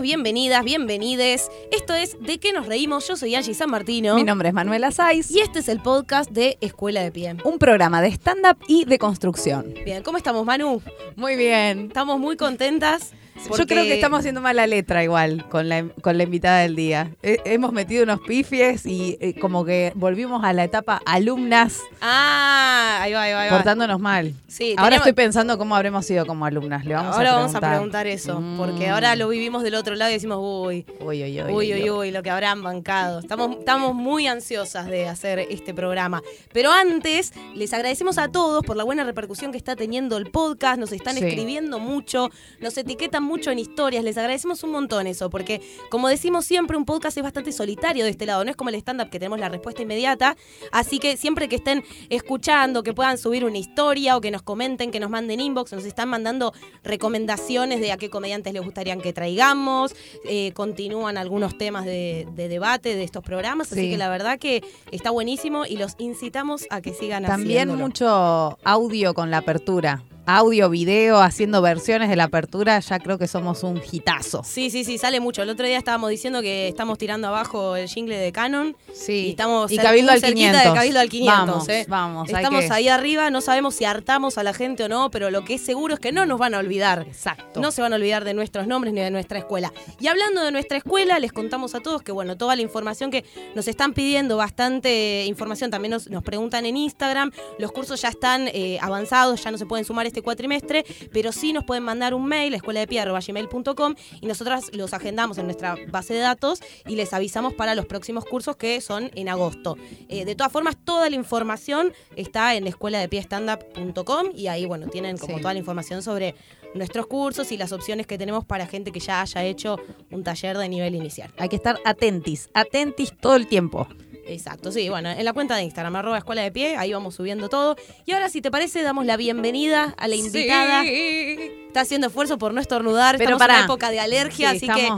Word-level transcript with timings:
Bienvenidos, 0.00 0.64
bienvenidas, 0.64 0.64
bienvenides. 0.64 1.50
Esto 1.70 1.94
es 1.94 2.16
De 2.20 2.38
qué 2.38 2.52
nos 2.52 2.66
reímos. 2.66 3.06
Yo 3.06 3.16
soy 3.16 3.34
Angie 3.34 3.54
San 3.54 3.70
Martino. 3.70 4.16
Mi 4.16 4.24
nombre 4.24 4.48
es 4.48 4.54
Manuela 4.54 4.90
Saiz. 4.90 5.30
Y 5.30 5.40
este 5.40 5.60
es 5.60 5.68
el 5.68 5.80
podcast 5.80 6.30
de 6.30 6.58
Escuela 6.60 7.00
de 7.02 7.12
Pie. 7.12 7.36
Un 7.44 7.58
programa 7.58 8.02
de 8.02 8.08
stand-up 8.08 8.56
y 8.66 8.86
de 8.86 8.98
construcción. 8.98 9.72
Bien, 9.84 10.02
¿cómo 10.02 10.18
estamos, 10.18 10.44
Manu? 10.44 10.82
Muy 11.16 11.36
bien. 11.36 11.86
Estamos 11.86 12.18
muy 12.18 12.36
contentas. 12.36 13.12
Yo 13.58 13.66
creo 13.66 13.84
que 13.84 13.94
estamos 13.94 14.20
haciendo 14.20 14.40
mala 14.40 14.66
letra 14.66 15.02
igual 15.04 15.48
con 15.48 15.68
la, 15.68 15.84
con 16.00 16.16
la 16.18 16.24
invitada 16.24 16.60
del 16.60 16.76
día. 16.76 17.10
He- 17.22 17.40
hemos 17.44 17.72
metido 17.72 18.04
unos 18.04 18.20
pifies 18.20 18.86
y 18.86 19.16
eh, 19.20 19.34
como 19.40 19.64
que 19.64 19.92
volvimos 19.94 20.42
a 20.44 20.52
la 20.52 20.64
etapa 20.64 21.00
alumnas 21.06 21.80
Ah, 22.00 22.98
ahí 23.02 23.12
va, 23.12 23.22
ahí 23.22 23.32
va. 23.32 23.40
ahí 23.42 23.50
va. 23.50 23.56
portándonos 23.56 24.00
mal. 24.00 24.32
Sí, 24.48 24.74
Ahora 24.78 24.96
estoy 24.96 25.12
pensando 25.12 25.58
cómo 25.58 25.74
habremos 25.74 26.06
sido 26.06 26.26
como 26.26 26.44
alumnas. 26.46 26.84
Le 26.84 26.94
vamos 26.94 27.16
ahora 27.16 27.32
a 27.32 27.36
vamos 27.36 27.54
a 27.54 27.60
preguntar 27.60 28.06
eso, 28.06 28.40
Mm. 28.40 28.56
porque 28.56 28.88
ahora 28.88 29.16
lo 29.16 29.28
vivimos 29.28 29.62
del 29.62 29.74
otro 29.74 29.94
lado 29.96 30.10
y 30.10 30.14
decimos, 30.14 30.38
uy, 30.40 30.86
Uy, 31.00 31.22
uy, 31.24 31.42
uy. 31.42 31.52
uy, 31.52 31.74
uy, 31.74 31.90
uy, 31.90 32.10
lo 32.12 32.22
que 32.22 32.30
habrán 32.30 32.62
bancado. 32.62 33.18
Estamos, 33.20 33.58
estamos 33.58 33.94
muy 33.94 34.26
ansiosas 34.26 34.86
de 34.86 35.08
hacer 35.08 35.40
este 35.40 35.74
programa. 35.74 36.22
Pero 36.52 36.70
antes, 36.70 37.32
les 37.54 37.72
agradecemos 37.72 38.18
a 38.18 38.28
todos 38.28 38.64
por 38.64 38.76
la 38.76 38.84
buena 38.84 39.02
repercusión 39.04 39.50
que 39.52 39.58
está 39.58 39.74
teniendo 39.76 40.16
el 40.16 40.30
podcast. 40.30 40.78
Nos 40.78 40.92
están 40.92 41.16
Sí. 41.16 41.24
escribiendo 41.24 41.78
mucho, 41.78 42.30
nos 42.60 42.76
etiquetan 42.78 43.22
mucho 43.24 43.33
en 43.34 43.58
historias. 43.58 44.04
Les 44.04 44.16
agradecemos 44.16 44.62
un 44.62 44.70
montón 44.70 45.06
eso, 45.06 45.28
porque 45.30 45.60
como 45.90 46.08
decimos 46.08 46.44
siempre, 46.44 46.76
un 46.76 46.84
podcast 46.84 47.16
es 47.16 47.22
bastante 47.22 47.52
solitario 47.52 48.04
de 48.04 48.10
este 48.10 48.26
lado. 48.26 48.44
No 48.44 48.50
es 48.50 48.56
como 48.56 48.70
el 48.70 48.76
stand-up 48.76 49.10
que 49.10 49.18
tenemos 49.18 49.38
la 49.40 49.48
respuesta 49.48 49.82
inmediata. 49.82 50.36
Así 50.72 50.98
que 50.98 51.16
siempre 51.16 51.48
que 51.48 51.56
estén 51.56 51.84
escuchando, 52.10 52.82
que 52.82 52.94
puedan 52.94 53.18
subir 53.18 53.44
una 53.44 53.58
historia 53.58 54.16
o 54.16 54.20
que 54.20 54.30
nos 54.30 54.42
comenten, 54.42 54.90
que 54.90 55.00
nos 55.00 55.10
manden 55.10 55.40
inbox, 55.40 55.72
nos 55.72 55.84
están 55.84 56.08
mandando 56.08 56.52
recomendaciones 56.84 57.80
de 57.80 57.92
a 57.92 57.96
qué 57.96 58.08
comediantes 58.10 58.52
les 58.52 58.62
gustaría 58.62 58.96
que 58.98 59.12
traigamos. 59.12 59.94
Eh, 60.28 60.52
continúan 60.54 61.18
algunos 61.18 61.58
temas 61.58 61.84
de, 61.84 62.26
de 62.34 62.48
debate 62.48 62.94
de 62.94 63.02
estos 63.04 63.22
programas. 63.24 63.70
Así 63.72 63.80
Sí. 63.82 63.90
que 63.90 63.98
la 63.98 64.08
verdad 64.08 64.38
que 64.38 64.62
está 64.92 65.10
buenísimo 65.10 65.66
y 65.66 65.76
los 65.76 65.94
incitamos 65.98 66.66
a 66.70 66.80
que 66.80 66.94
sigan 66.94 67.24
También 67.24 67.68
haciéndolo. 67.70 67.80
mucho 67.84 68.58
audio 68.64 69.12
con 69.14 69.30
la 69.30 69.38
apertura. 69.38 70.02
Audio, 70.26 70.70
video, 70.70 71.20
haciendo 71.20 71.60
versiones 71.60 72.08
de 72.08 72.16
la 72.16 72.24
apertura. 72.24 72.80
Ya 72.80 72.98
creo 72.98 73.18
que 73.18 73.28
somos 73.28 73.62
un 73.62 73.82
hitazo. 73.92 74.42
Sí, 74.42 74.70
sí, 74.70 74.82
sí, 74.82 74.96
sale 74.96 75.20
mucho. 75.20 75.42
El 75.42 75.50
otro 75.50 75.66
día 75.66 75.76
estábamos 75.76 76.08
diciendo 76.08 76.40
que 76.40 76.66
estamos 76.68 76.96
tirando 76.96 77.28
abajo 77.28 77.76
el 77.76 77.88
jingle 77.88 78.16
de 78.16 78.32
Canon. 78.32 78.74
Sí. 78.94 79.26
Y 79.26 79.30
estamos 79.30 79.70
y 79.70 79.76
Cabildo 79.76 80.12
al 80.12 80.20
cerquita 80.20 80.50
500. 80.52 80.64
de 80.72 80.78
Cabildo 80.78 81.00
al 81.00 81.08
500. 81.10 81.46
Vamos, 81.46 81.68
¿eh? 81.68 81.84
vamos. 81.88 82.30
Estamos 82.30 82.64
que- 82.64 82.72
ahí 82.72 82.88
arriba, 82.88 83.28
no 83.28 83.42
sabemos 83.42 83.74
si 83.74 83.84
hartamos 83.84 84.38
a 84.38 84.42
la 84.42 84.54
gente 84.54 84.84
o 84.84 84.88
no, 84.88 85.10
pero 85.10 85.30
lo 85.30 85.44
que 85.44 85.54
es 85.54 85.60
seguro 85.60 85.92
es 85.92 86.00
que 86.00 86.10
no 86.10 86.24
nos 86.24 86.38
van 86.38 86.54
a 86.54 86.58
olvidar. 86.58 87.04
Exacto. 87.06 87.60
No 87.60 87.70
se 87.70 87.82
van 87.82 87.92
a 87.92 87.96
olvidar 87.96 88.24
de 88.24 88.32
nuestros 88.32 88.66
nombres 88.66 88.94
ni 88.94 89.02
de 89.02 89.10
nuestra 89.10 89.38
escuela. 89.38 89.74
Y 90.00 90.06
hablando 90.06 90.42
de 90.42 90.52
nuestra 90.52 90.78
escuela, 90.78 91.18
les 91.18 91.34
contamos 91.34 91.74
a 91.74 91.80
todos 91.80 92.00
que, 92.00 92.12
bueno, 92.12 92.38
toda 92.38 92.56
la 92.56 92.62
información 92.62 93.10
que 93.10 93.26
nos 93.54 93.68
están 93.68 93.92
pidiendo, 93.92 94.38
bastante 94.38 95.26
información, 95.26 95.70
también 95.70 95.90
nos, 95.90 96.08
nos 96.08 96.22
preguntan 96.22 96.64
en 96.64 96.78
Instagram. 96.78 97.30
Los 97.58 97.72
cursos 97.72 98.00
ya 98.00 98.08
están 98.08 98.48
eh, 98.48 98.78
avanzados, 98.80 99.44
ya 99.44 99.50
no 99.50 99.58
se 99.58 99.66
pueden 99.66 99.84
sumar 99.84 100.06
este 100.14 100.22
cuatrimestre, 100.22 100.84
pero 101.12 101.32
sí 101.32 101.52
nos 101.52 101.64
pueden 101.64 101.82
mandar 101.82 102.14
un 102.14 102.24
mail, 102.26 102.54
escueladepie.gmail.com, 102.54 103.94
y 104.20 104.26
nosotras 104.26 104.70
los 104.72 104.94
agendamos 104.94 105.38
en 105.38 105.46
nuestra 105.46 105.76
base 105.88 106.14
de 106.14 106.20
datos 106.20 106.60
y 106.86 106.94
les 106.94 107.12
avisamos 107.12 107.52
para 107.52 107.74
los 107.74 107.86
próximos 107.86 108.24
cursos 108.24 108.54
que 108.56 108.80
son 108.80 109.10
en 109.16 109.28
agosto. 109.28 109.76
Eh, 110.08 110.24
de 110.24 110.36
todas 110.36 110.52
formas, 110.52 110.76
toda 110.84 111.10
la 111.10 111.16
información 111.16 111.92
está 112.14 112.54
en 112.54 112.68
escueladepiestandup.com 112.68 114.28
y 114.34 114.46
ahí, 114.46 114.66
bueno, 114.66 114.86
tienen 114.88 115.16
como 115.18 115.36
Sí. 115.36 115.42
toda 115.42 115.52
la 115.54 115.58
información 115.58 116.02
sobre 116.02 116.36
nuestros 116.74 117.06
cursos 117.06 117.50
y 117.50 117.56
las 117.56 117.72
opciones 117.72 118.06
que 118.06 118.16
tenemos 118.18 118.44
para 118.44 118.66
gente 118.66 118.92
que 118.92 119.00
ya 119.00 119.20
haya 119.20 119.42
hecho 119.44 119.78
un 120.10 120.22
taller 120.22 120.56
de 120.58 120.68
nivel 120.68 120.94
inicial. 120.94 121.32
Hay 121.38 121.48
que 121.48 121.56
estar 121.56 121.78
atentis, 121.84 122.48
atentis 122.54 123.12
todo 123.20 123.34
el 123.36 123.46
tiempo. 123.48 123.88
Exacto, 124.26 124.72
sí, 124.72 124.88
bueno, 124.88 125.10
en 125.10 125.24
la 125.24 125.32
cuenta 125.32 125.54
de 125.56 125.62
Instagram, 125.64 125.96
arroba 125.96 126.18
escuela 126.18 126.42
de 126.42 126.50
pie, 126.50 126.76
ahí 126.76 126.92
vamos 126.92 127.14
subiendo 127.14 127.48
todo. 127.48 127.76
Y 128.06 128.12
ahora, 128.12 128.28
si 128.28 128.40
te 128.40 128.50
parece, 128.50 128.82
damos 128.82 129.04
la 129.06 129.16
bienvenida 129.16 129.94
a 129.98 130.08
la 130.08 130.14
invitada. 130.16 130.82
Está 130.84 131.80
haciendo 131.82 132.06
esfuerzo 132.06 132.38
por 132.38 132.54
no 132.54 132.60
estornudar, 132.60 133.16
Pero 133.18 133.32
estamos 133.36 133.42
en 133.42 133.46
pará. 133.46 133.54
una 133.56 133.64
época 133.64 133.90
de 133.90 134.00
alergia, 134.00 134.50
Sí, 134.52 134.56
así 134.56 134.68
que 134.68 134.88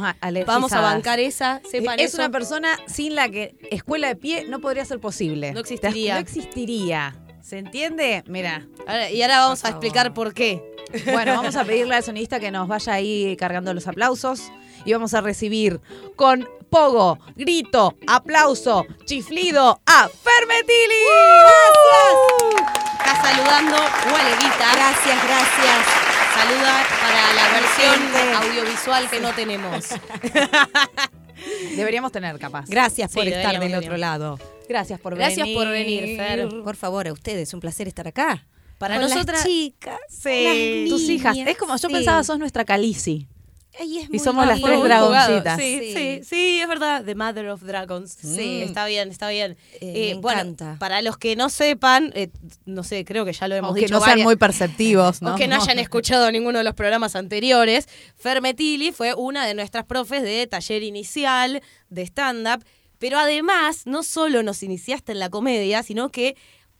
vamos 0.44 0.72
a 0.72 0.80
bancar 0.80 1.18
esa, 1.20 1.60
sepan 1.70 1.98
es 1.98 2.12
eso. 2.12 2.18
una 2.18 2.30
persona 2.30 2.78
sin 2.86 3.14
la 3.14 3.28
que 3.28 3.56
escuela 3.70 4.08
de 4.08 4.16
pie 4.16 4.44
no 4.48 4.60
podría 4.60 4.84
ser 4.84 5.00
posible. 5.00 5.52
No 5.52 5.60
existiría. 5.60 6.14
No 6.14 6.20
existiría. 6.20 7.16
¿Se 7.42 7.58
entiende? 7.58 8.22
Mira. 8.26 8.66
Y 9.12 9.22
ahora 9.22 9.38
vamos 9.40 9.60
Por 9.60 9.68
a 9.68 9.70
explicar 9.70 10.14
por 10.14 10.34
qué. 10.34 10.62
Bueno, 11.12 11.34
vamos 11.34 11.56
a 11.56 11.64
pedirle 11.64 11.94
al 11.96 12.02
sonista 12.02 12.38
que 12.40 12.50
nos 12.50 12.68
vaya 12.68 12.92
ahí 12.92 13.36
cargando 13.36 13.72
los 13.74 13.86
aplausos 13.88 14.50
y 14.86 14.92
vamos 14.92 15.12
a 15.14 15.20
recibir 15.20 15.80
con 16.16 16.48
pogo, 16.70 17.18
grito, 17.36 17.94
aplauso, 18.06 18.86
chiflido 19.04 19.80
a 19.86 20.08
Fermetili. 20.08 20.94
Está 22.98 23.22
saludando 23.22 23.76
Gualeguita. 24.10 24.74
Gracias, 24.74 25.24
gracias. 25.24 25.86
Saluda 26.34 26.84
para 27.00 27.32
la 27.34 27.60
versión 27.60 28.44
audiovisual 28.44 29.08
que 29.10 29.20
no 29.20 29.32
tenemos. 29.34 29.86
Deberíamos 31.76 32.12
tener 32.12 32.38
capaz. 32.38 32.66
Gracias 32.68 33.10
Sí, 33.12 33.18
por 33.18 33.28
estar 33.28 33.58
del 33.60 33.74
otro 33.74 33.96
lado. 33.96 34.38
Gracias 34.68 34.98
por 35.00 35.14
Gracias 35.14 35.46
venir. 35.46 35.56
por 35.56 35.68
venir, 35.68 36.16
Fer. 36.16 36.48
Por 36.64 36.76
favor, 36.76 37.06
a 37.08 37.12
ustedes, 37.12 37.52
un 37.54 37.60
placer 37.60 37.86
estar 37.88 38.08
acá. 38.08 38.46
Para 38.78 38.96
Con 38.96 39.04
nosotras. 39.08 39.38
las 39.38 39.44
chicas, 39.46 39.98
Sí. 40.08 40.84
las 40.84 40.90
Tus 40.90 41.08
hijas. 41.08 41.36
Es 41.36 41.56
como 41.56 41.74
yo 41.76 41.88
sí. 41.88 41.94
pensaba, 41.94 42.22
sos 42.24 42.38
nuestra 42.38 42.64
Calici. 42.64 43.28
Ay, 43.78 43.98
es 43.98 44.08
Y 44.12 44.18
somos 44.18 44.46
las 44.46 44.60
tres 44.60 44.82
dragoncitas. 44.82 45.58
Sí, 45.60 45.92
sí, 45.94 46.20
sí, 46.24 46.60
es 46.60 46.68
verdad. 46.68 47.04
The 47.04 47.14
Mother 47.14 47.48
of 47.48 47.62
Dragons. 47.62 48.16
Sí, 48.20 48.60
Mm. 48.62 48.68
está 48.68 48.86
bien, 48.86 49.10
está 49.10 49.28
bien. 49.28 49.56
Eh, 49.80 50.14
me 50.14 50.20
bueno, 50.20 50.40
encanta. 50.40 50.76
para 50.78 51.02
los 51.02 51.16
que 51.18 51.36
no 51.36 51.48
sepan, 51.50 52.12
eh, 52.14 52.30
no 52.64 52.82
sé, 52.84 53.04
creo 53.04 53.24
que 53.24 53.32
ya 53.32 53.48
lo 53.48 53.54
hemos 53.54 53.72
O 53.72 53.74
que 53.74 53.80
dicho 53.82 53.94
no 53.94 54.00
sean 54.04 54.22
muy 54.22 54.36
perceptivos, 54.36 55.20
¿no? 55.22 55.34
O 55.34 55.36
que 55.36 55.46
no 55.48 55.56
hayan 55.56 55.78
escuchado 55.78 56.30
ninguno 56.32 56.58
de 56.58 56.64
los 56.64 56.74
programas 56.74 57.16
anteriores. 57.16 57.88
Fermetili 58.16 58.92
fue 58.92 59.14
una 59.14 59.46
de 59.46 59.54
nuestras 59.54 59.84
profes 59.84 60.22
de 60.22 60.46
taller 60.46 60.82
inicial 60.82 61.62
de 61.90 62.02
stand-up. 62.02 62.64
Pero 62.98 63.18
además, 63.18 63.82
no 63.84 64.02
solo 64.02 64.42
nos 64.42 64.62
iniciaste 64.62 65.12
en 65.12 65.18
la 65.18 65.28
comedia, 65.28 65.82
sino 65.82 66.08
que 66.10 66.34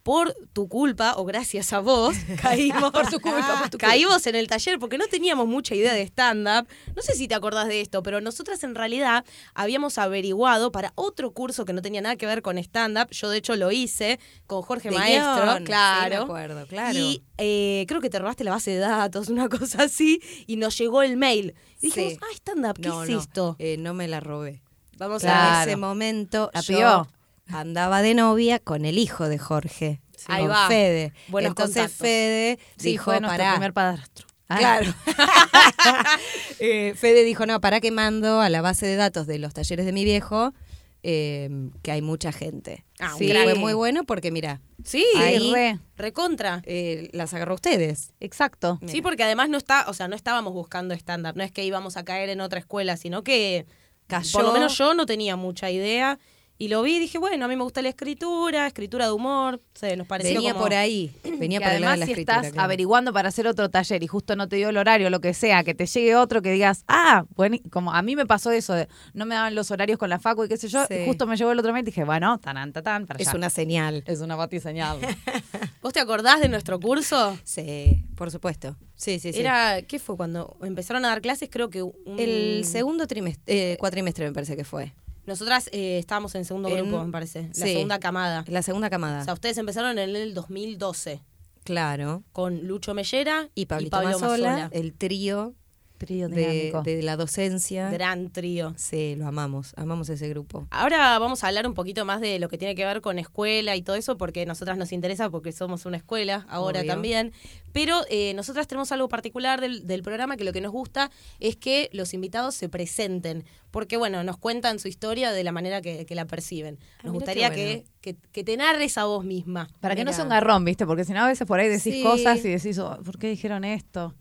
por 0.06 0.32
tu 0.52 0.68
culpa, 0.68 1.14
o 1.16 1.24
gracias 1.24 1.72
a 1.72 1.80
vos, 1.80 2.14
caímos, 2.40 2.92
Por 2.92 3.10
tu 3.10 3.18
culpa, 3.18 3.58
por 3.58 3.64
tu 3.70 3.70
culpa. 3.76 3.88
caímos 3.88 4.24
en 4.28 4.36
el 4.36 4.46
taller 4.46 4.78
porque 4.78 4.98
no 4.98 5.08
teníamos 5.08 5.48
mucha 5.48 5.74
idea 5.74 5.92
de 5.92 6.02
stand-up. 6.02 6.68
No 6.94 7.02
sé 7.02 7.14
si 7.14 7.26
te 7.26 7.34
acordás 7.34 7.66
de 7.66 7.80
esto, 7.80 8.04
pero 8.04 8.20
nosotras 8.20 8.62
en 8.62 8.76
realidad 8.76 9.24
habíamos 9.52 9.98
averiguado 9.98 10.70
para 10.70 10.92
otro 10.94 11.32
curso 11.32 11.64
que 11.64 11.72
no 11.72 11.82
tenía 11.82 12.02
nada 12.02 12.14
que 12.14 12.24
ver 12.24 12.42
con 12.42 12.56
stand-up. 12.56 13.08
Yo, 13.10 13.30
de 13.30 13.38
hecho, 13.38 13.56
lo 13.56 13.72
hice 13.72 14.20
con 14.46 14.62
Jorge 14.62 14.90
De 14.90 14.94
Maestro, 14.96 15.42
guion, 15.42 15.58
sí, 15.58 15.64
claro. 15.64 16.08
me 16.18 16.22
acuerdo, 16.22 16.66
claro. 16.68 16.96
Y 16.96 17.24
eh, 17.38 17.84
creo 17.88 18.00
que 18.00 18.08
te 18.08 18.20
robaste 18.20 18.44
la 18.44 18.52
base 18.52 18.70
de 18.70 18.78
datos, 18.78 19.26
una 19.36 19.48
cosa 19.48 19.82
así, 19.82 20.20
y 20.46 20.54
nos 20.54 20.78
llegó 20.78 21.02
el 21.02 21.16
mail. 21.16 21.56
Y 21.80 21.86
dijimos, 21.86 22.12
Sí. 22.12 22.18
ah, 22.22 22.32
stand-up, 22.36 22.76
¿qué 22.80 22.88
no, 22.88 23.02
es 23.02 23.10
no, 23.10 23.20
esto? 23.20 23.56
eh, 23.58 23.76
no 23.76 23.92
me 23.92 24.06
la 24.06 24.20
robé. 24.20 24.62
Vamos 24.98 25.22
Claro. 25.22 25.56
a 25.56 25.62
En 25.64 25.68
ese 25.70 25.76
momento 25.76 26.50
¿La 26.54 26.60
yo? 26.60 27.08
Andaba 27.48 28.02
de 28.02 28.14
novia 28.14 28.58
con 28.58 28.84
el 28.84 28.98
hijo 28.98 29.28
de 29.28 29.38
Jorge, 29.38 30.00
Ahí 30.26 30.42
con 30.42 30.50
va. 30.52 30.68
Fede. 30.68 31.12
Buenos 31.28 31.50
Entonces 31.50 31.76
contactos. 31.82 31.98
Fede 31.98 32.58
Sí, 32.76 32.90
dijo, 32.92 33.04
fue 33.04 33.20
nuestro 33.20 33.38
pará. 33.38 33.52
primer 33.54 33.72
padrastro. 33.72 34.26
Ah, 34.48 34.58
Claro. 34.58 34.94
Eh, 36.58 36.94
Fede 36.96 37.24
dijo, 37.24 37.46
no, 37.46 37.60
para 37.60 37.80
que 37.80 37.90
mando 37.90 38.40
a 38.40 38.48
la 38.48 38.62
base 38.62 38.86
de 38.86 38.96
datos 38.96 39.26
de 39.26 39.38
los 39.38 39.52
talleres 39.54 39.84
de 39.86 39.92
mi 39.92 40.04
viejo, 40.04 40.54
eh, 41.02 41.48
que 41.82 41.92
hay 41.92 42.02
mucha 42.02 42.32
gente. 42.32 42.84
Ah, 42.98 43.12
un 43.12 43.18
sí, 43.18 43.30
fue 43.32 43.54
muy 43.54 43.74
bueno 43.74 44.04
porque, 44.04 44.30
mira, 44.30 44.60
Sí, 44.84 45.04
Ahí- 45.16 45.52
re. 45.52 45.78
recontra. 45.96 46.62
eh, 46.64 47.08
las 47.12 47.34
agarró 47.34 47.54
ustedes. 47.54 48.12
Exacto. 48.20 48.78
Sí, 48.86 49.02
porque 49.02 49.22
además 49.24 49.48
no 49.48 49.58
está, 49.58 49.84
o 49.88 49.94
sea, 49.94 50.08
no 50.08 50.16
estábamos 50.16 50.52
buscando 50.54 50.94
stand-up, 50.94 51.36
no 51.36 51.42
es 51.44 51.52
que 51.52 51.64
íbamos 51.64 51.96
a 51.96 52.04
caer 52.04 52.28
en 52.30 52.40
otra 52.40 52.58
escuela, 52.60 52.96
sino 52.96 53.22
que 53.22 53.66
Cayó. 54.06 54.32
por 54.32 54.44
lo 54.44 54.52
menos 54.52 54.76
yo 54.78 54.94
no 54.94 55.06
tenía 55.06 55.36
mucha 55.36 55.70
idea. 55.70 56.18
Y 56.58 56.68
lo 56.68 56.80
vi 56.82 56.96
y 56.96 56.98
dije, 57.00 57.18
bueno, 57.18 57.44
a 57.44 57.48
mí 57.48 57.56
me 57.56 57.62
gusta 57.64 57.82
la 57.82 57.90
escritura, 57.90 58.66
escritura 58.66 59.04
de 59.04 59.12
humor, 59.12 59.60
se 59.74 59.94
nos 59.94 60.06
pareció 60.06 60.36
Venía 60.36 60.52
como- 60.54 60.64
por 60.64 60.72
ahí. 60.74 61.14
Venía 61.38 61.60
por 61.60 61.68
el 61.70 61.82
lado 61.82 61.92
de 61.92 61.98
la 61.98 62.06
si 62.06 62.12
escritura. 62.12 62.36
estás 62.38 62.52
claro. 62.52 62.64
averiguando 62.64 63.12
para 63.12 63.28
hacer 63.28 63.46
otro 63.46 63.68
taller 63.68 64.02
y 64.02 64.06
justo 64.06 64.36
no 64.36 64.48
te 64.48 64.56
dio 64.56 64.70
el 64.70 64.76
horario, 64.78 65.10
lo 65.10 65.20
que 65.20 65.34
sea, 65.34 65.64
que 65.64 65.74
te 65.74 65.84
llegue 65.84 66.16
otro 66.16 66.40
que 66.40 66.50
digas, 66.50 66.84
ah, 66.88 67.26
bueno, 67.36 67.58
como 67.70 67.92
a 67.92 68.00
mí 68.00 68.16
me 68.16 68.24
pasó 68.24 68.50
eso, 68.52 68.72
de, 68.72 68.88
no 69.12 69.26
me 69.26 69.34
daban 69.34 69.54
los 69.54 69.70
horarios 69.70 69.98
con 69.98 70.08
la 70.08 70.18
facu 70.18 70.44
y 70.44 70.48
qué 70.48 70.56
sé 70.56 70.68
yo, 70.68 70.86
Sí. 70.86 70.94
y 70.94 71.04
justo 71.06 71.26
me 71.26 71.36
llegó 71.36 71.52
el 71.52 71.58
otro 71.58 71.74
mes 71.74 71.82
y 71.82 71.86
dije, 71.86 72.04
bueno, 72.04 72.38
tan, 72.38 72.72
tan, 72.72 72.82
tan, 72.82 73.06
para 73.06 73.20
Es 73.20 73.28
allá. 73.28 73.36
una 73.36 73.50
señal. 73.50 74.02
es 74.06 74.20
una 74.20 74.36
batiseñal. 74.36 74.98
¿Vos 75.82 75.92
te 75.92 76.00
acordás 76.00 76.40
de 76.40 76.48
nuestro 76.48 76.80
curso? 76.80 77.38
Sí, 77.44 78.02
por 78.16 78.30
supuesto. 78.30 78.76
Sí, 78.94 79.18
sí, 79.18 79.34
sí. 79.34 79.40
Era, 79.40 79.82
¿qué 79.82 79.98
fue? 79.98 80.16
Cuando 80.16 80.56
empezaron 80.62 81.04
a 81.04 81.08
dar 81.08 81.20
clases, 81.20 81.50
creo 81.52 81.68
que 81.68 81.82
un- 81.82 81.92
el 82.18 82.64
segundo 82.64 83.06
trimestre, 83.06 83.72
eh, 83.72 83.76
cuatrimestre 83.78 84.24
me 84.24 84.32
parece 84.32 84.56
que 84.56 84.64
fue. 84.64 84.94
Nosotras 85.26 85.68
eh, 85.72 85.98
estábamos 85.98 86.34
en 86.34 86.44
segundo 86.44 86.68
En- 86.68 86.88
grupo, 86.88 87.04
me 87.04 87.12
parece. 87.12 87.48
La 87.48 87.66
sí. 87.66 87.72
segunda 87.72 87.98
camada. 87.98 88.44
La 88.48 88.62
segunda 88.62 88.88
camada. 88.90 89.20
O 89.22 89.24
sea, 89.24 89.34
ustedes 89.34 89.58
empezaron 89.58 89.98
en 89.98 90.14
el 90.16 90.34
2012 90.34 91.20
claro. 91.64 92.22
con 92.32 92.66
Lucho 92.66 92.94
Mellera 92.94 93.48
Y 93.54 93.66
Pablito 93.66 93.90
Pablo 93.90 94.10
Mazzola, 94.18 94.50
Mazzola. 94.50 94.70
el 94.72 94.94
trío 94.94 95.54
Trío 95.98 96.28
de, 96.28 97.00
la 97.02 97.16
docencia. 97.16 97.90
Gran 97.90 98.30
trío. 98.30 98.74
Sí, 98.76 99.14
lo 99.16 99.26
amamos, 99.26 99.72
amamos 99.76 100.08
ese 100.08 100.28
grupo. 100.28 100.66
Ahora 100.70 101.18
vamos 101.18 101.42
a 101.42 101.48
hablar 101.48 101.66
un 101.66 101.74
poquito 101.74 102.04
más 102.04 102.20
de 102.20 102.38
lo 102.38 102.48
que 102.48 102.58
tiene 102.58 102.74
que 102.74 102.84
ver 102.84 103.00
con 103.00 103.18
escuela 103.18 103.74
y 103.76 103.82
todo 103.82 103.96
eso, 103.96 104.16
porque 104.18 104.42
a 104.42 104.46
nosotras 104.46 104.76
nos 104.76 104.92
interesa, 104.92 105.30
porque 105.30 105.52
somos 105.52 105.86
una 105.86 105.96
escuela 105.96 106.46
ahora 106.48 106.80
Obvio. 106.80 106.92
también. 106.92 107.32
Pero 107.72 108.00
eh, 108.10 108.32
nosotras 108.34 108.66
tenemos 108.68 108.92
algo 108.92 109.08
particular 109.08 109.60
del, 109.60 109.86
del 109.86 110.02
programa 110.02 110.36
que 110.36 110.44
lo 110.44 110.52
que 110.52 110.60
nos 110.60 110.72
gusta 110.72 111.10
es 111.40 111.56
que 111.56 111.88
los 111.92 112.14
invitados 112.14 112.54
se 112.54 112.68
presenten, 112.68 113.44
porque 113.70 113.96
bueno, 113.96 114.22
nos 114.24 114.36
cuentan 114.38 114.78
su 114.78 114.88
historia 114.88 115.32
de 115.32 115.44
la 115.44 115.52
manera 115.52 115.80
que, 115.82 116.06
que 116.06 116.14
la 116.14 116.26
perciben. 116.26 116.78
Ah, 116.80 117.02
Nos 117.04 117.12
mira 117.12 117.12
gustaría 117.14 117.50
que, 117.50 117.84
que, 118.00 118.16
que 118.32 118.44
te 118.44 118.56
narres 118.56 118.96
a 118.98 119.04
vos 119.04 119.24
misma. 119.24 119.68
Para 119.80 119.94
que 119.96 120.04
no 120.04 120.12
sea 120.12 120.24
un 120.24 120.30
garrón, 120.30 120.64
¿viste? 120.64 120.86
Porque 120.86 121.04
si 121.04 121.12
no, 121.12 121.20
a 121.20 121.26
veces 121.26 121.46
por 121.46 121.58
ahí 121.60 121.68
decís 121.68 121.94
Sí. 121.94 122.02
cosas 122.02 122.38
y 122.44 122.48
decís, 122.50 122.78
oh, 122.78 122.98
¿por 123.04 123.18
qué 123.18 123.28
dijeron 123.28 123.64
esto? 123.64 124.14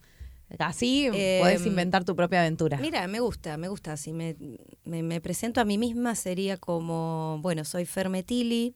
Así 0.59 1.07
Eh, 1.13 1.39
podés 1.42 1.65
inventar 1.65 2.06
tu 2.06 2.15
propia 2.15 2.42
aventura. 2.42 2.77
Mira, 2.77 3.07
me 3.07 3.19
gusta, 3.19 3.57
me 3.57 3.68
gusta. 3.68 3.97
Si 3.97 4.13
me, 4.13 4.36
me, 4.83 5.03
me 5.03 5.19
presento 5.21 5.59
a 5.62 5.65
mí 5.65 5.77
misma 5.77 6.15
sería 6.15 6.57
como, 6.57 7.39
bueno, 7.42 7.65
soy 7.65 7.86
Fermetili, 7.86 8.75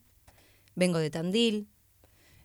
vengo 0.75 0.98
de 0.98 1.10
Tandil, 1.10 1.68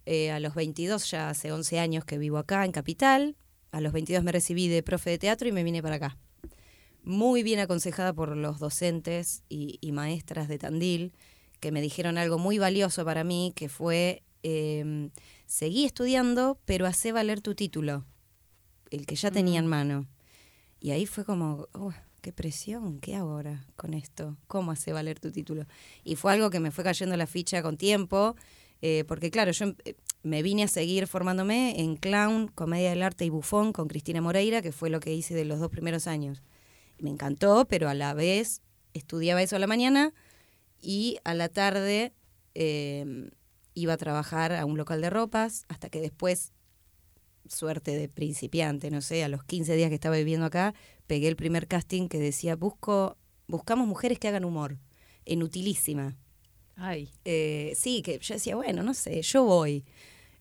eh, 0.07 0.31
a 0.31 0.41
los 0.41 0.55
22 0.55 1.11
ya 1.11 1.31
hace 1.31 1.53
11 1.53 1.79
años 1.79 2.05
que 2.05 2.19
vivo 2.19 2.39
acá 2.39 2.65
en 2.65 2.73
Capital, 2.73 3.37
a 3.73 3.81
los 3.81 3.93
22 3.93 4.23
me 4.23 4.33
recibí 4.33 4.69
de 4.69 4.83
profe 4.83 5.11
de 5.11 5.19
teatro 5.19 5.49
y 5.49 5.53
me 5.53 5.65
vine 5.65 5.83
para 5.83 5.97
acá. 5.97 6.19
Muy 7.03 7.43
bien 7.43 7.61
aconsejada 7.61 8.13
por 8.13 8.37
los 8.37 8.59
docentes 8.59 9.43
y, 9.49 9.79
y 9.81 9.93
maestras 9.93 10.49
de 10.49 10.59
Tandil, 10.59 11.13
que 11.61 11.73
me 11.73 11.81
dijeron 11.81 12.19
algo 12.19 12.39
muy 12.39 12.59
valioso 12.59 13.05
para 13.05 13.25
mí, 13.25 13.53
que 13.57 13.69
fue, 13.69 14.23
eh, 14.43 15.09
seguí 15.47 15.85
estudiando, 15.87 16.59
pero 16.67 16.87
hacé 16.87 17.13
valer 17.13 17.41
tu 17.41 17.55
título, 17.55 18.05
el 18.91 19.07
que 19.07 19.17
ya 19.17 19.31
tenía 19.31 19.59
en 19.59 19.67
mano. 19.67 20.07
Y 20.81 20.91
ahí 20.93 21.07
fue 21.07 21.25
como, 21.25 21.69
"Oh, 21.73 21.93
qué 22.21 22.33
presión, 22.33 23.01
¿qué 23.01 23.17
hago 23.17 23.33
ahora 23.33 23.67
con 23.77 23.95
esto? 23.95 24.37
¿Cómo 24.47 24.73
hace 24.73 24.93
valer 24.93 25.21
tu 25.21 25.31
título? 25.33 25.67
Y 26.05 26.17
fue 26.17 26.33
algo 26.33 26.51
que 26.51 26.61
me 26.61 26.71
fue 26.71 26.85
cayendo 26.85 27.17
la 27.17 27.27
ficha 27.27 27.63
con 27.63 27.77
tiempo, 27.77 28.35
eh, 28.83 29.05
porque 29.07 29.31
claro, 29.31 29.53
yo 29.53 29.67
em- 29.67 29.77
eh, 29.85 29.95
me 30.23 30.43
vine 30.43 30.63
a 30.65 30.69
seguir 30.69 31.07
formándome 31.07 31.81
en 31.81 31.97
clown, 31.97 32.49
comedia 32.49 32.91
del 32.91 33.03
arte 33.03 33.25
y 33.27 33.31
bufón 33.31 33.73
con 33.73 33.89
Cristina 33.89 34.21
Moreira, 34.23 34.63
que 34.63 34.73
fue 34.73 34.91
lo 34.91 35.01
que 35.01 35.13
hice 35.15 35.35
de 35.35 35.45
los 35.45 35.61
dos 35.61 35.71
primeros 35.71 36.07
años. 36.07 36.43
Me 36.99 37.11
encantó, 37.11 37.67
pero 37.69 37.89
a 37.91 37.95
la 37.95 38.15
vez 38.15 38.63
estudiaba 38.95 39.43
eso 39.43 39.57
a 39.57 39.59
la 39.59 39.67
mañana 39.67 40.15
y 40.81 41.19
a 41.25 41.35
la 41.35 41.49
tarde 41.51 42.15
eh, 42.55 43.31
iba 43.75 43.95
a 43.95 43.97
trabajar 43.99 44.53
a 44.55 44.65
un 44.65 44.79
local 44.79 45.01
de 45.03 45.11
ropas, 45.11 45.67
hasta 45.69 45.91
que 45.91 46.01
después 46.01 46.54
suerte 47.49 47.97
de 47.97 48.09
principiante, 48.09 48.91
no 48.91 49.01
sé, 49.01 49.25
a 49.25 49.29
los 49.29 49.45
15 49.45 49.75
días 49.77 49.89
que 49.89 49.95
estaba 49.97 50.17
viviendo 50.17 50.47
acá, 50.47 50.75
pegué 51.07 51.29
el 51.29 51.37
primer 51.37 51.67
casting 51.67 52.09
que 52.09 52.19
decía, 52.19 52.57
busco, 52.57 53.17
buscamos 53.47 53.87
mujeres 53.87 54.19
que 54.19 54.29
hagan 54.29 54.45
humor, 54.45 54.79
en 55.25 55.43
Utilísima. 55.43 56.17
Ay. 56.77 57.11
Eh, 57.25 57.73
sí, 57.77 58.03
que 58.03 58.19
yo 58.19 58.35
decía, 58.35 58.57
bueno, 58.57 58.83
no 58.83 58.95
sé, 58.95 59.23
yo 59.23 59.45
voy. 59.45 59.85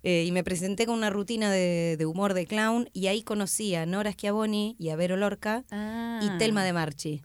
Eh, 0.04 0.26
y 0.28 0.32
me 0.34 0.44
presenté 0.44 0.86
con 0.86 0.96
una 0.96 1.10
rutina 1.10 1.50
de, 1.52 1.96
de 1.98 2.06
humor 2.06 2.34
de 2.34 2.46
clown 2.46 2.90
y 2.92 3.08
ahí 3.08 3.24
conocí 3.24 3.74
a 3.76 3.86
Nora 3.86 4.12
Schiavoni 4.12 4.76
y 4.78 4.90
a 4.90 4.96
Vero 4.98 5.16
Lorca 5.16 5.64
Ah. 5.72 6.20
y 6.22 6.38
Telma 6.40 6.64
de 6.66 6.74
Marchi. 6.74 7.22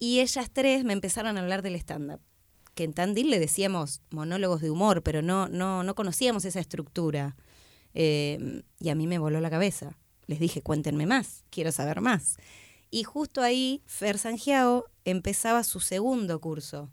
Y 0.00 0.20
ellas 0.20 0.50
tres 0.52 0.84
me 0.84 0.92
empezaron 0.92 1.36
a 1.36 1.40
hablar 1.40 1.62
del 1.62 1.76
stand-up. 1.76 2.20
Que 2.74 2.84
en 2.84 2.92
Tandil 2.92 3.30
le 3.30 3.38
decíamos 3.38 4.00
monólogos 4.10 4.60
de 4.60 4.70
humor, 4.70 5.02
pero 5.02 5.22
no, 5.22 5.48
no, 5.48 5.82
no 5.82 5.94
conocíamos 5.94 6.44
esa 6.44 6.60
estructura. 6.60 7.36
Eh, 8.00 8.62
y 8.78 8.90
a 8.90 8.94
mí 8.94 9.08
me 9.08 9.18
voló 9.18 9.40
la 9.40 9.50
cabeza. 9.50 9.98
Les 10.28 10.38
dije, 10.38 10.62
cuéntenme 10.62 11.04
más, 11.04 11.42
quiero 11.50 11.72
saber 11.72 12.00
más. 12.00 12.36
Y 12.92 13.02
justo 13.02 13.42
ahí, 13.42 13.82
Fer 13.86 14.18
Sangiao 14.18 14.84
empezaba 15.04 15.64
su 15.64 15.80
segundo 15.80 16.40
curso. 16.40 16.92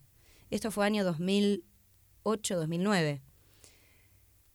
Esto 0.50 0.72
fue 0.72 0.84
año 0.84 1.04
2008, 1.04 2.56
2009. 2.58 3.22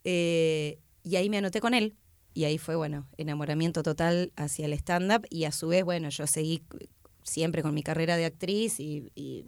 Eh, 0.03 0.81
y 1.05 1.17
ahí 1.17 1.31
me 1.31 1.39
anoté 1.39 1.61
con 1.61 1.73
él. 1.73 1.97
Y 2.35 2.45
ahí 2.45 2.59
fue, 2.59 2.75
bueno, 2.75 3.09
enamoramiento 3.17 3.85
total 3.85 4.33
hacia 4.35 4.67
el 4.67 4.73
stand-up. 4.73 5.27
Y 5.31 5.45
a 5.45 5.53
su 5.53 5.69
vez, 5.69 5.85
bueno, 5.85 6.09
yo 6.09 6.27
seguí 6.27 6.65
siempre 7.23 7.63
con 7.63 7.75
mi 7.75 7.85
carrera 7.85 8.17
de 8.17 8.25
actriz 8.25 8.81
y, 8.81 9.47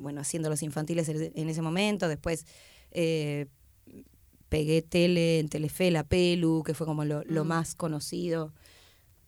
bueno, 0.00 0.22
haciendo 0.22 0.48
los 0.48 0.62
infantiles 0.62 1.06
en 1.10 1.32
en 1.34 1.50
ese 1.50 1.60
momento. 1.60 2.08
Después 2.08 2.46
eh, 2.92 3.46
pegué 4.50 4.82
tele 4.82 5.38
en 5.38 5.48
Telefe, 5.48 5.90
La 5.90 6.04
Pelu, 6.04 6.62
que 6.66 6.74
fue 6.74 6.86
como 6.86 7.06
lo, 7.06 7.22
lo 7.24 7.44
Mm. 7.44 7.48
más 7.48 7.74
conocido. 7.74 8.52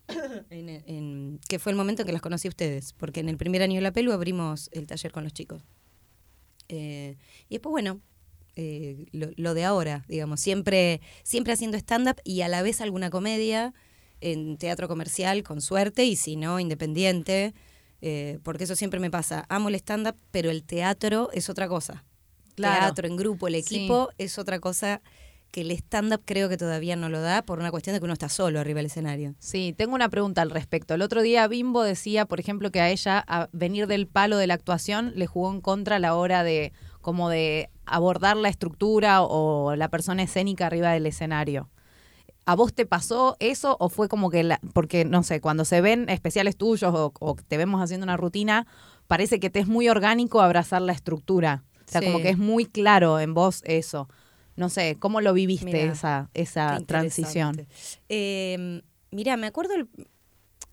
en, 0.50 0.68
en- 0.68 1.40
que 1.48 1.58
fue 1.58 1.72
el 1.72 1.76
momento 1.78 2.02
en 2.02 2.06
que 2.06 2.12
las 2.12 2.20
conocí 2.20 2.48
a 2.48 2.50
ustedes, 2.50 2.92
porque 2.92 3.20
en 3.20 3.28
el 3.30 3.38
primer 3.38 3.62
año 3.62 3.76
de 3.76 3.80
La 3.80 3.92
Pelu 3.92 4.12
abrimos 4.12 4.68
el 4.72 4.86
taller 4.86 5.12
con 5.12 5.24
los 5.24 5.32
chicos. 5.32 5.62
Eh, 6.68 7.16
y 7.48 7.54
después, 7.54 7.70
bueno, 7.70 8.00
eh, 8.56 9.06
lo, 9.12 9.28
lo 9.36 9.54
de 9.54 9.64
ahora, 9.64 10.04
digamos, 10.08 10.40
siempre, 10.40 11.00
siempre 11.22 11.52
haciendo 11.52 11.76
stand-up 11.78 12.16
y 12.24 12.42
a 12.42 12.48
la 12.48 12.62
vez 12.62 12.80
alguna 12.80 13.08
comedia 13.10 13.72
en 14.20 14.56
teatro 14.58 14.88
comercial, 14.88 15.42
con 15.42 15.60
suerte, 15.60 16.04
y 16.04 16.16
si 16.16 16.36
no, 16.36 16.60
independiente, 16.60 17.54
eh, 18.02 18.38
porque 18.42 18.64
eso 18.64 18.76
siempre 18.76 19.00
me 19.00 19.10
pasa. 19.10 19.46
Amo 19.48 19.68
el 19.68 19.74
stand-up, 19.76 20.16
pero 20.30 20.50
el 20.50 20.64
teatro 20.64 21.30
es 21.32 21.48
otra 21.48 21.68
cosa. 21.68 22.04
Claro. 22.54 22.80
Teatro 22.86 23.06
en 23.08 23.16
grupo, 23.16 23.48
el 23.48 23.54
Sí. 23.54 23.76
equipo 23.76 24.10
es 24.18 24.38
otra 24.38 24.58
cosa 24.60 25.00
que 25.50 25.60
el 25.60 25.70
stand-up 25.72 26.22
creo 26.24 26.48
que 26.48 26.56
todavía 26.56 26.96
no 26.96 27.10
lo 27.10 27.20
da 27.20 27.42
por 27.42 27.58
una 27.58 27.70
cuestión 27.70 27.92
de 27.92 28.00
que 28.00 28.04
uno 28.04 28.14
está 28.14 28.30
solo 28.30 28.58
arriba 28.58 28.78
del 28.78 28.86
escenario. 28.86 29.34
Sí, 29.38 29.74
tengo 29.76 29.94
una 29.94 30.08
pregunta 30.08 30.40
al 30.40 30.50
respecto. 30.50 30.94
El 30.94 31.02
otro 31.02 31.20
día 31.20 31.46
Bimbo 31.46 31.82
decía, 31.82 32.24
por 32.24 32.40
ejemplo, 32.40 32.70
que 32.70 32.80
a 32.80 32.88
ella 32.88 33.22
a 33.28 33.48
venir 33.52 33.86
del 33.86 34.06
palo 34.06 34.38
de 34.38 34.46
la 34.46 34.54
actuación 34.54 35.12
le 35.14 35.26
jugó 35.26 35.52
en 35.52 35.60
contra 35.60 35.96
a 35.96 35.98
la 35.98 36.14
hora 36.14 36.42
de 36.42 36.72
como 37.02 37.28
de 37.28 37.68
abordar 37.84 38.36
la 38.38 38.48
estructura 38.48 39.22
o 39.22 39.76
la 39.76 39.88
persona 39.88 40.22
escénica 40.22 40.66
arriba 40.66 40.90
del 40.92 41.04
escenario. 41.06 41.68
¿A 42.46 42.54
vos 42.56 42.72
te 42.72 42.86
pasó 42.86 43.36
eso 43.38 43.76
o 43.78 43.88
fue 43.88 44.08
como 44.08 44.30
que, 44.30 44.42
la, 44.42 44.58
porque 44.72 45.04
no 45.04 45.22
sé, 45.22 45.40
cuando 45.40 45.64
se 45.64 45.80
ven 45.80 46.08
especiales 46.08 46.56
tuyos 46.56 46.94
o, 46.94 47.12
o 47.20 47.36
te 47.36 47.56
vemos 47.56 47.82
haciendo 47.82 48.04
una 48.04 48.16
rutina, 48.16 48.66
parece 49.06 49.38
que 49.38 49.50
te 49.50 49.60
es 49.60 49.66
muy 49.68 49.88
orgánico 49.88 50.40
abrazar 50.40 50.80
la 50.82 50.92
estructura? 50.92 51.62
O 51.92 52.00
sea, 52.00 52.00
Sí. 52.00 52.06
como 52.06 52.22
que 52.22 52.30
es 52.30 52.38
muy 52.38 52.64
claro 52.66 53.20
en 53.20 53.34
vos 53.34 53.60
eso. 53.66 54.08
No 54.56 54.68
sé, 54.68 54.96
¿cómo 54.98 55.20
lo 55.20 55.32
viviste 55.34 55.66
Mirá, 55.66 55.92
esa, 55.92 56.30
esa 56.34 56.80
transición? 56.86 57.66
Eh, 58.08 58.82
mira, 59.10 59.36
me 59.36 59.46
acuerdo 59.46 59.74
el- 59.74 59.88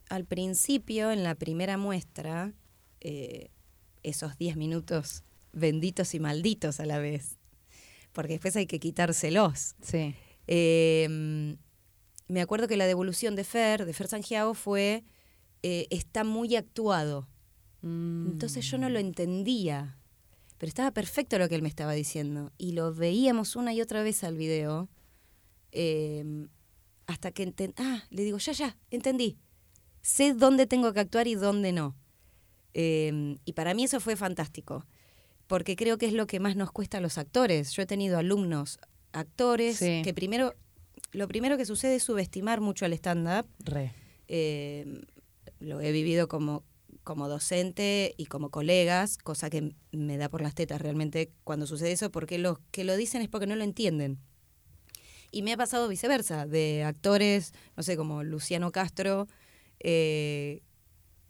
al 0.10 0.26
principio, 0.26 1.12
en 1.12 1.24
la 1.24 1.36
primera 1.36 1.78
muestra, 1.78 2.54
eh, 3.02 3.50
esos 4.04 4.38
10 4.38 4.56
minutos 4.56 5.24
benditos 5.54 6.14
y 6.16 6.20
malditos 6.20 6.80
a 6.80 6.86
la 6.86 7.00
vez, 7.00 7.38
porque 8.14 8.34
después 8.34 8.56
hay 8.56 8.66
que 8.66 8.80
quitárselos. 8.80 9.76
Sí. 9.82 10.16
Eh, 10.48 11.56
me 12.28 12.42
acuerdo 12.42 12.68
que 12.68 12.78
la 12.78 12.86
devolución 12.88 13.36
de 13.36 13.44
Fer, 13.44 13.86
de 13.86 13.94
Fer 13.94 14.08
Sangiao, 14.08 14.54
fue, 14.54 15.04
eh, 15.64 15.88
está 15.90 16.24
muy 16.24 16.56
actuado. 16.56 17.28
Entonces 17.82 18.66
yo 18.70 18.78
no 18.78 18.90
lo 18.90 19.00
entendía, 19.00 19.98
pero 20.60 20.68
estaba 20.68 20.92
perfecto 20.92 21.40
lo 21.40 21.50
que 21.50 21.56
él 21.56 21.64
me 21.64 21.70
estaba 21.70 21.94
diciendo. 21.94 22.52
Y 22.60 22.74
lo 22.74 22.94
veíamos 22.94 23.56
una 23.56 23.74
y 23.74 23.82
otra 23.82 24.04
vez 24.04 24.24
al 24.24 24.38
video, 24.38 24.88
eh, 25.72 26.48
hasta 27.08 27.32
que 27.32 27.48
enten- 27.48 27.74
ah, 27.78 28.04
le 28.12 28.24
digo, 28.24 28.38
ya, 28.38 28.52
ya, 28.54 28.78
entendí. 28.92 29.38
Sé 30.02 30.34
dónde 30.34 30.68
tengo 30.68 30.94
que 30.94 31.00
actuar 31.00 31.28
y 31.28 31.34
dónde 31.36 31.72
no. 31.72 31.96
Eh, 32.76 33.38
y 33.46 33.54
para 33.54 33.74
mí 33.74 33.86
eso 33.86 34.00
fue 34.00 34.16
fantástico, 34.16 34.86
porque 35.48 35.76
creo 35.76 35.98
que 35.98 36.06
es 36.06 36.14
lo 36.14 36.28
que 36.28 36.40
más 36.40 36.56
nos 36.56 36.72
cuesta 36.72 37.00
a 37.00 37.02
los 37.02 37.18
actores. 37.18 37.72
Yo 37.72 37.82
he 37.82 37.86
tenido 37.88 38.18
alumnos 38.20 38.80
actores 39.12 39.78
Sí. 39.78 40.02
que 40.04 40.14
primero, 40.14 40.54
lo 41.14 41.28
primero 41.28 41.58
que 41.58 41.66
sucede 41.66 41.96
es 41.96 42.04
subestimar 42.04 42.62
mucho 42.62 42.86
al 42.86 42.94
stand-up 42.94 43.48
Re. 43.66 43.92
eh, 44.28 45.02
lo 45.60 45.82
he 45.82 45.92
vivido 45.92 46.28
como, 46.28 46.64
como 47.10 47.28
docente 47.28 48.14
y 48.18 48.28
como 48.28 48.52
colegas, 48.52 49.18
cosa 49.18 49.50
que 49.50 49.74
me 49.92 50.18
da 50.18 50.30
por 50.30 50.42
las 50.44 50.54
tetas 50.54 50.80
realmente 50.80 51.32
cuando 51.44 51.66
sucede 51.66 51.92
eso, 51.92 52.12
porque 52.12 52.38
los 52.38 52.60
que 52.70 52.84
lo 52.84 52.96
dicen 52.96 53.24
es 53.24 53.30
porque 53.30 53.48
no 53.48 53.56
lo 53.56 53.64
entienden. 53.64 54.20
Y 55.32 55.42
me 55.42 55.54
ha 55.54 55.58
pasado 55.58 55.88
viceversa, 55.88 56.46
de 56.46 56.84
actores, 56.84 57.54
no 57.76 57.82
sé, 57.82 57.98
como 57.98 58.24
Luciano 58.24 58.72
Castro, 58.72 59.28
eh, 59.80 60.62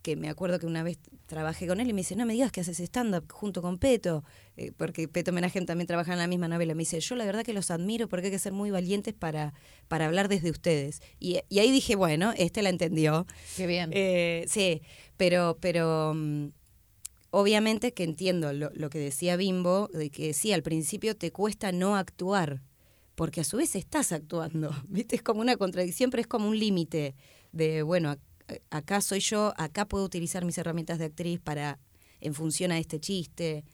que 0.01 0.17
me 0.17 0.27
acuerdo 0.29 0.59
que 0.59 0.65
una 0.65 0.83
vez 0.83 0.97
trabajé 1.27 1.67
con 1.67 1.79
él 1.79 1.89
y 1.89 1.93
me 1.93 2.01
dice, 2.01 2.15
no 2.15 2.25
me 2.25 2.33
digas 2.33 2.51
que 2.51 2.61
haces 2.61 2.79
stand-up 2.79 3.31
junto 3.31 3.61
con 3.61 3.77
Peto, 3.77 4.23
eh, 4.57 4.71
porque 4.75 5.07
Peto 5.07 5.31
Menajem 5.31 5.65
también 5.65 5.87
trabaja 5.87 6.11
en 6.13 6.19
la 6.19 6.27
misma 6.27 6.47
novela. 6.47 6.73
Me 6.75 6.81
dice, 6.81 6.99
yo 6.99 7.15
la 7.15 7.25
verdad 7.25 7.43
que 7.43 7.53
los 7.53 7.71
admiro 7.71 8.09
porque 8.09 8.27
hay 8.27 8.31
que 8.31 8.39
ser 8.39 8.51
muy 8.51 8.71
valientes 8.71 9.13
para, 9.13 9.53
para 9.87 10.07
hablar 10.07 10.27
desde 10.27 10.51
ustedes. 10.51 11.01
Y, 11.19 11.39
y 11.47 11.59
ahí 11.59 11.71
dije, 11.71 11.95
bueno, 11.95 12.33
este 12.37 12.61
la 12.61 12.69
entendió. 12.69 13.27
Qué 13.55 13.67
bien. 13.67 13.91
Eh, 13.93 14.45
sí, 14.47 14.81
pero, 15.19 15.57
pero 15.59 16.13
mm, 16.15 16.47
obviamente 17.31 17.93
que 17.93 18.05
entiendo 18.05 18.53
lo, 18.53 18.71
lo 18.73 18.89
que 18.89 18.99
decía 18.99 19.35
Bimbo, 19.35 19.89
de 19.93 20.09
que 20.09 20.33
sí, 20.33 20.53
al 20.53 20.63
principio 20.63 21.13
te 21.17 21.31
cuesta 21.33 21.73
no 21.73 21.97
actuar, 21.97 22.61
porque 23.15 23.41
a 23.41 23.43
su 23.43 23.57
vez 23.57 23.75
estás 23.75 24.13
actuando, 24.13 24.71
¿viste? 24.87 25.17
Es 25.17 25.21
como 25.21 25.41
una 25.41 25.57
contradicción, 25.57 26.09
pero 26.09 26.21
es 26.21 26.27
como 26.27 26.47
un 26.47 26.57
límite 26.57 27.15
de, 27.51 27.83
bueno, 27.83 28.13
ac- 28.13 28.61
acá 28.69 29.01
soy 29.01 29.19
yo, 29.19 29.53
acá 29.57 29.85
puedo 29.89 30.05
utilizar 30.05 30.45
mis 30.45 30.57
herramientas 30.57 30.99
de 30.99 31.05
actriz 31.05 31.41
para, 31.41 31.79
en 32.21 32.33
función 32.33 32.71
a 32.71 32.79
este 32.79 33.01
chiste. 33.01 33.65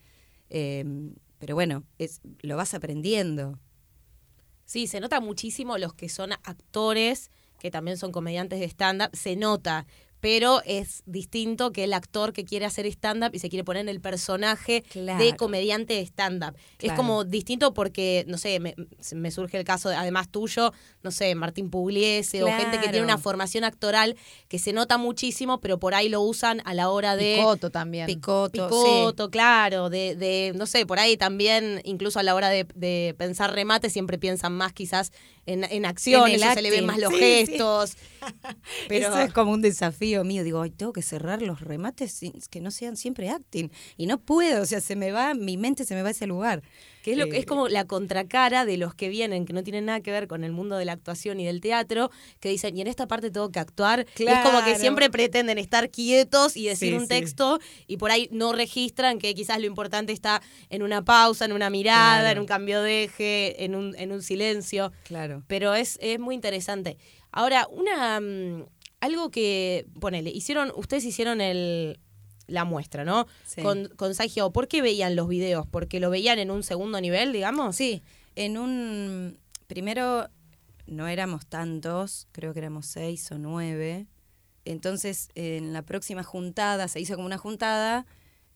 Em, 0.49 1.13
pero 1.37 1.53
bueno, 1.53 1.83
es, 1.99 2.21
lo 2.41 2.57
vas 2.57 2.73
aprendiendo. 2.73 3.59
Sí, 4.65 4.87
se 4.87 4.99
nota 4.99 5.19
muchísimo 5.21 5.77
los 5.77 5.93
que 5.93 6.09
son 6.09 6.31
actores, 6.43 7.29
que 7.59 7.69
también 7.69 7.97
son 7.97 8.11
comediantes 8.11 8.59
de 8.59 8.65
stand-up, 8.65 9.15
se 9.15 9.35
nota 9.35 9.85
pero 10.25 10.63
es 10.65 11.03
distinto 11.05 11.71
que 11.71 11.83
el 11.83 11.93
actor 11.93 12.33
que 12.33 12.45
quiere 12.45 12.65
hacer 12.65 12.87
stand-up 12.87 13.29
y 13.33 13.37
se 13.37 13.47
quiere 13.47 13.63
poner 13.63 13.81
en 13.81 13.89
el 13.89 14.01
personaje 14.01 14.83
de 14.95 15.35
comediante 15.37 15.93
de 15.93 16.01
stand-up. 16.01 16.55
Es 16.79 16.93
como 16.93 17.25
distinto 17.25 17.75
porque, 17.75 18.25
no 18.27 18.39
sé, 18.39 18.59
me, 18.59 19.29
surge 19.29 19.59
el 19.59 19.63
caso, 19.63 19.89
además 19.89 20.29
tuyo, 20.29 20.73
no 21.03 21.11
sé, 21.11 21.35
Martín 21.35 21.69
Pugliese 21.69 22.41
o 22.41 22.47
gente 22.47 22.79
que 22.79 22.87
tiene 22.87 23.03
una 23.03 23.19
formación 23.19 23.65
actoral 23.65 24.15
que 24.47 24.57
se 24.57 24.73
nota 24.73 24.97
muchísimo, 24.97 25.61
pero 25.61 25.77
por 25.77 25.93
ahí 25.93 26.09
lo 26.09 26.21
usan 26.21 26.59
a 26.65 26.73
la 26.73 26.89
hora 26.89 27.15
de... 27.15 27.35
Picoto 27.37 27.69
también. 27.69 28.07
Picoto, 28.07 28.67
Picoto 28.67 29.29
claro, 29.29 29.91
de, 29.91 30.15
de, 30.15 30.53
no 30.55 30.65
sé, 30.65 30.87
por 30.87 30.97
ahí 30.97 31.17
también, 31.17 31.81
incluso 31.83 32.17
a 32.17 32.23
la 32.23 32.33
hora 32.33 32.49
de, 32.49 33.13
pensar 33.15 33.53
remate, 33.53 33.91
siempre 33.91 34.17
piensan 34.17 34.53
más 34.53 34.73
quizás 34.73 35.11
en, 35.45 35.63
en 35.63 35.85
acciones, 35.85 36.41
se 36.41 36.61
le 36.61 36.71
ven 36.71 36.85
más 36.85 36.97
los 36.97 37.13
gestos. 37.13 37.97
Pero... 38.87 39.07
Eso 39.07 39.19
es 39.19 39.33
como 39.33 39.51
un 39.51 39.61
desafío 39.61 40.23
mío, 40.23 40.43
digo, 40.43 40.61
Ay, 40.61 40.71
tengo 40.71 40.93
que 40.93 41.01
cerrar 41.01 41.41
los 41.41 41.61
remates 41.61 42.21
que 42.49 42.61
no 42.61 42.71
sean 42.71 42.97
siempre 42.97 43.29
acting. 43.29 43.69
Y 43.97 44.07
no 44.07 44.19
puedo, 44.19 44.63
o 44.63 44.65
sea, 44.65 44.81
se 44.81 44.95
me 44.95 45.11
va, 45.11 45.33
mi 45.33 45.57
mente 45.57 45.85
se 45.85 45.95
me 45.95 46.01
va 46.01 46.09
a 46.09 46.11
ese 46.11 46.27
lugar. 46.27 46.63
Que 47.05 47.11
es, 47.11 47.19
lo, 47.19 47.25
es 47.25 47.43
eh, 47.43 47.45
como 47.45 47.67
la 47.67 47.85
contracara 47.85 48.65
de 48.65 48.77
los 48.77 48.95
que 48.95 49.09
vienen, 49.09 49.45
que 49.45 49.53
no 49.53 49.61
tienen 49.61 49.85
nada 49.85 49.99
que 50.01 50.09
ver 50.09 50.27
con 50.27 50.43
el 50.43 50.51
mundo 50.51 50.75
de 50.75 50.85
la 50.85 50.93
actuación 50.93 51.39
y 51.39 51.45
del 51.45 51.61
teatro, 51.61 52.09
que 52.39 52.49
dicen, 52.49 52.75
y 52.75 52.81
en 52.81 52.87
esta 52.87 53.07
parte 53.07 53.29
tengo 53.29 53.51
que 53.51 53.59
actuar. 53.59 54.07
es 54.17 54.39
como 54.39 54.63
que 54.65 54.75
siempre 54.75 55.11
pretenden 55.11 55.59
estar 55.59 55.91
quietos 55.91 56.57
y 56.57 56.65
decir 56.65 56.95
un 56.95 57.07
texto, 57.07 57.59
y 57.85 57.97
por 57.97 58.09
ahí 58.09 58.27
no 58.31 58.53
registran 58.53 59.19
que 59.19 59.35
quizás 59.35 59.59
lo 59.59 59.67
importante 59.67 60.13
está 60.13 60.41
en 60.71 60.81
una 60.81 61.05
pausa, 61.05 61.45
en 61.45 61.51
una 61.51 61.69
mirada, 61.69 62.31
en 62.31 62.39
un 62.39 62.47
cambio 62.47 62.81
de 62.81 63.03
eje, 63.03 63.63
en 63.63 63.75
un, 63.75 63.95
en 63.99 64.11
un 64.11 64.23
silencio. 64.23 64.91
Claro. 65.03 65.43
Pero 65.45 65.75
es, 65.75 65.99
es 66.01 66.17
muy 66.17 66.33
interesante. 66.33 66.97
Ahora, 67.31 67.67
una, 67.69 68.19
mm, 68.19 68.65
algo 69.01 69.29
que, 69.29 69.85
ponele, 69.99 70.31
hicieron, 70.31 70.71
ustedes 70.75 71.05
hicieron 71.05 71.39
el, 71.39 71.99
la 72.47 72.65
muestra, 72.65 73.05
¿no? 73.05 73.27
Con, 73.61 73.87
con 73.95 74.13
¿por 74.53 74.67
qué 74.67 74.81
veían 74.81 75.15
los 75.15 75.27
videos? 75.27 75.65
¿Porque 75.67 75.99
lo 75.99 76.09
veían 76.09 76.39
en 76.39 76.51
un 76.51 76.63
segundo 76.63 76.99
nivel, 77.01 77.33
digamos? 77.33 77.75
Sí, 77.75 78.03
en 78.35 78.57
un, 78.57 79.37
primero 79.67 80.29
no 80.87 81.07
éramos 81.07 81.45
tantos, 81.47 82.27
creo 82.31 82.53
que 82.53 82.59
éramos 82.59 82.85
seis 82.85 83.31
o 83.31 83.37
nueve. 83.37 84.07
Entonces, 84.65 85.29
en 85.35 85.73
la 85.73 85.83
próxima 85.83 86.23
juntada, 86.23 86.87
se 86.87 86.99
hizo 86.99 87.15
como 87.15 87.27
una 87.27 87.37
juntada, 87.37 88.05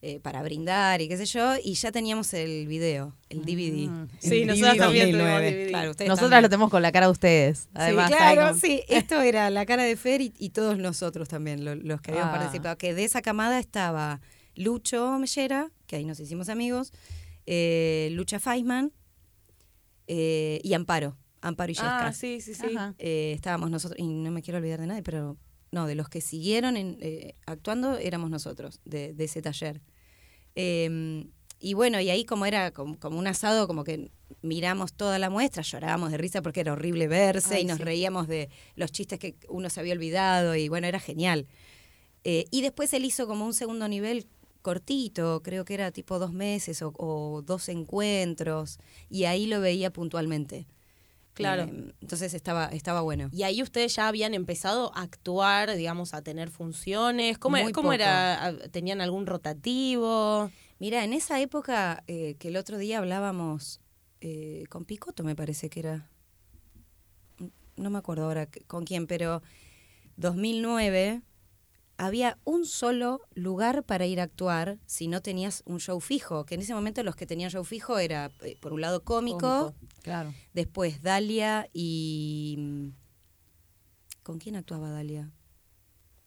eh, 0.02 0.22
para 0.22 0.42
brindar 0.42 1.02
y 1.02 1.10
qué 1.10 1.18
sé 1.18 1.26
yo, 1.26 1.56
y 1.62 1.74
ya 1.74 1.92
teníamos 1.92 2.34
el 2.34 2.68
video, 2.68 3.18
el 3.28 3.42
DVD. 3.42 3.90
Mm. 3.90 4.08
Sí, 4.20 4.46
nosotros 4.46 4.78
también 4.78 5.12
tenemos 5.12 5.42
DVD. 5.42 6.08
Nosotras 6.08 6.42
lo 6.42 6.48
tenemos 6.48 6.70
con 6.70 6.82
la 6.82 6.94
cara 6.94 7.08
de 7.08 7.12
ustedes. 7.12 7.68
Además, 7.74 8.10
sí, 8.10 8.16
claro, 8.16 8.56
sí. 8.56 8.82
Esto 8.88 9.22
era 9.22 9.50
la 9.50 9.66
cara 9.66 9.84
de 9.84 9.98
Fer 9.98 10.22
y, 10.22 10.50
todos 10.52 10.78
nosotros 10.78 11.28
también, 11.28 11.66
los 11.86 12.00
que 12.00 12.12
habíamos 12.12 12.34
ah. 12.34 12.38
participado. 12.38 12.78
Que 12.78 12.94
de 12.94 13.04
esa 13.04 13.22
camada 13.22 13.60
estaba 13.60 14.22
Lucho 14.56 15.20
Mellera, 15.20 15.70
que 15.86 15.98
ahí 15.98 16.06
nos 16.06 16.18
hicimos 16.22 16.48
amigos, 16.48 16.94
eh, 17.46 18.08
Lucha 18.14 18.40
Feisman 18.40 18.94
eh, 20.08 20.62
y 20.64 20.76
Amparo. 20.76 21.18
Amparo 21.42 21.74
y 21.74 21.76
Jessica. 21.76 22.08
Ah, 22.08 22.14
sí, 22.14 22.40
sí, 22.40 22.54
sí. 22.54 22.68
estábamos 23.00 23.70
nosotros, 23.70 24.00
y 24.00 24.08
no 24.08 24.32
me 24.32 24.42
quiero 24.42 24.60
olvidar 24.60 24.80
de 24.80 24.88
nadie, 24.88 25.04
pero 25.04 25.36
no, 25.72 25.88
de 25.88 25.96
los 25.96 26.10
que 26.10 26.22
siguieron 26.22 26.76
eh, 26.78 27.36
actuando 27.46 27.98
éramos 27.98 28.30
nosotros, 28.30 28.80
de, 28.86 29.16
ese 29.18 29.42
taller. 29.42 29.82
Em, 30.56 31.32
y 31.60 31.74
bueno, 31.74 32.00
y 32.00 32.10
ahí 32.10 32.26
como 32.26 32.46
era 32.46 32.72
como, 32.72 32.98
un 33.12 33.28
asado, 33.28 33.68
como 33.68 33.84
que 33.84 34.12
miramos 34.42 34.94
toda 34.94 35.20
la 35.20 35.30
muestra, 35.30 35.62
llorábamos 35.62 36.12
de 36.12 36.18
risa 36.18 36.42
porque 36.42 36.62
era 36.62 36.74
horrible 36.74 37.08
verse 37.08 37.60
y 37.60 37.66
nos 37.66 37.80
reíamos 37.80 38.28
de 38.28 38.50
los 38.76 38.92
chistes 38.92 39.20
que 39.20 39.36
uno 39.50 39.70
se 39.70 39.80
había 39.80 39.94
olvidado 39.94 40.56
y 40.56 40.70
bueno, 40.70 40.88
era 40.88 41.00
genial. 41.00 41.48
Eh, 42.24 42.46
y 42.52 42.62
después 42.62 42.94
él 42.94 43.06
hizo 43.06 43.28
como 43.28 43.46
un 43.46 43.54
segundo 43.54 43.88
nivel 43.88 44.28
cortito, 44.62 45.42
creo 45.44 45.66
que 45.66 45.74
era 45.74 45.92
tipo 45.92 46.20
dos 46.20 46.34
meses 46.34 46.82
o 46.82 47.44
dos 47.46 47.70
encuentros, 47.70 48.80
y 49.10 49.26
ahí 49.26 49.46
lo 49.46 49.62
veía 49.62 49.92
puntualmente. 49.92 50.68
Claro. 51.40 51.64
Em, 51.64 51.94
entonces 52.02 52.34
estaba, 52.34 52.66
estaba 52.66 53.00
bueno. 53.02 53.30
Y 53.32 53.44
ahí 53.44 53.64
ustedes 53.64 53.96
ya 53.96 54.10
habían 54.10 54.34
empezado 54.34 54.92
a 54.94 55.04
actuar, 55.04 55.74
digamos, 55.76 56.14
a 56.14 56.22
tener 56.22 56.50
funciones. 56.50 57.38
¿Cómo, 57.38 57.58
¿cómo 57.74 57.94
era? 57.94 58.54
¿Tenían 58.72 59.00
algún 59.00 59.26
rotativo? 59.26 60.52
Mira, 60.80 61.04
en 61.06 61.14
esa 61.14 61.40
época 61.40 62.04
eh, 62.08 62.36
que 62.40 62.50
el 62.50 62.58
otro 62.58 62.78
día 62.78 62.98
hablábamos 62.98 63.80
eh, 64.20 64.66
con 64.70 64.84
Picoto, 64.84 65.24
me 65.24 65.36
parece 65.36 65.70
que 65.70 65.80
era. 65.80 66.10
No 67.78 67.90
me 67.90 67.98
acuerdo 67.98 68.26
ahora 68.26 68.50
con 68.68 68.84
quién, 68.84 69.08
pero 69.08 69.42
2009 70.18 71.22
había 72.00 72.38
un 72.46 72.66
solo 72.66 73.22
lugar 73.36 73.84
para 73.84 74.06
ir 74.06 74.22
a 74.22 74.24
actuar 74.24 74.80
si 74.86 75.10
no 75.10 75.22
tenías 75.22 75.64
un 75.66 75.80
show 75.80 76.00
fijo, 76.00 76.46
que 76.46 76.56
en 76.56 76.62
ese 76.62 76.74
momento 76.74 77.04
los 77.04 77.16
que 77.16 77.26
tenían 77.26 77.52
show 77.52 77.64
fijo 77.66 78.00
era, 78.00 78.32
eh, 78.42 78.58
por 78.62 78.72
un 78.72 78.80
lado, 78.80 79.04
cómico, 79.04 79.76
claro. 80.02 80.34
después 80.54 81.02
Dalia 81.02 81.70
y... 81.74 82.56
Mm, 82.58 82.90
¿Con 84.24 84.40
quién 84.40 84.56
actuaba 84.56 84.90
Dalia? 84.90 85.32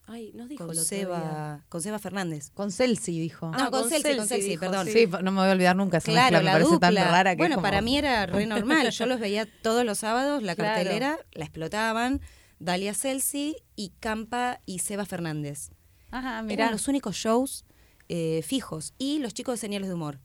Ay, 0.05 0.31
nos 0.35 0.49
dijo 0.49 0.67
con 0.67 0.75
Seba, 0.75 1.65
con 1.69 1.81
Seba 1.81 1.97
Fernández. 1.97 2.51
Con 2.53 2.71
Celsi 2.71 3.19
dijo. 3.19 3.49
Ah, 3.53 3.69
con, 3.71 3.89
Celsi, 3.89 4.17
con 4.17 4.27
Celsi, 4.27 4.57
perdón. 4.57 4.85
Sí, 4.87 5.07
no 5.07 5.31
me 5.31 5.39
voy 5.39 5.47
a 5.47 5.53
olvidar 5.53 5.77
nunca 5.77 5.97
esa 5.99 6.11
claro, 6.11 6.41
me 6.43 6.51
parece 6.51 6.77
tan 6.77 6.93
rara 6.95 7.35
que 7.35 7.41
Bueno, 7.41 7.61
para 7.61 7.81
mí 7.81 7.97
era 7.97 8.25
re 8.25 8.45
normal, 8.45 8.91
yo 8.91 9.05
los 9.05 9.19
veía 9.19 9.47
todos 9.61 9.85
los 9.85 9.99
sábados, 9.99 10.43
la 10.43 10.55
cartelera, 10.57 11.17
la 11.31 11.45
explotaban 11.45 12.21
Dalia 12.63 12.93
Celsi 12.93 13.57
y 13.75 13.89
Campa 13.99 14.61
y 14.65 14.79
Seba 14.79 15.05
Fernández. 15.05 15.71
Ajá, 16.11 16.41
mira. 16.43 16.63
Eran 16.63 16.71
los 16.71 16.87
únicos 16.87 17.15
shows 17.15 17.65
eh, 18.07 18.41
fijos. 18.43 18.93
Y 18.97 19.19
los 19.19 19.33
chicos 19.33 19.55
de 19.55 19.57
señales 19.57 19.89
de 19.89 19.95
humor. 19.95 20.19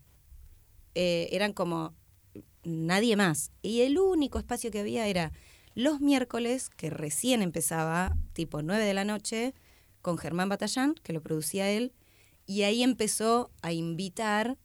Eh, 0.95 1.29
eran 1.33 1.53
como 1.53 1.95
nadie 2.63 3.17
más. 3.17 3.51
Y 3.61 3.81
el 3.81 3.99
único 3.99 4.39
espacio 4.39 4.71
que 4.71 4.81
había 4.81 5.07
era 5.09 5.33
los 5.75 6.01
miércoles, 6.01 6.71
que 6.71 6.91
recién 6.91 7.43
empezaba, 7.43 8.17
tipo 8.33 8.63
9 8.63 8.85
de 8.85 8.95
la 8.95 9.05
noche, 9.05 9.55
con 10.01 10.17
Germán 10.17 10.49
Batallán, 10.49 10.95
que 11.03 11.13
lo 11.13 11.21
producía 11.21 11.71
él, 11.71 11.93
y 12.47 12.63
ahí 12.63 12.83
empezó 12.83 13.51
a 13.63 13.73
invitar 13.73 14.59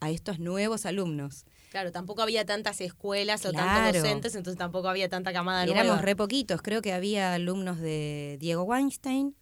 a 0.00 0.10
estos 0.10 0.38
nuevos 0.38 0.86
alumnos. 0.86 1.44
Claro, 1.70 1.92
tampoco 1.92 2.20
había 2.20 2.44
tantas 2.44 2.80
escuelas 2.80 3.46
o 3.46 3.52
tantos 3.52 4.02
docentes, 4.02 4.34
entonces 4.34 4.58
tampoco 4.58 4.88
había 4.88 5.08
tanta 5.08 5.32
camada 5.32 5.64
nueva. 5.64 5.80
Éramos 5.80 6.02
re 6.02 6.16
poquitos, 6.16 6.62
creo 6.62 6.82
que 6.82 6.92
había 6.92 7.32
alumnos 7.32 7.78
de 7.78 8.36
Diego 8.40 8.64
Weinstein, 8.64 9.36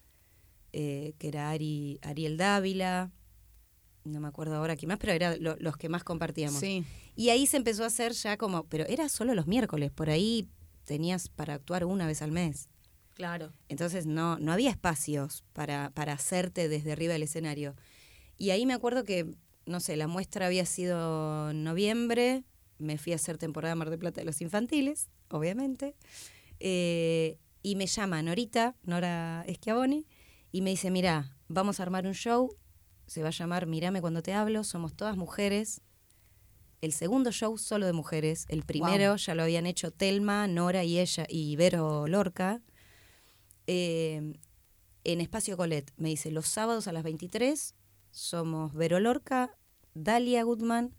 eh, 0.75 1.15
que 1.19 1.29
era 1.29 1.49
Ari, 1.49 1.99
Ariel 2.03 2.37
Dávila, 2.37 3.11
no 4.05 4.21
me 4.21 4.29
acuerdo 4.29 4.57
ahora 4.57 4.77
quién 4.77 4.89
más, 4.89 4.99
pero 4.99 5.13
eran 5.15 5.39
los 5.41 5.77
que 5.79 5.89
más 5.89 6.05
compartíamos. 6.05 6.61
Sí. 6.61 6.85
Y 7.17 7.31
ahí 7.31 7.47
se 7.47 7.57
empezó 7.57 7.85
a 7.85 7.87
hacer 7.87 8.13
ya 8.13 8.37
como, 8.37 8.65
pero 8.65 8.85
era 8.87 9.09
solo 9.09 9.35
los 9.35 9.47
miércoles, 9.47 9.91
por 9.91 10.11
ahí 10.11 10.49
tenías 10.85 11.31
para 11.31 11.55
actuar 11.55 11.87
una 11.87 12.07
vez 12.07 12.21
al 12.21 12.33
mes. 12.33 12.69
Claro. 13.15 13.55
Entonces 13.69 14.07
no, 14.07 14.39
no 14.39 14.53
había 14.53 14.71
espacios 14.71 15.45
para, 15.55 15.91
para 15.95 16.13
hacerte 16.13 16.69
desde 16.69 16.93
arriba 16.93 17.15
del 17.15 17.23
escenario. 17.23 17.75
Y 18.37 18.51
ahí 18.51 18.67
me 18.67 18.75
acuerdo 18.75 19.05
que 19.05 19.35
no 19.69 19.81
sé, 19.81 19.97
la 19.97 20.07
muestra 20.07 20.47
había 20.47 20.67
sido 20.67 21.51
en 21.51 21.65
noviembre, 21.65 22.45
me 22.79 22.99
fui 22.99 23.13
a 23.13 23.17
hacer 23.17 23.39
temporada 23.39 23.75
Mar 23.75 23.91
de 23.91 23.99
Plata 23.99 24.21
de 24.21 24.25
los 24.25 24.41
infantiles, 24.41 25.09
obviamente, 25.31 25.95
eh, 26.61 27.39
y 27.63 27.77
me 27.77 27.87
llama 27.87 28.23
Norita, 28.23 28.77
Nora 28.83 29.45
Schiavoni, 29.49 30.07
y 30.53 30.63
me 30.63 30.71
dice, 30.71 30.91
mira, 30.91 31.37
vamos 31.49 31.81
a 31.81 31.83
armar 31.83 32.07
un 32.07 32.15
show, 32.15 32.57
se 33.07 33.23
va 33.23 33.29
a 33.29 33.33
llamar 33.33 33.67
Mírame 33.67 34.01
cuando 34.01 34.23
te 34.23 34.33
hablo, 34.33 34.65
somos 34.65 34.95
todas 34.95 35.17
mujeres. 35.17 35.83
El 36.81 36.93
segundo 36.93 37.33
show 37.33 37.59
solo 37.59 37.87
de 37.87 37.93
mujeres, 37.93 38.47
el 38.49 38.63
primero 38.63 39.17
ya 39.17 39.35
lo 39.35 39.43
habían 39.43 39.67
hecho 39.67 39.91
Telma, 39.91 40.47
Nora 40.47 40.85
y 40.85 40.99
ella, 40.99 41.27
y 41.29 41.57
Vero 41.57 42.07
Lorca. 42.07 42.63
Eh, 43.67 44.35
en 45.05 45.21
Espacio 45.21 45.57
Colet, 45.57 45.93
me 45.97 46.11
dice, 46.11 46.31
los 46.31 46.47
sábados 46.47 46.87
a 46.87 46.93
las 46.93 47.03
23 47.03 47.75
somos 48.11 48.75
Vero 48.75 49.01
Lorca, 49.01 49.58
Dalia 50.03 50.43
Goodman, 50.45 50.95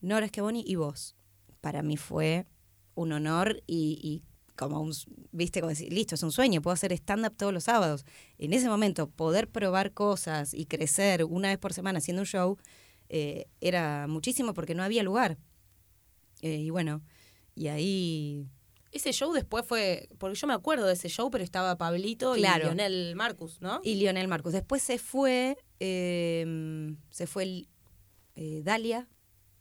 Nora 0.00 0.26
Esqueboni 0.26 0.64
y 0.66 0.76
vos. 0.76 1.16
Para 1.60 1.82
mí 1.82 1.96
fue 1.96 2.46
un 2.94 3.12
honor 3.12 3.62
y, 3.66 4.22
como 4.56 4.80
un, 4.80 4.92
viste, 5.32 5.60
como 5.60 5.70
decir, 5.70 5.92
listo, 5.92 6.14
es 6.14 6.22
un 6.22 6.32
sueño, 6.32 6.62
puedo 6.62 6.74
hacer 6.74 6.92
stand-up 6.92 7.36
todos 7.36 7.52
los 7.52 7.64
sábados. 7.64 8.04
En 8.38 8.52
ese 8.52 8.68
momento, 8.68 9.08
poder 9.10 9.48
probar 9.48 9.92
cosas 9.92 10.54
y 10.54 10.66
crecer 10.66 11.24
una 11.24 11.48
vez 11.48 11.58
por 11.58 11.72
semana 11.72 11.98
haciendo 11.98 12.22
un 12.22 12.26
show, 12.26 12.58
eh, 13.08 13.46
era 13.60 14.06
muchísimo 14.08 14.54
porque 14.54 14.74
no 14.74 14.82
había 14.82 15.02
lugar. 15.02 15.38
Eh, 16.42 16.56
y 16.56 16.70
bueno, 16.70 17.02
y 17.54 17.68
ahí 17.68 18.46
Ese 18.92 19.12
show 19.12 19.32
después 19.32 19.64
fue, 19.66 20.08
porque 20.18 20.36
yo 20.36 20.46
me 20.46 20.54
acuerdo 20.54 20.86
de 20.86 20.94
ese 20.94 21.08
show, 21.08 21.30
pero 21.30 21.44
estaba 21.44 21.76
Pablito 21.78 22.34
Claro. 22.34 22.64
y 22.64 22.66
Lionel 22.68 23.14
Marcus, 23.14 23.60
¿no? 23.60 23.80
Y 23.84 23.94
Lionel 23.96 24.26
Marcus. 24.28 24.52
Después 24.52 24.82
se 24.82 24.98
fue, 24.98 25.56
eh, 25.78 26.94
se 27.10 27.26
fue 27.26 27.66
eh, 28.34 28.62
Dalia, 28.64 29.08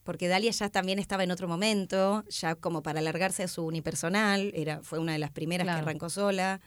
porque 0.04 0.28
Dalia 0.28 0.52
ya 0.52 0.70
también 0.70 0.98
estaba 1.00 1.24
en 1.24 1.32
otro 1.32 1.48
momento, 1.48 2.24
ya 2.30 2.56
como 2.56 2.82
para 2.82 3.00
alargarse 3.00 3.44
a 3.44 3.48
su 3.48 3.66
unipersonal, 3.66 4.52
era, 4.56 4.82
fue 4.84 5.00
una 5.00 5.14
de 5.14 5.20
las 5.20 5.32
primeras 5.32 5.66
Claro. 5.66 5.78
que 5.80 5.90
arrancó 5.90 6.10
sola. 6.10 6.62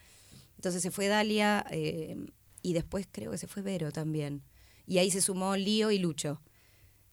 Entonces 0.56 0.82
se 0.82 0.90
fue 0.90 1.08
Dalia 1.08 1.64
eh, 1.70 2.16
y 2.62 2.72
después 2.72 3.08
creo 3.10 3.30
que 3.32 3.38
se 3.38 3.48
fue 3.48 3.62
Vero 3.62 3.90
también. 3.90 4.42
Y 4.86 4.98
ahí 4.98 5.10
se 5.10 5.20
sumó 5.20 5.56
Lío 5.56 5.90
y 5.90 5.98
Lucho. 5.98 6.40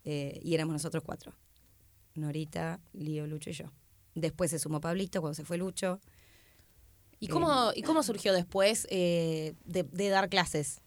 eh, 0.06 0.40
y 0.44 0.54
éramos 0.54 0.74
nosotros 0.74 1.04
cuatro. 1.04 1.34
Norita, 2.16 2.80
Lío, 2.94 3.28
Lucho 3.28 3.50
y 3.50 3.54
yo. 3.54 3.72
Después 4.16 4.52
se 4.52 4.60
sumó 4.60 4.82
Pablito 4.82 5.22
cuando 5.22 5.36
se 5.36 5.46
fue 5.46 5.58
Lucho. 5.58 6.00
¿Y 7.20 7.28
cómo, 7.28 7.72
¿y 7.76 7.82
cómo 7.82 8.02
surgió 8.04 8.34
después 8.34 8.84
de, 8.90 9.56
de 9.66 10.10
dar 10.10 10.30
clases? 10.30 10.82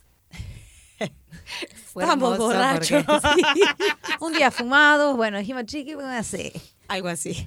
Fue 1.93 2.05
hermoso 2.05 2.39
borrachos. 2.45 3.05
porque- 3.05 3.61
Un 4.21 4.33
día 4.33 4.51
fumados, 4.51 5.17
bueno, 5.17 5.39
dijimos, 5.39 5.65
chiqui, 5.67 5.85
¿qué 5.91 5.97
vamos 5.97 6.11
a 6.13 6.19
hacer? 6.19 6.53
Algo 6.89 7.09
así. 7.09 7.47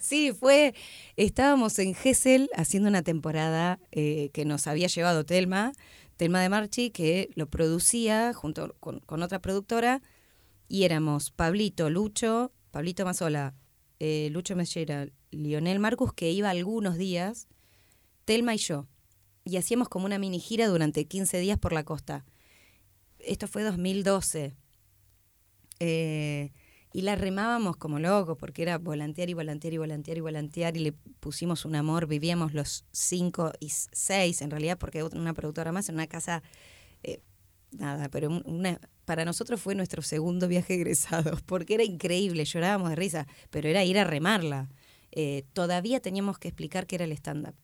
sí, 0.00 0.32
fue. 0.32 0.74
Estábamos 1.16 1.78
en 1.78 1.94
Gessel 1.94 2.50
haciendo 2.56 2.88
una 2.88 3.02
temporada 3.02 3.78
eh, 3.92 4.30
que 4.34 4.44
nos 4.44 4.66
había 4.66 4.88
llevado 4.88 5.24
Telma, 5.24 5.72
Telma 6.16 6.40
de 6.42 6.48
Marchi, 6.48 6.90
que 6.90 7.30
lo 7.34 7.48
producía 7.48 8.32
junto 8.34 8.74
con, 8.80 9.00
con 9.00 9.22
otra 9.22 9.40
productora. 9.40 10.02
Y 10.68 10.84
éramos 10.84 11.30
Pablito, 11.30 11.90
Lucho, 11.90 12.52
Pablito 12.70 13.04
Mazola, 13.04 13.54
eh, 14.00 14.28
Lucho 14.32 14.56
Mellera, 14.56 15.06
Lionel 15.30 15.78
Marcus, 15.78 16.12
que 16.12 16.30
iba 16.30 16.50
algunos 16.50 16.96
días, 16.96 17.48
Telma 18.24 18.54
y 18.54 18.58
yo. 18.58 18.86
Y 19.44 19.56
hacíamos 19.58 19.88
como 19.88 20.06
una 20.06 20.18
mini 20.18 20.40
gira 20.40 20.66
durante 20.68 21.06
15 21.06 21.38
días 21.38 21.58
por 21.58 21.72
la 21.72 21.84
costa. 21.84 22.24
Esto 23.26 23.48
fue 23.48 23.62
2012. 23.62 24.54
Eh, 25.80 26.52
y 26.94 27.02
la 27.02 27.16
remábamos 27.16 27.76
como 27.76 27.98
locos, 27.98 28.38
porque 28.38 28.62
era 28.62 28.78
volantear 28.78 29.28
y 29.28 29.34
volantear 29.34 29.74
y 29.74 29.78
volantear 29.78 30.16
y 30.16 30.20
volantear, 30.20 30.76
y 30.76 30.80
le 30.80 30.92
pusimos 30.92 31.64
un 31.64 31.74
amor, 31.74 32.06
vivíamos 32.06 32.54
los 32.54 32.84
cinco 32.92 33.52
y 33.58 33.70
seis, 33.70 34.40
en 34.42 34.50
realidad, 34.52 34.78
porque 34.78 35.02
una 35.02 35.34
productora 35.34 35.72
más 35.72 35.88
en 35.88 35.96
una 35.96 36.06
casa, 36.06 36.44
eh, 37.02 37.20
nada, 37.72 38.08
pero 38.10 38.30
para 39.04 39.24
nosotros 39.24 39.60
fue 39.60 39.74
nuestro 39.74 40.02
segundo 40.02 40.46
viaje 40.46 40.74
egresado, 40.74 41.36
porque 41.46 41.74
era 41.74 41.82
increíble, 41.82 42.44
llorábamos 42.44 42.90
de 42.90 42.96
risa, 42.96 43.26
pero 43.50 43.68
era 43.68 43.82
ir 43.82 43.98
a 43.98 44.04
remarla. 44.04 44.68
Eh, 45.10 45.44
todavía 45.52 45.98
teníamos 45.98 46.38
que 46.38 46.46
explicar 46.46 46.86
qué 46.86 46.94
era 46.94 47.06
el 47.06 47.12
stand-up. 47.12 47.56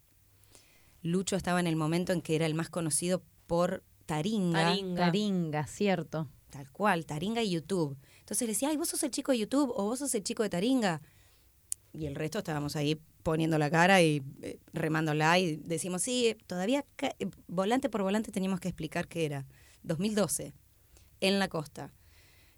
Lucho 1.03 1.37
estaba 1.37 1.61
en 1.61 1.69
el 1.69 1.77
momento 1.77 2.13
en 2.13 2.21
que 2.21 2.35
era 2.35 2.47
el 2.47 2.55
más 2.55 2.69
conocido 2.69 3.23
por 3.47 3.85
Taringa. 4.11 4.65
Taringa. 4.65 5.05
Taringa, 5.07 5.67
cierto. 5.67 6.29
Tal 6.51 6.69
cual, 6.73 7.07
Taringa 7.07 7.43
y 7.43 7.51
YouTube. 7.51 7.97
Entonces 8.19 8.47
le 8.49 8.55
decía, 8.55 8.69
ay, 8.71 8.77
vos 8.77 8.89
sos 8.89 9.03
el 9.05 9.13
chico 9.13 9.31
de 9.31 9.39
YouTube 9.39 9.71
o 9.75 9.85
vos 9.85 10.01
sos 10.01 10.13
el 10.17 10.25
chico 10.25 10.43
de 10.43 10.51
Taringa. 10.51 11.01
Y 11.93 12.07
el 12.07 12.17
resto 12.17 12.39
estábamos 12.39 12.75
ahí 12.75 13.01
poniendo 13.23 13.57
la 13.57 13.71
cara 13.71 14.03
y 14.03 14.23
eh, 14.43 14.59
remándola 14.73 15.39
y 15.39 15.57
decimos, 15.57 16.03
sí, 16.03 16.37
todavía 16.49 16.85
eh, 17.03 17.29
volante 17.47 17.89
por 17.89 18.03
volante 18.03 18.33
teníamos 18.33 18.59
que 18.59 18.69
explicar 18.69 19.07
qué 19.07 19.27
era. 19.27 19.47
2012, 19.85 20.55
en 21.21 21.39
la 21.39 21.49
costa. 21.49 21.93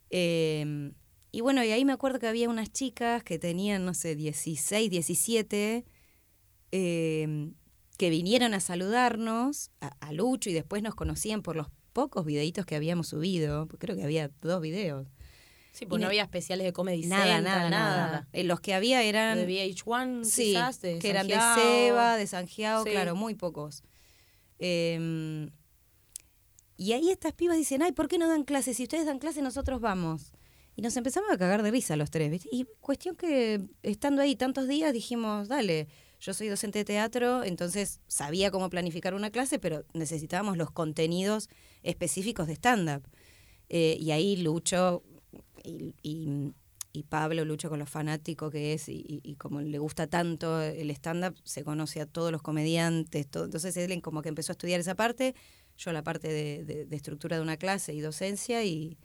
Eh, 0.08 0.92
y 1.32 1.40
bueno, 1.42 1.62
y 1.62 1.70
ahí 1.70 1.84
me 1.84 1.92
acuerdo 1.92 2.18
que 2.18 2.28
había 2.28 2.48
unas 2.48 2.72
chicas 2.72 3.22
que 3.22 3.38
tenían, 3.38 3.84
no 3.84 3.92
sé, 3.92 4.16
16, 4.16 4.90
17, 4.90 5.84
eh, 6.72 7.52
que 8.02 8.10
vinieron 8.10 8.52
a 8.52 8.58
saludarnos, 8.58 9.70
a, 9.80 9.94
a 10.00 10.12
Lucho, 10.12 10.50
y 10.50 10.52
después 10.52 10.82
nos 10.82 10.96
conocían 10.96 11.40
por 11.40 11.54
los 11.54 11.68
pocos 11.92 12.24
videitos 12.26 12.66
que 12.66 12.74
habíamos 12.74 13.06
subido, 13.06 13.68
creo 13.78 13.94
que 13.94 14.02
había 14.02 14.28
dos 14.40 14.60
videos. 14.60 15.06
Sí, 15.70 15.86
pues 15.86 16.00
no 16.00 16.06
no- 16.06 16.08
había 16.08 16.24
especiales 16.24 16.64
de 16.66 16.72
Comedy 16.72 17.06
Nada, 17.06 17.22
Central, 17.36 17.44
nada, 17.44 17.70
nada. 17.70 18.28
Eh, 18.32 18.42
los 18.42 18.58
que 18.58 18.74
había 18.74 19.04
eran... 19.04 19.38
De 19.38 19.46
VH1, 19.46 20.24
Sí, 20.24 20.46
quizás, 20.46 20.80
de 20.80 20.98
que 20.98 21.10
eran 21.10 21.28
de. 21.28 21.34
Seba, 21.54 22.16
de 22.16 22.26
Sanjiao, 22.26 22.82
Sí. 22.82 22.90
claro, 22.90 23.14
muy 23.14 23.36
pocos. 23.36 23.84
Eh, 24.58 25.48
y 26.76 26.92
ahí 26.94 27.10
estas 27.10 27.32
pibas 27.34 27.56
dicen, 27.56 27.82
ay, 27.82 27.92
¿por 27.92 28.08
qué 28.08 28.18
no 28.18 28.26
dan 28.28 28.42
clases? 28.42 28.78
Si 28.78 28.82
ustedes 28.82 29.06
dan 29.06 29.20
clases, 29.20 29.44
nosotros 29.44 29.80
vamos. 29.80 30.32
Y 30.74 30.82
nos 30.82 30.96
empezamos 30.96 31.30
a 31.30 31.38
cagar 31.38 31.62
de 31.62 31.70
risa 31.70 31.94
los 31.94 32.10
tres, 32.10 32.32
¿viste? 32.32 32.48
Y 32.50 32.66
cuestión 32.80 33.14
que 33.14 33.60
estando 33.84 34.22
ahí 34.22 34.34
tantos 34.34 34.66
días 34.66 34.92
dijimos, 34.92 35.46
dale, 35.46 35.86
yo 36.22 36.32
soy 36.34 36.46
docente 36.48 36.78
de 36.78 36.84
teatro, 36.84 37.42
entonces 37.42 38.00
sabía 38.06 38.52
cómo 38.52 38.70
planificar 38.70 39.12
una 39.14 39.30
clase, 39.30 39.58
pero 39.58 39.84
necesitábamos 39.92 40.56
los 40.56 40.70
contenidos 40.70 41.48
específicos 41.82 42.46
de 42.46 42.52
stand-up. 42.54 43.02
Eh, 43.68 43.96
y 43.98 44.12
ahí 44.12 44.36
Lucho 44.36 45.02
y, 45.64 45.94
y- 46.02 46.52
y 46.94 47.02
Pablo, 47.04 47.44
Lucho 47.44 47.70
con 47.70 47.78
lo 47.80 47.86
fanático 47.86 48.50
que 48.50 48.74
es 48.74 48.88
y, 48.88 49.20
y- 49.24 49.34
como 49.36 49.62
le 49.62 49.78
gusta 49.78 50.06
tanto 50.06 50.60
el 50.62 50.90
stand-up, 50.90 51.34
se 51.42 51.64
conoce 51.64 52.00
a 52.00 52.06
todos 52.06 52.30
los 52.30 52.42
comediantes, 52.42 53.26
todo. 53.28 53.44
entonces 53.46 53.76
él 53.76 54.00
como 54.02 54.22
que 54.22 54.28
empezó 54.28 54.52
a 54.52 54.54
estudiar 54.54 54.78
esa 54.78 54.94
parte, 54.94 55.34
yo 55.76 55.90
la 55.92 56.02
parte 56.04 56.28
de, 56.28 56.64
de- 56.64 56.84
de 56.86 56.96
estructura 56.96 57.36
de 57.36 57.42
una 57.42 57.56
clase 57.56 57.94
y 57.94 58.00
docencia 58.00 58.62
y 58.64 58.96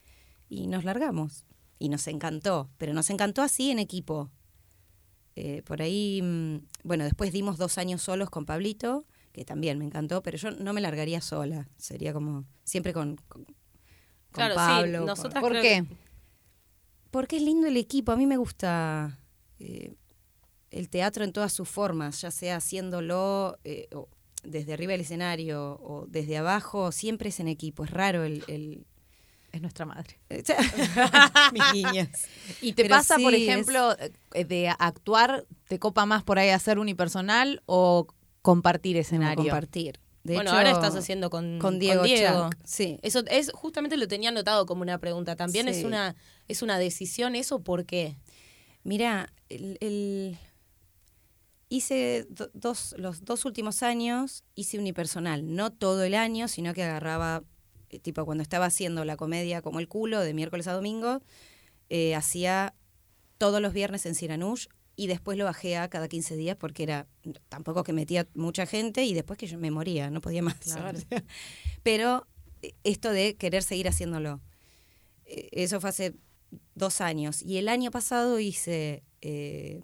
nos 0.50 0.84
largamos. 0.84 1.46
Y 1.80 1.90
nos 1.90 2.08
encantó, 2.08 2.70
pero 2.78 2.94
nos 2.94 3.10
encantó 3.10 3.42
así 3.42 3.72
en 3.72 3.80
equipo. 3.80 4.32
Eh, 5.40 5.62
por 5.66 5.84
ahí, 5.84 6.20
mm, 6.24 6.58
bueno, 6.84 7.04
después 7.04 7.32
dimos 7.32 7.60
dos 7.60 7.78
años 7.78 8.02
solos 8.02 8.32
con 8.32 8.46
Pablito, 8.48 9.06
que 9.34 9.46
también 9.46 9.78
me 9.78 9.86
encantó, 9.86 10.24
pero 10.24 10.36
yo 10.36 10.50
no 10.50 10.74
me 10.74 10.82
largaría 10.82 11.22
sola, 11.22 11.70
sería 11.78 12.12
como 12.12 12.44
siempre 12.64 12.92
con, 12.92 13.18
con, 13.28 13.44
con 13.46 13.54
Claro, 14.32 14.56
sí, 14.56 14.58
Pablo. 14.58 14.98
con- 15.00 15.06
nosotras 15.08 15.42
¿Por 15.44 15.52
creo 15.52 15.62
qué? 15.62 15.86
porque 17.12 17.38
es 17.38 17.44
lindo 17.44 17.68
el 17.68 17.78
equipo. 17.78 18.12
A 18.12 18.16
mí 18.18 18.26
me 18.26 18.38
gusta 18.38 19.20
eh, 19.60 19.94
el 20.72 20.90
teatro 20.90 21.24
en 21.24 21.34
todas 21.34 21.54
sus 21.54 21.70
formas, 21.70 22.20
ya 22.22 22.32
sea 22.32 22.56
haciéndolo 22.58 23.58
eh, 23.64 23.88
o 23.94 24.10
desde 24.44 24.74
arriba 24.74 24.94
del 24.94 25.02
escenario 25.02 25.80
o 25.84 26.08
desde 26.08 26.38
abajo, 26.38 26.92
siempre 26.92 27.30
es 27.30 27.40
en 27.40 27.48
equipo. 27.48 27.84
Es 27.84 27.92
raro 27.92 28.24
el... 28.24 28.44
el- 28.48 28.86
Es 29.58 29.62
nuestra 29.62 29.86
madre. 29.86 30.20
Mis 31.54 31.74
niñas. 31.74 32.10
¿Y 32.62 32.74
te 32.74 32.84
Pero 32.84 32.96
pasa, 32.96 33.18
por 33.18 33.34
sí, 33.34 33.48
ejemplo, 33.48 33.96
eh, 34.34 34.46
de 34.46 34.70
actuar, 34.70 35.46
te 35.68 35.80
copa 35.80 36.06
más 36.06 36.24
por 36.24 36.38
ahí 36.40 36.50
hacer 36.50 36.78
unipersonal 36.80 37.62
o 37.66 38.08
compartir 38.42 38.96
No, 38.96 39.02
escenario? 39.02 39.44
compartir. 39.44 40.00
De 40.24 40.34
bueno, 40.36 40.50
hecho, 40.52 40.58
ahora 40.58 40.72
estás 40.72 40.96
haciendo 40.96 41.30
con, 41.30 41.58
con 41.60 41.80
Diego, 41.80 42.04
Diego. 42.04 42.50
Chac, 42.50 42.58
Sí. 42.66 43.00
Eso 43.02 43.24
es 43.30 43.50
justamente 43.54 43.96
lo 43.98 44.08
tenía 44.08 44.30
anotado 44.30 44.66
como 44.66 44.82
una 44.82 44.98
pregunta. 45.00 45.36
También 45.36 45.68
es 45.70 45.84
una 45.86 46.16
es 46.48 46.62
una 46.62 46.78
decisión 46.78 47.36
eso, 47.36 47.60
¿por 47.62 47.86
qué? 47.86 48.18
Mira, 48.84 49.34
el, 49.50 49.78
el- 49.82 50.38
hice 51.70 52.26
do- 52.30 52.50
dos, 52.54 52.94
los 52.98 53.26
dos 53.26 53.46
últimos 53.46 53.84
años, 53.84 54.44
hice 54.56 54.78
unipersonal, 54.80 55.56
no 55.56 55.72
todo 55.72 56.04
el 56.04 56.14
año, 56.14 56.48
sino 56.48 56.74
que 56.74 56.84
agarraba, 56.84 57.44
tipo 58.02 58.26
cuando 58.26 58.42
estaba 58.42 58.66
haciendo 58.66 59.06
la 59.06 59.18
comedia 59.18 59.62
como 59.62 59.80
el 59.80 59.88
culo, 59.88 60.20
de 60.20 60.34
miércoles 60.34 60.68
a 60.68 60.74
domingo, 60.74 61.22
eh, 61.90 62.16
hacía 62.16 62.74
todos 63.38 63.62
los 63.62 63.74
viernes 63.74 64.06
en 64.06 64.16
Siranush 64.16 64.68
y 64.96 65.08
después 65.08 65.38
lo 65.38 65.46
bajé 65.46 65.78
a 65.78 65.90
cada 65.90 66.08
15 66.08 66.36
días 66.36 66.58
porque 66.58 66.84
era 66.84 67.08
tampoco 67.50 67.84
que 67.84 67.94
metía 67.94 68.28
mucha 68.34 68.66
gente 68.66 69.06
y 69.06 69.14
después 69.14 69.38
que 69.38 69.46
yo 69.46 69.60
me 69.60 69.72
moría, 69.72 70.10
no 70.10 70.22
podía 70.22 70.42
más. 70.42 70.56
Claro. 70.56 71.00
Pero 71.84 72.28
eh, 72.62 72.74
esto 72.84 73.12
de 73.12 73.36
querer 73.36 73.64
seguir 73.64 73.88
haciéndolo, 73.88 74.42
eh, 75.26 75.50
eso 75.52 75.80
fue 75.80 75.92
hace 75.92 76.16
dos 76.74 77.00
años. 77.00 77.44
Y 77.44 77.58
el 77.58 77.70
año 77.70 77.92
pasado 77.92 78.40
hice 78.40 79.04
eh, 79.22 79.82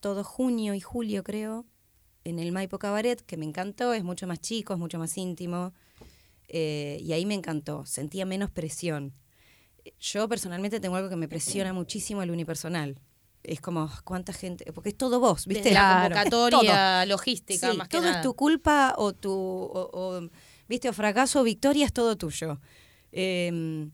todo 0.00 0.22
junio 0.22 0.74
y 0.74 0.80
julio, 0.80 1.24
creo, 1.24 1.64
en 2.24 2.38
el 2.38 2.52
Maipo 2.52 2.78
Cabaret, 2.78 3.22
que 3.22 3.38
me 3.38 3.46
encantó, 3.46 3.94
es 3.94 4.04
mucho 4.04 4.26
más 4.26 4.40
chico, 4.40 4.74
es 4.74 4.78
mucho 4.78 4.98
más 4.98 5.16
íntimo. 5.16 5.72
Eh, 6.48 6.98
y 7.00 7.12
ahí 7.12 7.26
me 7.26 7.34
encantó, 7.34 7.84
sentía 7.86 8.24
menos 8.26 8.50
presión. 8.50 9.14
Yo 10.00 10.28
personalmente 10.28 10.80
tengo 10.80 10.96
algo 10.96 11.08
que 11.10 11.16
me 11.16 11.28
presiona 11.28 11.72
muchísimo 11.72 12.22
el 12.22 12.30
unipersonal. 12.30 12.98
Es 13.42 13.60
como, 13.60 13.90
¿cuánta 14.04 14.32
gente? 14.32 14.72
Porque 14.72 14.88
es 14.90 14.96
todo 14.96 15.20
vos, 15.20 15.46
¿viste? 15.46 15.64
Desde 15.64 15.74
la 15.74 16.00
convocatoria, 16.08 17.04
logística, 17.06 17.70
Sí, 17.70 17.76
más 17.76 17.88
que 17.88 17.98
todo 17.98 18.06
nada. 18.06 18.16
es 18.16 18.22
tu 18.22 18.34
culpa 18.34 18.94
o 18.96 19.12
tu, 19.12 19.30
o, 19.30 19.90
o, 19.92 20.30
viste, 20.68 20.88
o 20.88 20.92
fracaso 20.94 21.40
o 21.40 21.42
victoria 21.44 21.84
es 21.84 21.92
todo 21.92 22.16
tuyo. 22.16 22.60
Eh, 23.12 23.88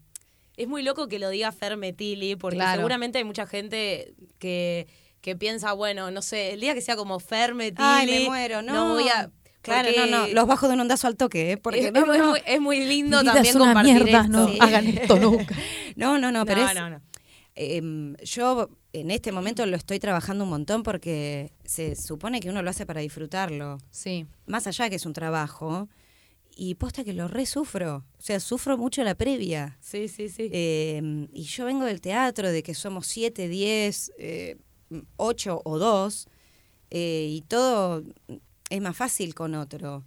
Es 0.56 0.68
muy 0.68 0.82
loco 0.82 1.08
que 1.08 1.18
lo 1.18 1.30
diga 1.30 1.50
Fer 1.52 1.76
Metilli, 1.76 2.36
porque 2.36 2.56
Claro. 2.58 2.76
seguramente 2.78 3.18
hay 3.18 3.24
mucha 3.24 3.46
gente 3.46 4.14
que, 4.38 4.86
que 5.22 5.34
piensa, 5.34 5.72
bueno, 5.72 6.10
no 6.10 6.20
sé, 6.22 6.52
el 6.52 6.60
día 6.60 6.74
que 6.74 6.82
sea 6.82 6.96
como 6.96 7.18
Fer 7.18 7.54
Metilli, 7.54 7.82
Ay, 7.88 8.06
me 8.06 8.24
muero, 8.26 8.60
no. 8.62 8.94
voy 8.94 9.08
a... 9.08 9.30
claro, 9.62 9.88
no, 9.96 10.06
no, 10.06 10.28
los 10.28 10.46
bajo 10.46 10.68
de 10.68 10.74
un 10.74 10.80
ondazo 10.80 11.06
al 11.06 11.16
toque, 11.16 11.52
¿eh? 11.52 11.56
Porque 11.56 11.86
es, 11.86 11.92
no, 11.92 12.00
es 12.00 12.06
muy- 12.06 12.18
no, 12.18 12.36
es 12.36 12.60
muy 12.60 12.84
lindo 12.84 13.18
Mi 13.18 13.22
vida 13.24 13.32
también 13.34 13.50
es 13.50 13.56
una 13.56 13.64
compartir 13.66 13.94
mierda, 14.04 14.20
esto. 14.22 14.32
no 14.32 14.48
Sí. 14.48 14.58
hagan 14.60 14.86
esto 14.88 15.16
nunca. 15.20 15.56
no, 15.96 16.18
no, 16.18 16.32
no, 16.32 16.44
pero 16.46 16.62
es, 16.66 16.70
em, 17.54 18.16
yo 18.24 18.70
en 18.92 19.10
este 19.10 19.32
momento 19.32 19.64
lo 19.66 19.76
estoy 19.76 19.98
trabajando 19.98 20.44
un 20.44 20.50
montón 20.50 20.82
porque 20.82 21.52
se 21.64 21.94
supone 21.96 22.40
que 22.40 22.48
uno 22.50 22.62
lo 22.62 22.70
hace 22.70 22.86
para 22.86 23.00
disfrutarlo. 23.00 23.78
Sí. 23.90 24.26
Más 24.46 24.66
allá 24.66 24.88
que 24.90 24.96
es 24.96 25.06
un 25.06 25.12
trabajo. 25.12 25.88
Y 26.56 26.74
posta 26.74 27.04
que 27.04 27.12
lo 27.14 27.28
re 27.28 27.46
sufro. 27.46 28.04
O 28.18 28.22
sea, 28.22 28.40
sufro 28.40 28.76
mucho 28.76 29.02
la 29.04 29.14
previa. 29.14 29.78
Sí, 29.80 30.08
sí, 30.08 30.28
sí. 30.28 30.50
Eh, 30.52 31.28
y 31.32 31.44
yo 31.44 31.64
vengo 31.64 31.84
del 31.86 32.00
teatro, 32.00 32.50
de 32.50 32.62
que 32.62 32.74
somos 32.74 33.06
siete, 33.06 33.48
diez, 33.48 34.10
eh, 34.18 34.56
ocho 35.16 35.62
o 35.64 35.78
dos, 35.78 36.26
eh, 36.90 37.28
y 37.30 37.42
todo 37.42 38.02
es 38.70 38.80
más 38.80 38.96
fácil 38.96 39.34
con 39.34 39.54
otro. 39.54 40.04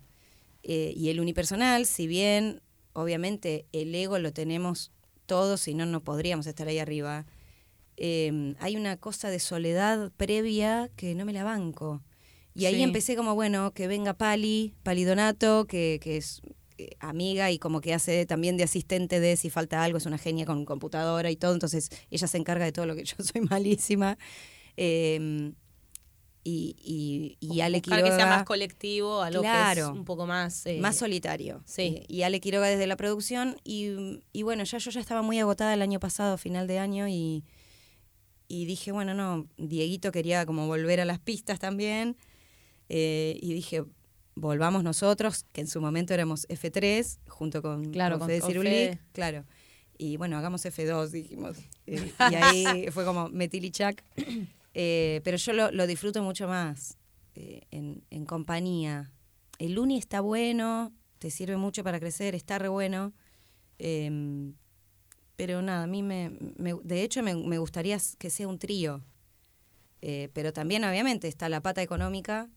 Eh, 0.64 0.94
y 0.96 1.10
el 1.10 1.20
unipersonal, 1.20 1.86
si 1.86 2.08
bien 2.08 2.62
obviamente 2.94 3.66
el 3.72 3.94
ego 3.94 4.18
lo 4.20 4.34
tenemos 4.34 4.92
todos, 5.26 5.62
si 5.62 5.74
no, 5.74 5.86
no 5.86 6.02
podríamos 6.04 6.48
estar 6.48 6.68
ahí 6.68 6.80
arriba, 6.80 7.26
eh, 7.98 8.56
hay 8.60 8.76
una 8.76 8.98
cosa 8.98 9.30
de 9.30 9.40
soledad 9.40 10.12
previa 10.18 10.90
que 10.96 11.14
no 11.16 11.26
me 11.26 11.34
la 11.34 11.44
banco. 11.44 12.02
Y 12.56 12.66
ahí 12.66 12.76
Sí. 12.76 12.82
empecé 12.84 13.16
como, 13.16 13.36
bueno, 13.36 13.72
que 13.74 13.88
venga 13.88 14.14
Pali, 14.14 14.74
Pali 14.84 15.04
Donato, 15.04 15.66
que, 15.66 16.00
que 16.02 16.18
es 16.18 16.42
eh, 16.78 16.92
amiga 17.00 17.52
y 17.52 17.60
como 17.60 17.82
que 17.82 17.94
hace 17.94 18.26
también 18.26 18.58
de 18.58 18.64
asistente 18.64 19.20
de 19.20 19.36
si 19.38 19.50
falta 19.50 19.84
algo, 19.84 19.98
es 19.98 20.06
una 20.06 20.18
genia 20.18 20.46
con 20.46 20.66
computadora 20.66 21.30
y 21.32 21.36
todo, 21.36 21.54
entonces 21.54 21.90
ella 22.10 22.28
se 22.28 22.38
encarga 22.38 22.66
de 22.66 22.72
todo 22.72 22.86
lo 22.86 22.96
que 22.96 23.06
yo 23.06 23.16
soy 23.24 23.42
malísima. 23.42 24.18
Eh, 24.78 25.52
y, 26.44 26.76
y, 26.84 27.38
y 27.40 27.62
Ale 27.62 27.78
Buscar 27.80 28.00
que 28.04 28.10
sea 28.10 28.18
Quiroga- 28.18 28.30
más 28.30 28.44
colectivo, 28.44 29.22
algo 29.22 29.42
que 29.42 29.48
Claro. 29.48 29.86
es 29.86 29.92
un 29.92 30.04
poco 30.06 30.26
más... 30.28 30.66
eh, 30.66 30.80
más 30.82 30.98
solitario. 30.98 31.62
sí. 31.66 31.82
Eh, 31.82 32.06
y 32.10 32.24
Ale 32.24 32.40
Quiroga 32.42 32.68
desde 32.68 32.86
la 32.88 32.98
producción. 32.98 33.56
Y, 33.64 34.20
y 34.34 34.44
bueno, 34.44 34.64
ya 34.66 34.78
yo 34.78 34.92
ya 34.92 35.00
estaba 35.00 35.22
muy 35.22 35.40
agotada 35.40 35.74
el 35.74 35.82
año 35.82 36.00
pasado, 36.00 36.38
final 36.38 36.68
de 36.68 36.80
año, 36.80 37.08
y, 37.08 37.44
y 38.50 38.66
dije, 38.66 38.92
bueno, 38.92 39.14
no, 39.14 39.48
Dieguito 39.58 40.12
quería 40.12 40.46
como 40.46 40.68
volver 40.68 41.00
a 41.00 41.06
las 41.06 41.20
pistas 41.20 41.60
también. 41.60 42.18
eh, 42.90 43.38
y 43.42 43.54
dije, 43.54 43.84
volvamos 44.36 44.84
nosotros, 44.84 45.46
que 45.54 45.62
en 45.62 45.68
su 45.68 45.80
momento 45.80 46.14
éramos 46.14 46.48
F3, 46.50 47.20
junto 47.30 47.62
con, 47.62 47.92
Claro, 47.92 48.16
con 48.20 48.28
con- 48.28 48.28
Fede 48.28 48.42
Cirulic. 48.46 49.00
Claro. 49.14 49.46
Y 49.98 50.18
bueno, 50.18 50.38
hagamos 50.38 50.66
F2, 50.66 51.10
dijimos. 51.10 51.56
Eh, 51.86 52.12
y 52.32 52.36
ahí 52.36 52.88
fue 52.92 53.04
como 53.06 53.28
Metilichac. 53.30 54.04
Eh, 54.74 55.22
pero 55.24 55.38
yo 55.38 55.54
lo, 55.54 55.72
lo 55.72 55.86
disfruto 55.88 56.24
mucho 56.24 56.48
más 56.48 56.98
eh, 57.36 57.62
en, 57.72 58.04
en 58.10 58.26
compañía. 58.26 59.12
El 59.60 59.78
uni 59.78 59.98
está 59.98 60.20
bueno, 60.22 60.92
te 61.20 61.30
sirve 61.30 61.58
mucho 61.58 61.84
para 61.84 62.00
crecer, 62.00 62.36
está 62.36 62.58
re 62.60 62.68
bueno. 62.70 63.14
em, 63.80 64.54
pero 65.36 65.62
nada, 65.62 65.84
a 65.84 65.88
mí 65.88 66.04
me, 66.04 66.32
me- 66.58 66.76
de 66.84 67.02
hecho 67.04 67.22
me, 67.24 67.36
me 67.36 67.58
gustaría 67.58 67.98
que 68.18 68.30
sea 68.30 68.48
un 68.48 68.60
trío. 68.60 69.04
Eh, 70.02 70.30
pero 70.34 70.52
también 70.54 70.84
obviamente 70.84 71.28
está 71.28 71.50
la 71.50 71.62
pata 71.62 71.82
económica. 71.82 72.50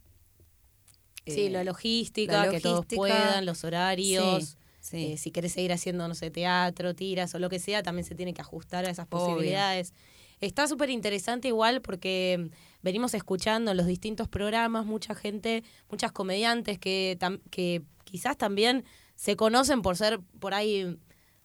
Sí, 1.25 1.45
eh, 1.45 1.49
la 1.49 1.63
logística, 1.63 2.45
la 2.45 2.49
que 2.51 2.59
todos 2.61 2.85
puedan, 2.85 3.45
los 3.45 3.63
horarios. 3.63 4.43
Sí, 4.79 4.97
sí. 4.97 5.05
eh, 5.13 5.17
si 5.17 5.31
querés 5.31 5.53
seguir 5.53 5.73
haciendo, 5.73 6.07
no 6.07 6.15
sé, 6.15 6.29
teatro, 6.31 6.93
tiras 6.95 7.33
o 7.35 7.39
lo 7.39 7.49
que 7.49 7.59
sea, 7.59 7.83
también 7.83 8.05
se 8.05 8.15
tiene 8.15 8.33
que 8.33 8.41
ajustar 8.41 8.85
a 8.85 8.89
esas 8.89 9.07
Obvio. 9.07 9.19
posibilidades. 9.25 9.93
Está 10.41 10.67
súper 10.67 10.89
interesante 10.89 11.47
igual 11.47 11.81
porque 11.81 12.37
mm, 12.39 12.55
venimos 12.83 13.13
escuchando 13.13 13.71
en 13.71 13.77
los 13.77 13.87
distintos 13.87 14.27
programas 14.27 14.85
mucha 14.85 15.15
gente, 15.15 15.63
muchas 15.89 16.11
comediantes 16.11 16.77
que, 16.79 17.17
tam- 17.19 17.41
que 17.49 17.81
quizás 18.03 18.37
también 18.37 18.83
se 19.15 19.35
conocen 19.35 19.81
por 19.81 19.97
ser 19.97 20.19
por 20.39 20.53
ahí 20.53 20.97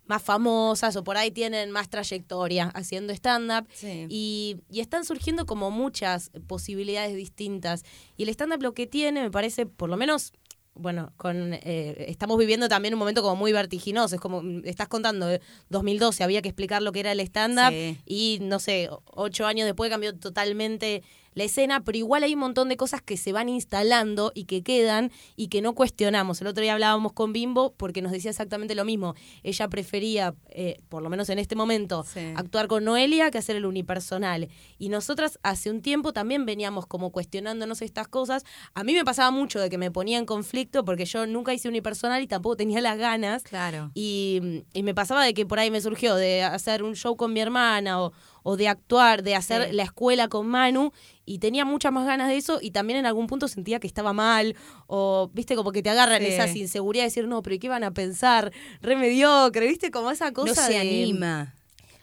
más 0.05 0.21
famosas 0.23 0.97
o 0.97 1.05
por 1.05 1.17
ahí 1.17 1.31
tienen 1.31 1.71
más 1.71 1.89
trayectoria 1.89 2.67
haciendo 2.75 3.13
stand-up. 3.15 3.67
Sí. 3.73 4.07
Y, 4.11 4.57
y 4.69 4.81
están 4.81 5.05
surgiendo 5.05 5.47
como 5.47 5.71
muchas 5.71 6.31
posibilidades 6.47 7.17
distintas. 7.17 7.85
Y 8.17 8.25
el 8.25 8.29
stand-up 8.31 8.63
lo 8.63 8.75
que 8.75 8.87
tiene, 8.87 9.23
me 9.23 9.31
parece, 9.31 9.65
por 9.65 9.89
lo 9.89 9.97
menos, 9.97 10.33
bueno, 10.75 11.13
con 11.17 11.53
eh, 11.55 12.07
estamos 12.09 12.39
viviendo 12.39 12.69
también 12.69 12.95
un 12.95 12.99
momento 12.99 13.23
como 13.23 13.37
muy 13.37 13.53
vertiginoso. 13.53 14.15
Es 14.15 14.21
como, 14.21 14.43
mm, 14.43 14.63
estás 14.65 14.89
contando, 14.89 15.31
eh, 15.31 15.41
2012 15.69 16.25
había 16.25 16.41
que 16.43 16.49
explicar 16.49 16.83
lo 16.83 16.93
que 16.93 17.01
era 17.01 17.13
el 17.13 17.21
stand-up 17.21 17.71
Sí. 17.71 17.99
y, 18.07 18.39
no 18.41 18.59
sé, 18.59 18.89
ocho 19.07 19.47
años 19.47 19.67
después 19.67 19.91
cambió 19.91 20.15
totalmente 20.19 21.03
la 21.35 21.45
escena, 21.45 21.83
pero 21.85 21.99
igual 21.99 22.23
hay 22.23 22.35
un 22.35 22.41
montón 22.41 22.69
de 22.69 22.77
cosas 22.77 23.03
que 23.03 23.17
se 23.17 23.33
van 23.33 23.49
instalando 23.49 24.33
y 24.35 24.45
que 24.45 24.63
quedan 24.63 25.11
y 25.37 25.49
que 25.49 25.63
no 25.63 25.75
cuestionamos. 25.75 26.41
El 26.41 26.47
otro 26.49 26.63
día 26.63 26.75
hablábamos 26.75 27.13
con 27.13 27.33
Bimbo 27.33 27.73
porque 27.77 28.03
nos 28.03 28.13
decía 28.13 28.31
exactamente 28.31 28.75
lo 28.75 28.85
mismo. 28.85 29.15
Ella 29.43 29.69
prefería, 29.69 30.35
eh, 30.51 30.79
por 30.89 31.03
lo 31.03 31.09
menos 31.11 31.29
en 31.31 31.39
este 31.39 31.57
momento, 31.57 32.05
Sí. 32.05 32.21
actuar 32.37 32.69
con 32.69 32.85
Noelia 32.85 33.31
que 33.31 33.39
hacer 33.39 33.57
el 33.57 33.65
unipersonal. 33.67 34.49
Y 34.79 34.89
nosotras 34.89 35.39
hace 35.43 35.71
un 35.71 35.81
tiempo 35.83 36.13
también 36.13 36.45
veníamos 36.47 36.87
como 36.87 37.11
cuestionándonos 37.11 37.83
estas 37.83 38.09
cosas. 38.09 38.45
A 38.75 38.85
mí 38.85 38.93
me 38.93 39.05
pasaba 39.05 39.31
mucho 39.31 39.61
de 39.61 39.71
que 39.71 39.79
me 39.79 39.91
ponía 39.91 40.19
en 40.19 40.27
conflicto 40.27 40.85
porque 40.85 41.05
yo 41.05 41.27
nunca 41.27 41.55
hice 41.55 41.69
unipersonal 41.69 42.23
y 42.23 42.27
tampoco 42.27 42.57
tenía 42.57 42.81
las 42.81 42.99
ganas. 42.99 43.43
Claro. 43.43 43.91
Y, 43.95 44.65
y 44.75 44.83
me 44.83 44.95
pasaba 44.95 45.25
de 45.25 45.35
que 45.35 45.47
por 45.47 45.59
ahí 45.59 45.71
me 45.71 45.81
surgió 45.81 46.15
de 46.15 46.43
hacer 46.43 46.83
un 46.83 46.95
show 46.95 47.17
con 47.17 47.33
mi 47.33 47.41
hermana 47.41 48.03
o, 48.03 48.13
o 48.43 48.57
de 48.57 48.69
actuar, 48.69 49.23
de 49.23 49.35
hacer 49.35 49.69
Sí. 49.69 49.73
la 49.75 49.83
escuela 49.85 50.29
con 50.29 50.47
Manu 50.49 50.93
y 51.25 51.39
tenía 51.39 51.65
muchas 51.65 51.93
más 51.93 52.07
ganas 52.07 52.29
de 52.29 52.37
eso 52.37 52.59
y 52.61 52.71
también 52.73 52.99
en 52.99 53.07
algún 53.07 53.27
punto 53.27 53.49
sentía 53.49 53.79
que 53.81 53.87
estaba 53.87 54.13
mal 54.13 54.57
o, 54.87 55.31
viste, 55.33 55.55
como 55.57 55.73
que 55.73 55.83
te 55.83 55.91
agarran 55.91 56.21
Sí. 56.23 56.29
esas 56.29 56.55
inseguridades 56.57 57.15
de 57.15 57.21
decir, 57.23 57.29
no, 57.29 57.43
pero 57.43 57.55
¿y 57.55 57.59
qué 57.59 57.69
van 57.69 57.85
a 57.85 57.93
pensar? 57.93 58.53
Re 58.81 58.97
mediocre, 58.97 59.67
viste, 59.67 59.91
como 59.91 60.11
esa 60.11 60.33
cosa 60.33 60.49
no 60.49 60.67
se 60.67 60.73
de- 60.73 60.79
anima. 60.81 61.55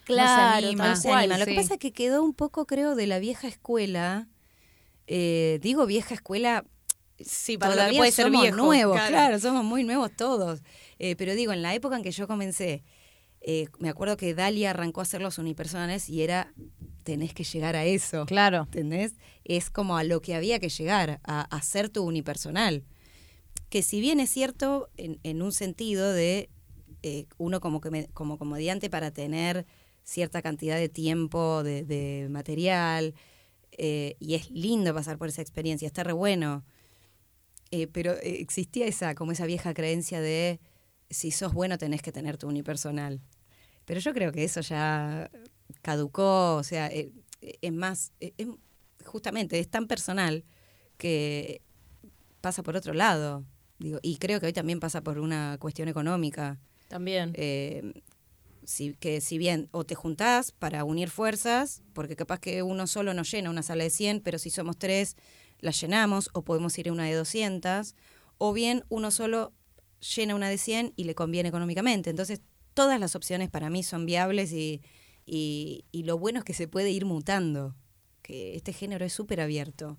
Claro, 0.05 0.57
anima. 0.67 0.83
tal 0.85 0.91
No 0.93 0.95
se 1.01 1.07
cual. 1.09 1.19
anima. 1.19 1.37
Lo 1.37 1.45
que 1.45 1.55
pasa 1.55 1.73
es 1.75 1.79
que 1.79 1.91
quedó 1.91 2.23
un 2.23 2.33
poco, 2.33 2.65
creo, 2.65 2.95
de 2.95 3.05
la 3.07 3.19
vieja 3.19 3.47
escuela. 3.47 4.27
Eh, 5.07 5.59
digo 5.61 5.85
vieja 5.85 6.13
escuela, 6.13 6.63
Sí, 7.19 7.57
para 7.57 7.71
lo 7.71 7.75
que 7.75 7.79
todavía 7.81 7.99
puede 7.99 8.11
ser 8.13 8.25
somos 8.27 8.41
viejo. 8.43 8.55
nuevos, 8.57 8.99
claro. 9.07 9.39
somos 9.39 9.63
muy 9.65 9.83
nuevos 9.83 10.09
todos. 10.15 10.61
Eh, 10.99 11.15
pero 11.17 11.35
digo, 11.35 11.51
en 11.51 11.61
la 11.61 11.73
época 11.75 11.97
en 11.97 12.03
que 12.03 12.11
yo 12.11 12.27
comencé, 12.27 12.83
eh, 13.41 13.67
me 13.79 13.89
acuerdo 13.89 14.17
que 14.17 14.33
Dalia 14.35 14.71
arrancó 14.71 14.99
a 15.01 15.03
hacer 15.03 15.21
los 15.21 15.37
unipersonales 15.37 16.09
y 16.09 16.21
era, 16.23 16.53
tenés 17.03 17.33
que 17.33 17.43
llegar 17.43 17.75
a 17.75 17.85
eso. 17.85 18.25
Claro. 18.25 18.63
¿Entendés? 18.63 19.15
Es 19.43 19.69
como 19.69 19.97
a 19.97 20.03
lo 20.03 20.21
que 20.21 20.35
había 20.35 20.59
que 20.59 20.69
llegar, 20.69 21.19
a 21.23 21.41
a 21.41 21.57
hacer 21.57 21.89
tu 21.89 22.03
unipersonal. 22.03 22.83
Que 23.69 23.81
si 23.81 24.01
bien 24.01 24.19
es 24.19 24.29
cierto 24.29 24.89
en, 24.97 25.19
en 25.23 25.41
un 25.41 25.51
sentido 25.51 26.11
de 26.11 26.49
eh, 27.03 27.27
uno 27.37 27.59
como, 27.61 27.79
que 27.81 27.91
me- 27.91 28.07
como 28.09 28.37
comediante 28.37 28.89
para 28.89 29.11
tener 29.11 29.65
cierta 30.03 30.41
cantidad 30.41 30.75
de 30.77 30.89
tiempo, 30.89 31.63
de, 31.63 31.83
de 31.83 32.27
material, 32.29 33.13
eh, 33.77 34.15
y 34.19 34.33
es 34.33 34.49
lindo 34.51 34.93
pasar 34.93 35.17
por 35.17 35.29
esa 35.29 35.41
experiencia, 35.41 35.85
está 35.85 36.03
re 36.03 36.13
bueno. 36.13 36.65
Eh, 37.71 37.87
pero 37.87 38.13
existía 38.23 38.87
esa, 38.87 39.13
como 39.13 39.31
esa 39.31 39.45
vieja 39.45 39.73
creencia 39.75 40.19
de 40.19 40.59
si 41.11 41.29
sos 41.31 41.53
bueno 41.53 41.77
tenés 41.77 42.01
que 42.01 42.11
tener 42.11 42.37
tu 42.37 42.47
unipersonal. 42.47 43.21
Pero 43.89 44.01
yo 44.01 44.13
creo 44.13 44.31
que 44.31 44.43
eso 44.43 44.61
ya 44.61 45.31
caducó, 45.81 46.57
o 46.57 46.63
sea, 46.63 46.89
eh, 46.89 47.11
es 47.41 47.73
más, 47.73 48.11
eh, 48.19 48.35
es- 48.37 48.47
justamente 49.03 49.57
es 49.57 49.67
tan 49.67 49.87
personal 49.87 50.45
que 50.99 51.63
pasa 52.39 52.61
por 52.61 52.75
otro 52.75 52.93
lado. 52.93 53.45
Digo, 53.79 53.97
y 54.03 54.17
creo 54.17 54.39
que 54.39 54.45
hoy 54.45 54.53
también 54.53 54.79
pasa 54.79 55.01
por 55.01 55.17
una 55.17 55.57
cuestión 55.59 55.87
económica. 55.87 56.59
También. 56.87 57.31
Eh, 57.33 58.03
si, 58.63 58.93
que 58.93 59.21
si 59.21 59.39
bien 59.39 59.69
o 59.71 59.83
te 59.85 59.95
juntás 59.95 60.51
para 60.51 60.83
unir 60.83 61.09
fuerzas, 61.09 61.81
porque 61.93 62.15
capaz 62.15 62.39
que 62.39 62.61
uno 62.61 62.85
solo 62.85 63.15
no 63.15 63.23
llena 63.23 63.49
una 63.49 63.63
sala 63.63 63.85
de 63.85 63.89
100, 63.89 64.21
pero 64.21 64.37
si 64.37 64.51
somos 64.51 64.77
tres, 64.77 65.15
la 65.61 65.71
llenamos, 65.71 66.29
o 66.33 66.43
podemos 66.43 66.77
ir 66.77 66.89
a 66.89 66.91
una 66.91 67.05
de 67.05 67.15
200, 67.15 67.95
o 68.37 68.53
bien 68.53 68.83
uno 68.89 69.09
solo 69.09 69.51
llena 70.15 70.35
una 70.35 70.47
de 70.47 70.59
100 70.59 70.93
y 70.95 71.05
le 71.05 71.15
conviene 71.15 71.49
económicamente. 71.49 72.11
Entonces, 72.11 72.41
todas 72.79 72.97
las 72.99 73.13
opciones 73.15 73.49
para 73.49 73.69
mí 73.69 73.83
son 73.83 74.05
viables 74.05 74.53
y, 74.53 74.81
y, 75.25 75.83
y 75.91 76.03
lo 76.03 76.17
bueno 76.17 76.39
es 76.39 76.45
que 76.45 76.53
se 76.53 76.69
puede 76.69 76.91
ir 76.91 77.03
mutando, 77.03 77.75
que 78.21 78.55
este 78.55 78.71
género 78.71 79.03
es 79.03 79.11
súper 79.11 79.41
abierto. 79.41 79.97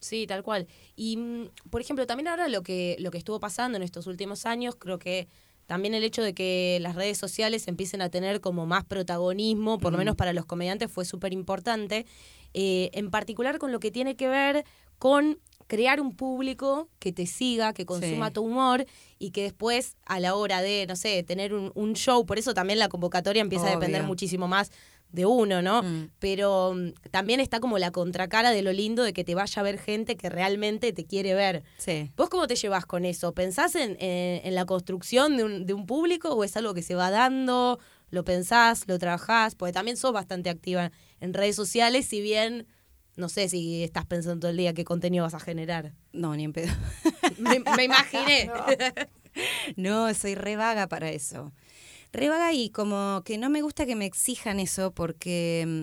Sí, 0.00 0.26
tal 0.26 0.42
cual. 0.42 0.66
Y, 0.96 1.18
mm, 1.18 1.48
por 1.70 1.82
ejemplo, 1.82 2.06
también 2.06 2.28
ahora 2.28 2.48
lo 2.48 2.62
que, 2.62 2.96
lo 2.98 3.10
que 3.10 3.18
estuvo 3.18 3.40
pasando 3.40 3.76
en 3.76 3.82
estos 3.82 4.06
últimos 4.06 4.46
años, 4.46 4.74
creo 4.78 4.98
que 4.98 5.28
también 5.66 5.92
el 5.94 6.02
hecho 6.02 6.22
de 6.22 6.32
que 6.34 6.78
las 6.80 6.94
redes 6.94 7.18
sociales 7.18 7.68
empiecen 7.68 8.00
a 8.00 8.08
tener 8.08 8.40
como 8.40 8.64
más 8.66 8.84
protagonismo, 8.84 9.78
por 9.78 9.92
lo 9.92 9.98
Mm. 9.98 10.00
menos 10.00 10.16
para 10.16 10.32
los 10.32 10.46
comediantes, 10.46 10.90
fue 10.90 11.04
súper 11.04 11.32
importante. 11.34 12.06
Eh, 12.54 12.88
en 12.94 13.10
particular 13.10 13.58
con 13.58 13.70
lo 13.70 13.80
que 13.80 13.90
tiene 13.90 14.14
que 14.16 14.28
ver 14.28 14.64
con 14.98 15.38
crear 15.66 16.00
un 16.00 16.14
público 16.14 16.88
que 16.98 17.12
te 17.12 17.26
siga, 17.26 17.72
que 17.72 17.86
consuma 17.86 18.28
Sí. 18.28 18.32
tu 18.34 18.42
humor 18.42 18.84
y 19.18 19.30
que 19.30 19.42
después 19.42 19.96
a 20.04 20.20
la 20.20 20.34
hora 20.34 20.60
de, 20.62 20.86
no 20.86 20.96
sé, 20.96 21.22
tener 21.22 21.54
un, 21.54 21.72
un 21.74 21.94
show, 21.94 22.24
por 22.26 22.38
eso 22.38 22.54
también 22.54 22.78
la 22.78 22.88
convocatoria 22.88 23.40
empieza 23.42 23.68
a 23.68 23.70
depender 23.70 24.02
muchísimo 24.02 24.48
más 24.48 24.70
de 25.10 25.26
uno, 25.26 25.62
¿no? 25.62 25.82
Mm. 25.84 26.10
Pero 26.18 26.74
mm, 26.74 26.92
también 27.12 27.38
está 27.38 27.60
como 27.60 27.78
la 27.78 27.92
contracara 27.92 28.50
de 28.50 28.62
lo 28.62 28.72
lindo 28.72 29.04
de 29.04 29.12
que 29.12 29.22
te 29.22 29.36
vaya 29.36 29.60
a 29.60 29.62
ver 29.62 29.78
gente 29.78 30.16
que 30.16 30.28
realmente 30.28 30.92
te 30.92 31.04
quiere 31.06 31.34
ver. 31.34 31.62
Sí. 31.78 32.10
¿Vos 32.16 32.28
cómo 32.28 32.48
te 32.48 32.56
llevas 32.56 32.84
con 32.84 33.04
eso? 33.04 33.32
¿Pensás 33.32 33.76
en, 33.76 33.92
en- 34.00 34.44
en 34.44 34.54
la 34.56 34.64
construcción 34.66 35.36
de 35.36 35.44
un, 35.44 35.66
de 35.66 35.72
un 35.72 35.86
público 35.86 36.30
o 36.30 36.42
es 36.42 36.56
algo 36.56 36.74
que 36.74 36.82
se 36.82 36.94
va 36.96 37.10
dando? 37.10 37.78
lo 38.10 38.22
pensás, 38.22 38.84
lo 38.86 38.96
trabajás, 39.00 39.56
porque 39.56 39.72
también 39.72 39.96
sos 39.96 40.12
bastante 40.12 40.48
activa 40.48 40.92
en 41.18 41.34
redes 41.34 41.56
sociales, 41.56 42.06
si 42.06 42.20
bien 42.20 42.64
no 43.16 43.28
sé 43.28 43.48
si 43.48 43.84
estás 43.84 44.06
pensando 44.06 44.40
todo 44.40 44.50
el 44.50 44.56
día 44.56 44.74
qué 44.74 44.84
contenido 44.84 45.24
vas 45.24 45.34
a 45.34 45.40
generar. 45.40 45.92
No, 46.12 46.34
ni 46.36 46.44
en 46.44 46.52
pedo. 46.52 46.72
Me, 47.38 47.60
me 47.60 47.84
imaginé. 47.84 48.50
No, 49.76 50.14
soy 50.14 50.36
re 50.36 50.54
vaga 50.54 50.86
para 50.86 51.10
eso. 51.10 51.52
Re 52.12 52.28
vaga 52.28 52.52
y 52.52 52.70
como 52.70 53.22
que 53.24 53.36
no 53.36 53.50
me 53.50 53.62
gusta 53.62 53.84
que 53.84 53.96
me 53.96 54.06
exijan 54.06 54.60
eso 54.60 54.92
porque, 54.92 55.64
mm, 55.66 55.82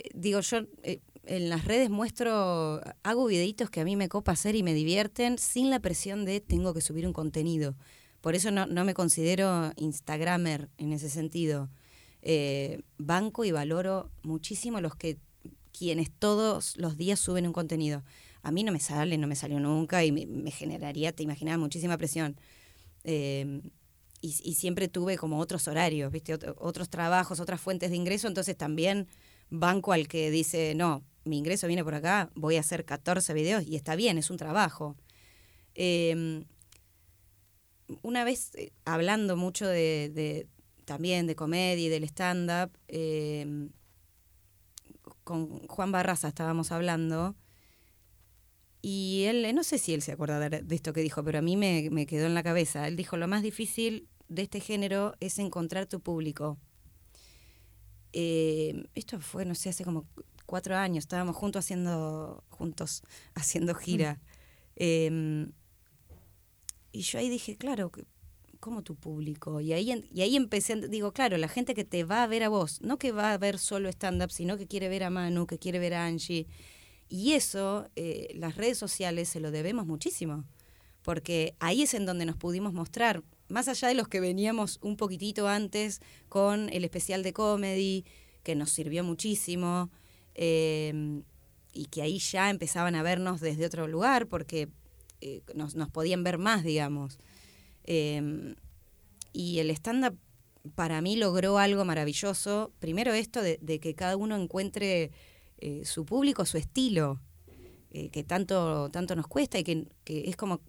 eh, 0.00 0.10
digo, 0.12 0.40
yo 0.40 0.62
eh, 0.82 1.00
en 1.24 1.48
las 1.48 1.64
redes 1.64 1.90
muestro, 1.90 2.80
hago 3.04 3.26
videitos 3.26 3.70
que 3.70 3.80
a 3.80 3.84
mí 3.84 3.94
me 3.94 4.08
copa 4.08 4.32
hacer 4.32 4.56
y 4.56 4.64
me 4.64 4.74
divierten 4.74 5.38
sin 5.38 5.70
la 5.70 5.78
presión 5.78 6.24
de 6.24 6.40
tengo 6.40 6.74
que 6.74 6.80
subir 6.80 7.06
un 7.06 7.12
contenido. 7.12 7.76
Por 8.20 8.34
eso 8.34 8.50
no, 8.50 8.66
no 8.66 8.84
me 8.84 8.94
considero 8.94 9.72
Instagramer 9.76 10.70
en 10.78 10.92
ese 10.92 11.08
sentido. 11.08 11.70
Eh, 12.22 12.80
banco 12.98 13.44
y 13.44 13.50
valoro 13.50 14.10
muchísimo 14.22 14.80
los 14.80 14.94
que 14.94 15.18
quienes 15.76 16.10
todos 16.10 16.76
los 16.76 16.96
días 16.96 17.18
suben 17.18 17.46
un 17.46 17.52
contenido. 17.52 18.04
A 18.42 18.52
mí 18.52 18.64
no 18.64 18.72
me 18.72 18.80
sale, 18.80 19.18
no 19.18 19.26
me 19.26 19.36
salió 19.36 19.60
nunca 19.60 20.04
y 20.04 20.12
me, 20.12 20.50
generaría, 20.50 21.12
te 21.12 21.22
imaginas, 21.22 21.58
muchísima 21.58 21.96
presión. 21.98 22.36
Eh, 23.04 23.62
y, 24.20 24.54
siempre 24.54 24.86
tuve 24.86 25.16
como 25.18 25.40
otros 25.40 25.66
horarios, 25.66 26.12
¿viste? 26.12 26.34
Ot- 26.38 26.54
otros 26.58 26.88
trabajos, 26.88 27.40
otras 27.40 27.60
fuentes 27.60 27.90
de 27.90 27.96
ingreso, 27.96 28.28
entonces 28.28 28.56
también 28.56 29.08
banco 29.50 29.92
al 29.92 30.06
que 30.06 30.30
dice, 30.30 30.74
no, 30.76 31.02
mi 31.24 31.38
ingreso 31.38 31.66
viene 31.66 31.82
por 31.82 31.94
acá, 31.94 32.30
voy 32.36 32.56
a 32.56 32.60
hacer 32.60 32.84
14 32.84 33.34
videos 33.34 33.64
y 33.66 33.74
está 33.74 33.96
bien, 33.96 34.18
es 34.18 34.30
un 34.30 34.36
trabajo. 34.36 34.96
Eh, 35.74 36.44
una 38.02 38.24
vez 38.24 38.54
eh, 38.54 38.72
hablando 38.84 39.36
mucho 39.36 39.66
de, 39.66 40.46
también 40.84 41.26
de 41.26 41.34
comedia 41.34 41.86
y 41.86 41.88
del 41.88 42.04
stand-up, 42.04 42.70
eh, 42.88 43.68
con 45.24 45.66
Juan 45.68 45.92
Barraza 45.92 46.28
estábamos 46.28 46.72
hablando 46.72 47.36
y 48.82 49.24
él, 49.28 49.44
eh, 49.44 49.52
no 49.52 49.62
sé 49.62 49.78
si 49.78 49.94
él 49.94 50.02
se 50.02 50.12
acuerda 50.12 50.50
de, 50.50 50.74
esto 50.74 50.92
que 50.92 51.02
dijo, 51.02 51.22
pero 51.22 51.38
a 51.38 51.42
mí 51.42 51.56
me, 51.56 51.88
me 51.90 52.04
quedó 52.04 52.26
en 52.26 52.34
la 52.34 52.42
cabeza. 52.42 52.88
Él 52.88 52.96
dijo, 52.96 53.16
lo 53.16 53.28
más 53.28 53.42
difícil 53.42 54.08
de 54.28 54.42
este 54.42 54.58
género 54.58 55.14
es 55.20 55.38
encontrar 55.38 55.86
tu 55.86 56.00
público. 56.00 56.58
Eh, 58.12 58.88
esto 58.96 59.20
fue, 59.20 59.44
no 59.44 59.54
sé, 59.54 59.68
hace 59.68 59.84
como 59.84 60.06
cuatro 60.46 60.76
años, 60.76 61.04
estábamos 61.04 61.36
juntos 61.36 61.64
haciendo, 61.64 62.42
juntos 62.50 63.02
haciendo 63.34 63.74
gira. 63.76 64.20
Eh, 64.74 65.48
y 66.90 67.02
yo 67.02 67.18
ahí 67.20 67.28
dije, 67.28 67.56
claro, 67.56 67.90
que- 67.90 68.04
¿cómo 68.62 68.82
tu 68.82 68.94
público? 68.94 69.60
Y 69.60 69.72
ahí, 69.72 70.08
y 70.14 70.22
ahí 70.22 70.36
empecé, 70.36 70.76
digo, 70.88 71.12
claro, 71.12 71.36
la 71.36 71.48
gente 71.48 71.74
que 71.74 71.84
te 71.84 72.04
va 72.04 72.22
a 72.22 72.28
ver 72.28 72.44
a 72.44 72.48
vos, 72.48 72.80
no 72.80 72.96
que 72.96 73.10
va 73.10 73.32
a 73.32 73.38
ver 73.38 73.58
solo 73.58 73.88
stand-up, 73.88 74.30
sino 74.30 74.56
que 74.56 74.68
quiere 74.68 74.88
ver 74.88 75.02
a 75.02 75.10
Manu, 75.10 75.48
que 75.48 75.58
quiere 75.58 75.80
ver 75.80 75.94
a 75.94 76.06
Angie. 76.06 76.46
Y 77.08 77.32
eso, 77.32 77.88
eh, 77.96 78.30
las 78.36 78.54
redes 78.56 78.78
sociales 78.78 79.28
se 79.28 79.40
lo 79.40 79.50
debemos 79.50 79.84
muchísimo, 79.84 80.44
porque 81.02 81.56
ahí 81.58 81.82
es 81.82 81.92
en 81.94 82.06
donde 82.06 82.24
nos 82.24 82.36
pudimos 82.36 82.72
mostrar, 82.72 83.24
más 83.48 83.66
allá 83.66 83.88
de 83.88 83.94
los 83.94 84.06
que 84.06 84.20
veníamos 84.20 84.78
un 84.80 84.96
poquitito 84.96 85.48
antes 85.48 86.00
con 86.28 86.68
el 86.68 86.84
especial 86.84 87.24
de 87.24 87.32
comedy, 87.32 88.04
que 88.44 88.54
nos 88.54 88.70
sirvió 88.70 89.02
muchísimo, 89.02 89.90
eh, 90.36 91.20
y 91.72 91.86
que 91.86 92.02
ahí 92.02 92.20
ya 92.20 92.48
empezaban 92.48 92.94
a 92.94 93.02
vernos 93.02 93.40
desde 93.40 93.66
otro 93.66 93.88
lugar, 93.88 94.28
porque 94.28 94.68
eh, 95.20 95.42
nos, 95.52 95.74
nos 95.74 95.90
podían 95.90 96.22
ver 96.22 96.38
más, 96.38 96.62
digamos. 96.62 97.18
Eh, 97.84 98.54
y 99.32 99.58
el 99.58 99.70
stand-up 99.70 100.18
para 100.74 101.00
mí 101.00 101.16
logró 101.16 101.58
algo 101.58 101.84
maravilloso. 101.84 102.72
Primero 102.78 103.12
esto 103.12 103.42
de, 103.42 103.58
que 103.80 103.94
cada 103.94 104.16
uno 104.16 104.36
encuentre 104.36 105.10
eh, 105.58 105.84
su 105.84 106.04
público, 106.04 106.44
su 106.44 106.58
estilo, 106.58 107.20
eh, 107.90 108.10
que 108.10 108.24
tanto, 108.24 108.88
tanto 108.90 109.16
nos 109.16 109.26
cuesta 109.26 109.58
y 109.58 109.64
que, 109.64 109.88
que 110.04 110.28
es 110.28 110.36
como, 110.36 110.60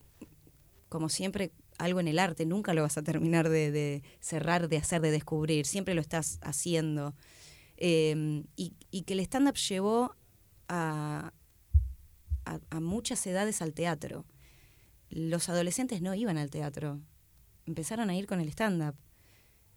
como 0.89 1.09
siempre 1.09 1.51
algo 1.77 1.99
en 1.99 2.07
el 2.07 2.19
arte, 2.19 2.45
nunca 2.45 2.73
lo 2.73 2.83
vas 2.83 2.97
a 2.97 3.03
terminar 3.03 3.49
de, 3.49 4.03
cerrar, 4.19 4.69
de 4.69 4.77
hacer, 4.77 5.01
de 5.01 5.11
descubrir, 5.11 5.65
siempre 5.65 5.93
lo 5.93 6.01
estás 6.01 6.39
haciendo. 6.41 7.15
Eh, 7.77 8.43
y, 8.55 8.73
y 8.91 9.01
que 9.03 9.13
el 9.13 9.19
stand-up 9.21 9.55
llevó 9.55 10.15
a, 10.67 11.33
a 12.45 12.79
muchas 12.79 13.25
edades 13.27 13.61
al 13.61 13.73
teatro. 13.73 14.25
Los 15.13 15.47
adolescentes 15.49 16.01
no 16.01 16.13
iban 16.15 16.37
al 16.37 16.49
teatro, 16.49 16.99
empezaron 17.65 18.09
a 18.09 18.15
ir 18.15 18.25
con 18.25 18.39
el 18.39 18.47
stand-up. 18.49 18.95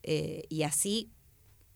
Eh, 0.02 0.44
y 0.48 0.62
así, 0.62 1.10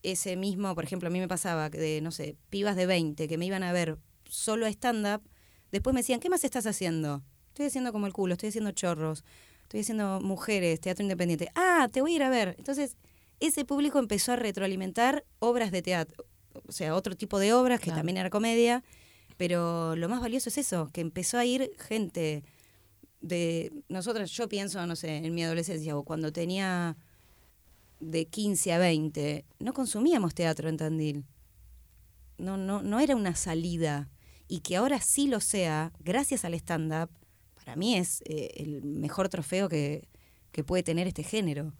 ese 0.03 0.37
mismo, 0.37 0.75
por 0.75 0.85
ejemplo, 0.85 1.09
a 1.09 1.11
mí 1.12 1.18
me 1.18 1.29
pasaba 1.29 1.68
de, 1.68 2.01
no 2.01 2.11
sé, 2.11 2.37
pibas 2.49 2.77
de 2.77 2.87
20 2.87 3.29
que 3.29 3.37
me 3.38 3.46
iban 3.46 3.62
a 3.62 3.73
ver 3.73 3.99
solo 4.25 4.66
a 4.66 4.68
stand-up, 4.70 5.23
después 5.73 5.92
me 5.94 6.01
decían, 6.01 6.20
¿qué 6.20 6.31
más 6.31 6.44
estás 6.44 6.66
haciendo? 6.66 7.23
Estoy 7.49 7.66
haciendo 7.66 7.92
como 7.92 8.07
el 8.07 8.12
culo, 8.12 8.33
estoy 8.35 8.49
haciendo 8.51 8.70
chorros, 8.73 9.25
estoy 9.62 9.81
haciendo 9.81 10.20
mujeres, 10.20 10.81
teatro 10.81 11.03
independiente. 11.03 11.49
Ah, 11.55 11.88
te 11.92 12.01
voy 12.01 12.12
a 12.12 12.16
ir 12.16 12.23
a 12.23 12.31
ver. 12.31 12.55
Entonces, 12.59 12.96
ese 13.40 13.64
público 13.64 13.99
empezó 13.99 14.33
a 14.33 14.37
retroalimentar 14.37 15.25
obras 15.38 15.70
de 15.70 15.83
teatro, 15.83 16.25
o 16.66 16.73
sea, 16.73 16.94
otro 16.94 17.16
tipo 17.16 17.38
de 17.38 17.53
obras 17.53 17.81
que 17.81 17.85
Claro. 17.87 17.99
también 17.99 18.16
era 18.18 18.31
comedia, 18.31 18.83
pero 19.37 19.96
lo 19.96 20.09
más 20.09 20.20
valioso 20.20 20.49
es 20.49 20.59
eso, 20.59 20.88
que 20.92 21.01
empezó 21.01 21.38
a 21.38 21.44
ir 21.44 21.73
gente 21.79 22.42
de 23.20 23.72
nosotras, 23.88 24.30
yo 24.30 24.48
pienso, 24.48 24.85
no 24.87 24.96
sé, 24.96 25.16
en 25.18 25.35
mi 25.35 25.42
adolescencia 25.44 25.96
o 25.96 26.04
cuando 26.04 26.33
tenía 26.33 26.96
de 28.00 28.26
15 28.26 28.72
a 28.72 28.78
20, 28.78 29.44
no 29.59 29.72
consumíamos 29.74 30.35
teatro 30.35 30.68
en 30.68 30.76
Tandil. 30.78 31.24
No, 32.38 32.56
no, 32.56 32.83
no 32.83 33.00
era 33.00 33.14
una 33.16 33.35
salida. 33.35 34.09
Y 34.48 34.61
que 34.61 34.76
ahora 34.76 35.00
sí 35.00 35.26
lo 35.28 35.40
sea, 35.40 35.92
gracias 36.00 36.44
al 36.44 36.54
stand-up, 36.54 37.11
para 37.54 37.76
mí 37.76 37.96
es 37.96 38.22
eh, 38.24 38.50
el 38.56 38.83
mejor 38.83 39.28
trofeo 39.28 39.68
que, 39.68 40.09
que 40.50 40.64
puede 40.64 40.83
tener 40.83 41.06
este 41.06 41.22
género. 41.22 41.74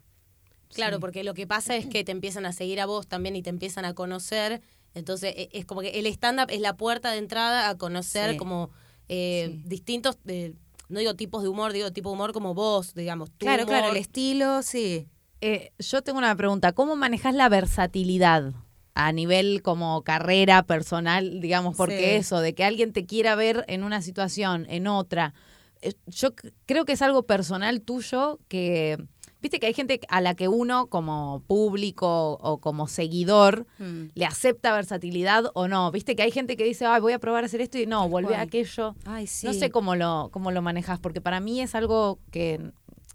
Claro, 0.75 0.97
Sí. 0.97 1.01
porque 1.01 1.25
lo 1.25 1.35
que 1.35 1.47
pasa 1.47 1.75
es 1.77 1.87
que 1.87 2.05
te 2.05 2.13
empiezan 2.13 2.45
a 2.47 2.53
seguir 2.53 2.81
a 2.81 2.87
vos 2.87 3.09
también 3.09 3.35
y 3.35 3.43
te 3.43 3.51
empiezan 3.51 3.85
a 3.87 3.95
conocer. 3.95 4.61
Entonces 4.95 5.33
e- 5.37 5.49
es 5.53 5.65
como 5.65 5.81
que 5.81 5.99
el 5.99 6.07
stand-up 6.07 6.49
es 6.51 6.61
la 6.61 6.77
puerta 6.77 7.11
de 7.11 7.19
entrada 7.19 7.69
a 7.71 7.79
conocer 7.79 8.33
Sí. 8.33 8.37
como 8.37 8.71
eh, 9.09 9.49
Sí. 9.51 9.63
distintos, 9.67 10.19
eh, 10.27 10.55
no 10.91 10.99
digo 11.01 11.15
tipos 11.17 11.43
de 11.43 11.49
humor, 11.49 11.73
digo 11.73 11.91
tipo 11.93 12.11
de 12.11 12.15
humor 12.15 12.33
como 12.33 12.53
vos, 12.55 12.95
digamos. 12.95 13.31
tu 13.31 13.47
Claro, 13.47 13.65
claro, 13.67 13.89
el 13.89 13.97
estilo, 13.97 14.63
sí. 14.63 15.09
Eh, 15.41 15.73
yo 15.79 16.03
tengo 16.03 16.19
una 16.19 16.35
pregunta. 16.37 16.73
¿Cómo 16.73 16.97
manejas 16.97 17.35
la 17.35 17.49
versatilidad 17.49 18.53
a 18.95 19.13
nivel 19.13 19.63
como 19.63 20.03
carrera 20.03 20.63
personal, 20.65 21.41
digamos? 21.41 21.77
Porque 21.77 21.97
Sí. 22.15 22.17
eso, 22.21 22.41
de 22.41 22.55
que 22.55 22.65
alguien 22.65 22.93
te 22.93 23.07
quiera 23.07 23.35
ver 23.37 23.65
en 23.69 23.85
una 23.85 24.03
situación, 24.03 24.67
en 24.69 24.87
otra. 24.87 25.33
eh, 25.81 25.95
Yo 26.07 26.35
creo 26.67 26.85
que 26.85 26.93
es 26.93 27.01
algo 27.01 27.23
personal 27.23 27.81
tuyo 27.81 28.39
que, 28.49 28.99
viste 29.43 29.59
que 29.61 29.67
hay 29.67 29.75
gente 29.75 30.01
a 30.09 30.21
la 30.21 30.35
que 30.35 30.49
uno 30.49 30.87
como 30.89 31.43
público 31.47 32.39
o 32.41 32.59
como 32.59 32.87
seguidor 32.89 33.67
Mm. 33.79 34.11
le 34.15 34.25
acepta 34.27 34.73
versatilidad 34.75 35.45
o 35.55 35.69
no. 35.69 35.91
Viste 35.91 36.15
que 36.17 36.23
hay 36.23 36.31
gente 36.31 36.57
que 36.57 36.65
dice, 36.65 36.87
ay, 36.87 37.01
voy 37.01 37.13
a 37.13 37.19
probar 37.19 37.45
a 37.45 37.47
hacer 37.47 37.61
esto 37.61 37.79
y 37.79 37.87
no, 37.87 38.09
volví 38.09 38.35
a 38.35 38.41
aquello. 38.43 38.95
Ay, 39.05 39.27
sí. 39.27 39.47
No 39.47 39.53
sé 39.55 39.71
cómo 39.71 39.97
lo, 39.97 40.29
cómo 40.33 40.51
lo 40.51 40.63
manejas, 40.63 40.99
porque 41.01 41.21
para 41.21 41.41
mí 41.41 41.61
es 41.61 41.75
algo 41.75 42.19
que 42.31 42.61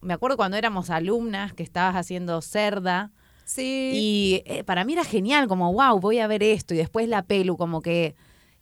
me 0.01 0.13
acuerdo 0.13 0.37
cuando 0.37 0.57
éramos 0.57 0.89
alumnas 0.89 1.53
que 1.53 1.63
estabas 1.63 1.95
haciendo 1.95 2.41
cerda 2.41 3.11
Sí. 3.45 3.91
y 3.93 4.41
eh, 4.45 4.63
para 4.63 4.83
mí 4.85 4.93
era 4.93 5.03
genial, 5.03 5.47
como 5.47 5.71
wow, 5.71 5.99
voy 5.99 6.17
a 6.19 6.25
ver 6.27 6.41
esto 6.41 6.73
y 6.73 6.77
después 6.77 7.07
la 7.07 7.21
pelu, 7.23 7.57
como 7.57 7.81
que 7.81 8.15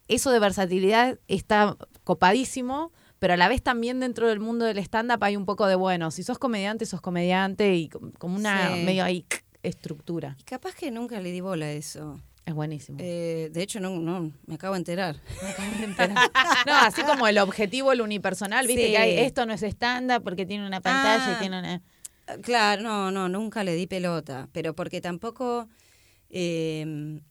eso 0.09 0.29
de 0.31 0.39
versatilidad 0.39 1.19
está 1.29 1.77
copadísimo, 2.03 2.91
pero 3.23 3.35
a 3.35 3.37
la 3.37 3.47
vez 3.47 3.61
también 3.63 4.01
dentro 4.01 4.27
del 4.27 4.41
mundo 4.41 4.65
del 4.65 4.79
stand-up 4.79 5.23
hay 5.23 5.37
un 5.37 5.45
poco 5.45 5.65
de, 5.65 5.75
bueno, 5.75 6.11
si 6.11 6.23
sos 6.23 6.37
comediante, 6.39 6.85
sos 6.85 6.99
comediante 6.99 7.73
y 7.73 7.87
com- 7.87 8.11
como 8.19 8.35
una 8.35 8.73
Sí. 8.75 8.83
medio 8.83 9.01
ahí 9.05 9.25
estructura. 9.61 10.35
Y 10.41 10.43
capaz 10.43 10.75
que 10.75 10.91
nunca 10.91 11.21
le 11.21 11.31
di 11.31 11.39
bola 11.39 11.67
a 11.67 11.71
eso. 11.71 12.19
Es 12.45 12.53
buenísimo. 12.53 12.97
Eh, 12.99 13.49
de 13.53 13.63
hecho, 13.63 13.79
no, 13.79 13.91
no, 13.97 14.29
me 14.45 14.55
acabo 14.55 14.73
de 14.73 14.79
enterar. 14.79 15.15
No, 16.67 16.73
así 16.81 17.01
como 17.03 17.25
el 17.25 17.37
objetivo, 17.37 17.93
el 17.93 18.01
unipersonal, 18.01 18.67
viste 18.67 18.87
Sí. 18.87 18.91
que 18.91 18.97
hay, 18.97 19.17
esto 19.19 19.45
no 19.45 19.53
es 19.53 19.63
stand-up 19.63 20.21
porque 20.21 20.45
tiene 20.45 20.67
una 20.67 20.81
pantalla 20.81 21.31
y 21.31 21.35
Ah. 21.35 21.39
tiene 21.39 21.59
una... 21.59 21.81
Claro, 22.41 22.81
no, 22.83 23.09
no, 23.09 23.29
nunca 23.29 23.63
le 23.63 23.73
di 23.75 23.87
pelota, 23.87 24.49
pero 24.51 24.75
porque 24.75 24.99
tampoco 24.99 25.69
eh, 26.29 27.21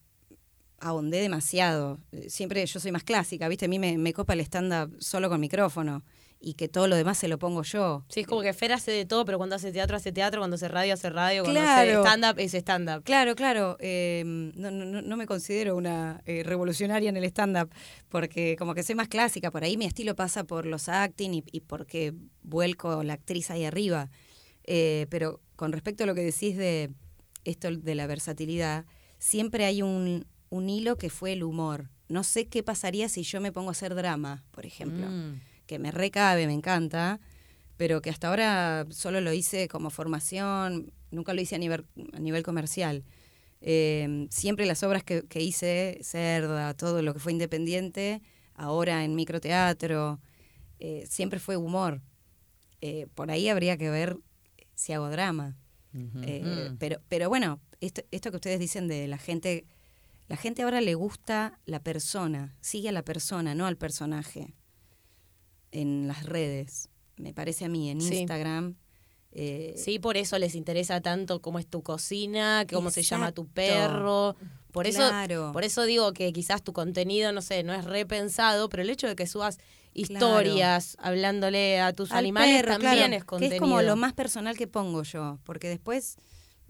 ahondé 0.82 1.20
demasiado. 1.20 1.98
Eh, 2.12 2.28
Siempre 2.28 2.64
yo 2.66 2.78
soy 2.80 2.92
más 2.92 3.04
clásica, 3.04 3.48
¿viste? 3.48 3.64
A 3.64 3.68
mí 3.68 3.78
me, 3.78 3.96
me 3.98 4.12
copa 4.12 4.34
el 4.34 4.40
stand-up 4.40 4.94
solo 5.00 5.28
con 5.28 5.40
micrófono 5.40 6.02
y 6.44 6.54
que 6.54 6.66
todo 6.68 6.88
lo 6.88 6.96
demás 6.96 7.18
se 7.18 7.28
lo 7.28 7.38
pongo 7.38 7.62
yo. 7.62 8.04
Sí, 8.08 8.20
es 8.20 8.26
como 8.26 8.42
que 8.42 8.52
Fer 8.52 8.72
hace 8.72 8.90
de 8.90 9.04
todo, 9.06 9.24
pero 9.24 9.38
cuando 9.38 9.54
hace 9.54 9.70
teatro 9.70 9.96
hace 9.96 10.10
teatro, 10.10 10.40
cuando 10.40 10.56
hace 10.56 10.66
radio 10.66 10.92
hace 10.94 11.08
radio, 11.08 11.44
cuando 11.44 11.60
Claro. 11.60 12.00
hace 12.00 12.08
stand-up 12.08 12.38
es 12.40 12.54
stand-up. 12.54 13.04
Claro, 13.04 13.36
claro. 13.36 13.76
eh, 13.78 14.24
no, 14.26 14.72
no, 14.72 14.84
no- 14.84 15.02
no 15.02 15.16
me 15.16 15.26
considero 15.26 15.76
una 15.76 16.20
eh, 16.26 16.42
revolucionaria 16.44 17.10
en 17.10 17.16
el 17.16 17.24
stand-up, 17.24 17.70
porque 18.08 18.56
como 18.58 18.74
que 18.74 18.82
soy 18.82 18.96
más 18.96 19.06
clásica, 19.08 19.52
por 19.52 19.62
ahí 19.62 19.76
mi 19.76 19.84
estilo 19.84 20.16
pasa 20.16 20.42
por 20.42 20.66
los 20.66 20.88
acting 20.88 21.30
y, 21.34 21.44
y 21.52 21.60
porque 21.60 22.12
vuelco 22.42 23.04
la 23.04 23.12
actriz 23.14 23.50
ahí 23.52 23.64
arriba. 23.64 24.10
Eh, 24.64 25.06
pero 25.10 25.40
con 25.54 25.70
respecto 25.72 26.02
a 26.02 26.06
lo 26.08 26.14
que 26.16 26.22
decís 26.22 26.56
de, 26.56 26.90
esto 27.44 27.70
de 27.70 27.94
la 27.94 28.08
versatilidad, 28.08 28.84
siempre 29.18 29.64
hay 29.64 29.82
un, 29.82 30.26
un 30.52 30.68
hilo 30.68 30.96
que 30.96 31.08
fue 31.08 31.32
el 31.32 31.42
humor. 31.42 31.88
No 32.08 32.22
sé 32.24 32.46
qué 32.46 32.62
pasaría 32.62 33.08
si 33.08 33.22
yo 33.22 33.40
me 33.40 33.52
pongo 33.52 33.70
a 33.70 33.72
hacer 33.72 33.94
drama, 33.94 34.44
por 34.50 34.66
ejemplo, 34.66 35.06
Mm. 35.08 35.40
que 35.66 35.78
me 35.78 35.90
recabe, 35.90 36.46
me 36.46 36.52
encanta, 36.52 37.20
pero 37.78 38.02
que 38.02 38.10
hasta 38.10 38.28
ahora 38.28 38.86
solo 38.90 39.20
lo 39.22 39.32
hice 39.32 39.66
como 39.68 39.88
formación, 39.88 40.92
nunca 41.10 41.32
lo 41.32 41.40
hice 41.40 41.54
a 41.54 41.58
nivel, 41.58 41.86
a 42.12 42.18
nivel 42.20 42.42
comercial. 42.42 43.02
Eh, 43.62 44.26
siempre 44.30 44.66
las 44.66 44.82
obras 44.82 45.02
que, 45.04 45.22
que 45.26 45.40
hice, 45.40 45.98
Cerda, 46.02 46.74
todo 46.74 47.00
lo 47.00 47.14
que 47.14 47.20
fue 47.20 47.32
independiente, 47.32 48.20
ahora 48.54 49.04
en 49.04 49.14
microteatro, 49.14 50.20
eh, 50.80 51.04
siempre 51.08 51.38
fue 51.38 51.56
humor. 51.56 52.02
Eh, 52.82 53.06
por 53.14 53.30
ahí 53.30 53.48
habría 53.48 53.78
que 53.78 53.88
ver 53.88 54.18
si 54.74 54.92
hago 54.92 55.08
drama. 55.08 55.56
Eh, 56.22 56.68
Mm. 56.72 56.76
pero, 56.78 57.00
pero 57.08 57.28
bueno, 57.28 57.60
esto, 57.80 58.02
esto 58.10 58.30
que 58.30 58.36
ustedes 58.36 58.58
dicen 58.60 58.88
de 58.88 59.06
la 59.08 59.18
gente, 59.18 59.64
la 60.28 60.36
gente 60.36 60.62
ahora 60.62 60.80
le 60.80 60.94
gusta 60.94 61.58
la 61.66 61.80
persona, 61.80 62.56
sigue 62.60 62.88
a 62.88 62.92
la 62.92 63.02
persona, 63.04 63.54
no 63.54 63.66
al 63.66 63.76
personaje 63.76 64.54
en 65.70 66.06
las 66.08 66.24
redes. 66.24 66.88
Me 67.16 67.32
parece 67.34 67.64
a 67.64 67.68
mí, 67.68 67.90
en 67.90 68.00
Sí. 68.00 68.18
Instagram. 68.18 68.76
eh, 69.34 69.72
Sí, 69.78 69.98
por 69.98 70.18
eso 70.18 70.38
les 70.38 70.54
interesa 70.54 71.00
tanto 71.00 71.40
cómo 71.40 71.58
es 71.58 71.66
tu 71.66 71.82
cocina, 71.82 72.66
cómo 72.70 72.90
se 72.90 73.02
llama 73.02 73.32
tu 73.32 73.46
perro. 73.48 74.36
Por 74.72 74.86
eso, 74.86 74.98
Claro. 74.98 75.52
por 75.54 75.64
eso 75.64 75.84
digo 75.84 76.12
que 76.12 76.32
quizás 76.34 76.62
tu 76.62 76.74
contenido, 76.74 77.32
no 77.32 77.40
sé, 77.40 77.62
no 77.62 77.72
es 77.72 77.84
repensado, 77.86 78.68
pero 78.68 78.82
el 78.82 78.90
hecho 78.90 79.06
de 79.06 79.16
que 79.16 79.26
subas 79.26 79.58
historias 79.94 80.96
hablándole 80.98 81.80
a 81.80 81.94
tus 81.94 82.10
al 82.12 82.18
animales 82.18 82.56
perro, 82.62 82.72
también 82.72 82.94
claro, 82.94 83.14
es 83.14 83.24
contenido. 83.24 83.50
Que 83.50 83.56
es 83.56 83.60
como 83.60 83.80
lo 83.80 83.96
más 83.96 84.12
personal 84.12 84.56
que 84.56 84.66
pongo 84.66 85.02
yo, 85.02 85.38
porque 85.44 85.68
después, 85.70 86.16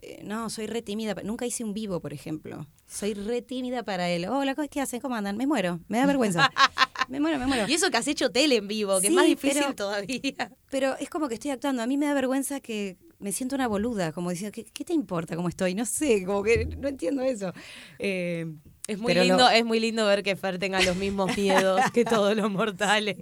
eh, 0.03 0.21
no, 0.25 0.51
soy 0.51 0.67
re 0.67 0.83
tímida. 0.83 1.15
Nunca 1.25 1.47
hice 1.47 1.65
un 1.65 1.73
vivo, 1.73 2.01
por 2.01 2.13
ejemplo. 2.13 2.67
Soy 2.87 3.15
re 3.15 3.41
tímida 3.41 3.85
para 3.85 4.11
él. 4.11 4.27
Hola, 4.29 4.55
¿qué 4.69 4.81
hacen? 4.81 5.01
¿Cómo 5.01 5.15
andan? 5.15 5.37
Me 5.37 5.47
muero, 5.47 5.81
me 5.89 5.99
da 5.99 6.07
vergüenza. 6.07 6.51
me 7.09 7.21
muero, 7.21 7.39
me 7.39 7.47
muero. 7.47 7.67
Y 7.69 7.75
eso 7.75 7.91
que 7.91 7.97
has 7.97 8.09
hecho 8.09 8.31
tele 8.31 8.57
en 8.57 8.69
vivo, 8.69 9.01
que 9.01 9.07
es 9.07 9.13
más 9.13 9.27
difícil 9.27 9.63
pero- 9.63 9.75
todavía. 9.75 10.53
Pero 10.71 10.97
es 10.99 11.09
como 11.09 11.29
que 11.29 11.35
estoy 11.35 11.53
actuando. 11.53 11.83
A 11.83 11.87
mí 11.87 11.97
me 11.97 12.07
da 12.07 12.15
vergüenza 12.15 12.61
que 12.61 12.99
me 13.19 13.31
siento 13.31 13.55
una 13.55 13.69
boluda, 13.69 14.11
como 14.13 14.31
diciendo, 14.31 14.53
¿qué, 14.53 14.65
qué 14.65 14.85
te 14.85 14.93
importa 14.93 15.37
cómo 15.37 15.49
estoy? 15.49 15.75
No 15.75 15.87
sé, 15.87 16.25
como 16.27 16.43
que 16.43 16.67
no 16.67 16.89
entiendo 16.89 17.23
eso. 17.23 17.53
Eh, 17.99 18.47
Es 18.89 18.99
muy 18.99 19.13
pero 19.13 19.23
lindo, 19.23 19.39
lo- 19.45 19.51
es 19.51 19.65
muy 19.65 19.79
lindo 19.79 20.05
ver 20.07 20.23
que 20.25 20.35
Fer 20.35 20.59
tenga 20.59 20.81
los 20.83 20.97
mismos 20.97 21.37
miedos 21.37 21.81
que 21.93 22.05
todos 22.05 22.35
los 22.37 22.51
mortales. 22.51 23.17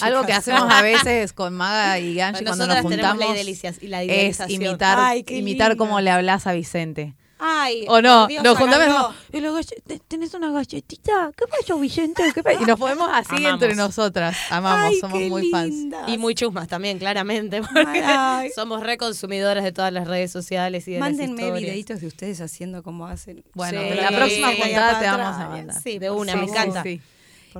Algo 0.00 0.24
que 0.24 0.32
hacemos 0.32 0.72
a 0.72 0.80
veces 0.82 1.32
con 1.34 1.54
Maga 1.54 1.98
y 1.98 2.14
Ganji 2.14 2.44
cuando 2.44 2.66
nos 2.66 2.80
juntamos 2.80 3.18
la, 3.18 3.34
idelicia- 3.34 3.74
y 3.80 3.88
la 3.88 4.02
es 4.02 4.40
imitar, 4.48 4.98
Ay, 5.00 5.24
imitar 5.28 5.76
cómo 5.76 6.00
le 6.00 6.10
hablas 6.10 6.46
a 6.46 6.52
Vicente. 6.54 7.14
Ay, 7.38 7.84
O 7.88 8.00
no, 8.00 8.26
Dios, 8.26 8.42
nos 8.42 8.56
juntamos 8.56 8.86
y 8.86 8.90
háganlo. 8.90 9.08
decimos, 9.08 9.24
"Y 9.32 9.40
la 9.40 9.50
galle- 9.50 9.82
te- 9.86 9.98
¿tenés 9.98 10.32
una 10.34 10.50
galletita? 10.50 11.32
¿Qué 11.36 11.44
pasó, 11.46 11.78
Vicente? 11.78 12.22
¿Qué 12.34 12.42
pasó?" 12.42 12.62
Y 12.62 12.64
nos 12.64 12.78
ponemos 12.78 13.08
así 13.12 13.28
Amamos. 13.36 13.52
entre 13.62 13.74
nosotras. 13.74 14.36
Amamos, 14.50 14.86
Ay, 14.86 14.98
somos 15.00 15.20
muy 15.22 15.50
fans. 15.50 15.74
Y 16.06 16.16
muy 16.18 16.34
chusmas 16.34 16.66
también, 16.68 16.98
claramente, 16.98 17.60
porque 17.60 18.02
Ay. 18.04 18.50
somos 18.54 18.82
reconsumidoras 18.82 19.64
de 19.64 19.72
todas 19.72 19.92
las 19.92 20.08
redes 20.08 20.30
sociales 20.32 20.88
y 20.88 20.92
de 20.92 20.98
Mándenme 20.98 21.32
las 21.34 21.40
historias. 21.40 21.60
videitos 21.62 22.00
de 22.00 22.06
ustedes 22.06 22.40
haciendo 22.40 22.82
como 22.82 23.06
hacen. 23.06 23.44
Bueno, 23.54 23.80
Sí. 23.82 23.94
la 24.00 24.08
próxima 24.08 24.50
Sí. 24.52 24.62
juntada 24.62 24.98
te 25.00 25.06
vamos 25.06 25.36
a 25.40 25.48
mandar. 25.50 25.82
Sí, 25.82 25.98
De 25.98 26.10
una, 26.10 26.36
me 26.36 26.44
encanta. 26.44 26.82
Sí. 26.82 27.00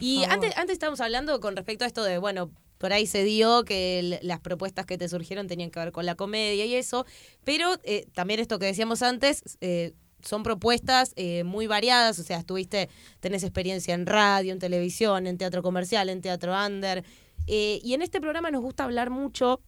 Y 0.00 0.24
antes, 0.24 0.56
antes 0.56 0.74
estábamos 0.74 1.00
hablando 1.00 1.38
con 1.40 1.54
respecto 1.56 1.84
a 1.84 1.86
esto 1.86 2.02
de, 2.02 2.18
bueno, 2.18 2.50
por 2.86 2.92
ahí 2.92 3.08
se 3.08 3.24
dio 3.24 3.64
que 3.64 4.20
las 4.22 4.38
propuestas 4.38 4.86
que 4.86 4.96
te 4.96 5.08
surgieron 5.08 5.48
tenían 5.48 5.72
que 5.72 5.80
ver 5.80 5.90
con 5.90 6.06
la 6.06 6.14
comedia 6.14 6.66
y 6.66 6.76
eso, 6.76 7.04
pero 7.42 7.66
eh, 7.82 8.06
también 8.14 8.38
esto 8.38 8.60
que 8.60 8.66
decíamos 8.66 9.02
antes, 9.02 9.58
eh, 9.60 9.94
son 10.22 10.44
propuestas 10.44 11.12
eh, 11.16 11.42
muy 11.42 11.66
variadas, 11.66 12.20
o 12.20 12.22
sea, 12.22 12.38
estuviste, 12.38 12.88
tenés 13.18 13.42
experiencia 13.42 13.92
en 13.92 14.06
radio, 14.06 14.52
en 14.52 14.60
televisión, 14.60 15.26
en 15.26 15.36
teatro 15.36 15.64
comercial, 15.64 16.08
en 16.10 16.20
teatro 16.20 16.54
under, 16.64 17.02
y 17.48 17.92
en 17.92 18.02
este 18.02 18.20
programa 18.20 18.52
nos 18.52 18.62
gusta 18.62 18.84
hablar 18.84 19.10
mucho 19.10 19.60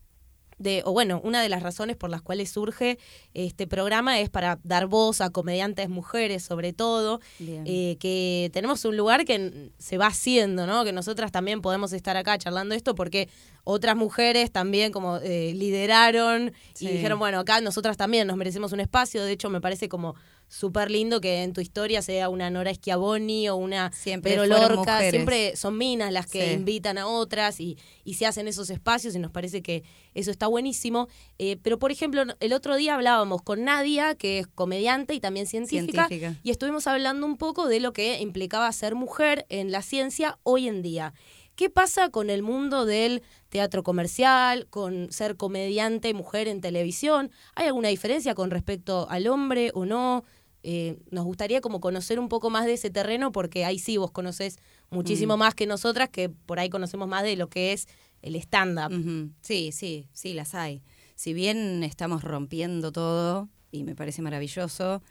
de, 0.59 0.83
o 0.85 0.93
bueno, 0.93 1.21
una 1.25 1.41
de 1.43 1.49
las 1.49 1.63
razones 1.63 1.97
por 1.97 2.11
las 2.11 2.23
cuales 2.23 2.51
surge 2.51 2.99
este 3.35 3.67
programa 3.67 4.19
es 4.21 4.29
para 4.31 4.59
dar 4.65 4.87
voz 4.87 5.21
a 5.21 5.31
comediantes 5.31 5.89
mujeres 5.89 6.43
sobre 6.43 6.73
todo, 6.73 7.21
eh, 7.41 7.97
que 8.01 8.51
tenemos 8.53 8.85
un 8.85 8.97
lugar 8.97 9.25
que 9.25 9.71
se 9.79 9.99
va 9.99 10.07
haciendo, 10.09 10.67
¿no? 10.67 10.85
Que 10.85 10.93
nosotras 10.93 11.31
también 11.33 11.61
podemos 11.63 11.93
estar 11.93 12.17
acá 12.17 12.37
charlando 12.39 12.75
esto 12.75 12.95
porque 12.95 13.29
otras 13.65 13.97
mujeres 13.97 14.51
también 14.51 14.93
como 14.93 15.19
eh, 15.19 15.53
lideraron 15.55 16.53
Sí. 16.75 16.87
y 16.87 16.93
dijeron, 16.93 17.19
bueno, 17.19 17.39
acá 17.41 17.61
nosotras 17.61 17.97
también 17.97 18.27
nos 18.27 18.37
merecemos 18.37 18.73
un 18.73 18.81
espacio. 18.81 19.23
De 19.25 19.33
hecho, 19.33 19.51
me 19.51 19.61
parece 19.61 19.89
como 19.89 20.15
súper 20.49 20.91
lindo 20.91 21.21
que 21.21 21.43
en 21.43 21.53
tu 21.53 21.61
historia 21.61 22.01
sea 22.03 22.29
una 22.31 22.49
Nora 22.51 22.73
Schiavoni 22.75 23.49
o 23.51 23.57
una 23.57 23.93
Siempre 23.93 24.33
Pero 24.33 24.47
Lorca. 24.47 25.01
Siempre 25.11 25.55
son 25.57 25.77
minas 25.77 26.13
las 26.13 26.27
que 26.27 26.49
Sí. 26.49 26.53
invitan 26.55 26.97
a 26.99 27.07
otras 27.07 27.61
y, 27.61 27.77
y 28.05 28.15
se 28.15 28.25
hacen 28.27 28.49
esos 28.49 28.71
espacios 28.71 29.15
y 29.15 29.19
nos 29.19 29.31
parece 29.31 29.63
que 29.63 29.83
eso 30.15 30.31
está 30.31 30.47
buenísimo. 30.47 31.09
Eh, 31.39 31.59
pero, 31.63 31.79
por 31.79 31.93
ejemplo, 31.93 32.23
el 32.41 32.53
otro 32.53 32.77
día 32.77 32.95
hablábamos 32.95 33.43
con 33.43 33.65
Nadia, 33.65 34.15
que 34.15 34.39
es 34.41 34.47
comediante 34.47 35.15
y 35.15 35.21
también 35.21 35.47
científica, 35.47 36.09
Científica. 36.09 36.41
y 36.43 36.51
estuvimos 36.51 36.87
hablando 36.87 37.27
un 37.27 37.37
poco 37.37 37.69
de 37.69 37.81
lo 37.81 37.93
que 37.93 38.19
implicaba 38.21 38.73
ser 38.73 38.95
mujer 38.95 39.45
en 39.51 39.71
la 39.71 39.83
ciencia 39.83 40.39
hoy 40.45 40.67
en 40.67 40.81
día. 40.83 41.13
¿Qué 41.57 41.71
pasa 41.71 42.09
con 42.11 42.31
el 42.31 42.43
mundo 42.43 42.87
del 42.87 43.21
teatro 43.49 43.83
comercial, 43.83 44.69
con 44.71 45.11
ser 45.11 45.37
comediante 45.37 46.15
mujer 46.15 46.47
en 46.47 46.61
televisión? 46.61 47.33
¿Hay 47.57 47.67
alguna 47.67 47.89
diferencia 47.89 48.37
con 48.37 48.51
respecto 48.53 49.09
al 49.11 49.27
hombre 49.27 49.73
o 49.75 49.85
no? 49.85 50.25
Eh, 50.63 50.99
nos 51.11 51.25
gustaría 51.25 51.61
como 51.61 51.81
conocer 51.81 52.19
un 52.19 52.29
poco 52.29 52.51
más 52.51 52.67
de 52.67 52.73
ese 52.75 52.91
terreno 52.91 53.31
porque 53.31 53.65
ahí 53.65 53.79
sí 53.79 53.97
vos 53.97 54.11
conocés 54.11 54.59
muchísimo 54.91 55.37
Mm. 55.37 55.41
más 55.41 55.55
que 55.55 55.67
nosotras, 55.67 56.09
que 56.09 56.29
por 56.29 56.59
ahí 56.59 56.69
conocemos 56.69 57.07
más 57.09 57.23
de 57.23 57.37
lo 57.37 57.49
que 57.49 57.73
es 57.73 57.87
el 58.23 58.35
stand-up. 58.37 58.93
Sí, 59.41 59.71
sí, 59.73 60.09
sí, 60.13 60.35
las 60.35 60.55
hay. 60.55 60.83
Si 61.15 61.33
bien 61.33 61.85
estamos 61.85 62.23
rompiendo 62.25 62.91
todo, 62.93 63.49
y 63.71 63.85
me 63.85 63.95
parece 63.95 64.21
maravilloso, 64.23 65.03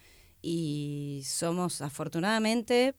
y 0.41 1.21
somos 1.25 1.81
afortunadamente 1.81 2.93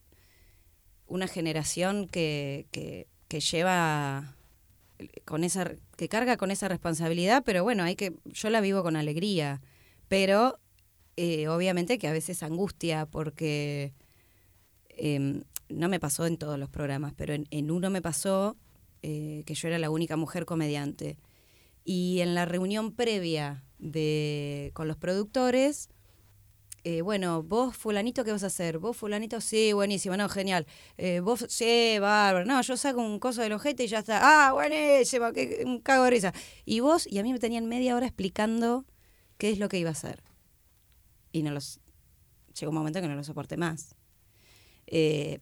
una 1.07 1.27
generación 1.27 2.07
que, 2.09 2.67
que, 2.71 3.07
que 3.29 3.41
lleva 3.41 4.35
con 5.25 5.45
esa 5.45 5.73
que 5.97 6.09
carga 6.09 6.37
con 6.37 6.51
esa 6.51 6.69
responsabilidad, 6.69 7.43
pero 7.45 7.63
bueno, 7.63 7.83
hay 7.85 7.95
que 7.97 8.15
yo 8.25 8.51
la 8.51 8.61
vivo 8.61 8.83
con 8.83 8.97
alegría, 8.97 9.61
pero 10.09 10.59
eh, 11.21 11.49
obviamente 11.49 11.99
que 11.99 12.07
a 12.07 12.13
veces 12.13 12.45
angustia 12.45 13.05
porque 13.05 13.93
em, 14.91 15.43
no 15.69 15.89
me 15.89 15.99
pasó 15.99 16.27
en 16.27 16.37
todos 16.37 16.61
los 16.61 16.69
programas, 16.69 17.13
pero 17.17 17.35
en, 17.35 17.71
uno 17.73 17.91
me 17.91 18.01
pasó 18.01 18.57
eh, 19.03 19.43
que 19.45 19.55
yo 19.55 19.67
era 19.67 19.81
la 19.81 19.91
única 19.91 20.17
mujer 20.17 20.45
comediante. 20.45 21.19
Y 21.85 22.21
en 22.21 22.37
la 22.37 22.45
reunión 22.45 22.93
previa 22.93 23.65
de, 23.81 24.71
con 24.75 24.87
los 24.87 24.97
productores, 24.97 25.89
eh, 26.85 27.03
bueno, 27.03 27.43
vos 27.43 27.77
fulanito, 27.77 28.23
¿qué 28.23 28.31
vas 28.31 28.45
a 28.45 28.47
hacer? 28.47 28.79
Vos 28.79 28.97
fulanito, 28.97 29.41
sí, 29.41 29.73
buenísimo, 29.73 30.17
no, 30.17 30.29
genial. 30.29 30.69
Eh, 30.99 31.19
vos, 31.19 31.47
sí, 31.49 31.99
bárbaro. 31.99 32.45
No, 32.47 32.63
yo 32.63 32.77
saco 32.77 33.01
un 33.01 33.19
coso 33.19 33.43
del 33.43 33.55
ojete 33.55 33.83
y 33.83 33.89
ya 33.89 33.99
está. 33.99 34.21
Ah, 34.23 34.53
buenísimo, 34.53 35.33
que, 35.33 35.65
un 35.67 35.81
cago 35.81 36.05
de 36.05 36.11
risa. 36.11 36.33
Y 36.65 36.79
vos, 36.79 37.09
y 37.09 37.19
a 37.19 37.25
mí 37.25 37.33
me 37.33 37.41
tenían 37.41 37.67
media 37.67 37.97
hora 37.97 38.07
explicando 38.07 38.85
qué 39.37 39.51
es 39.51 39.59
lo 39.59 39.69
que 39.69 39.79
iba 39.81 39.89
a 39.89 39.93
hacer. 39.95 40.28
Y 41.39 41.43
no 41.43 41.53
los... 41.53 41.81
Llegó 42.59 42.71
un 42.71 42.77
momento 42.79 43.01
que 43.01 43.07
no 43.09 43.15
lo 43.15 43.23
soporté 43.23 43.57
más. 43.57 43.95
Eh, 44.87 45.39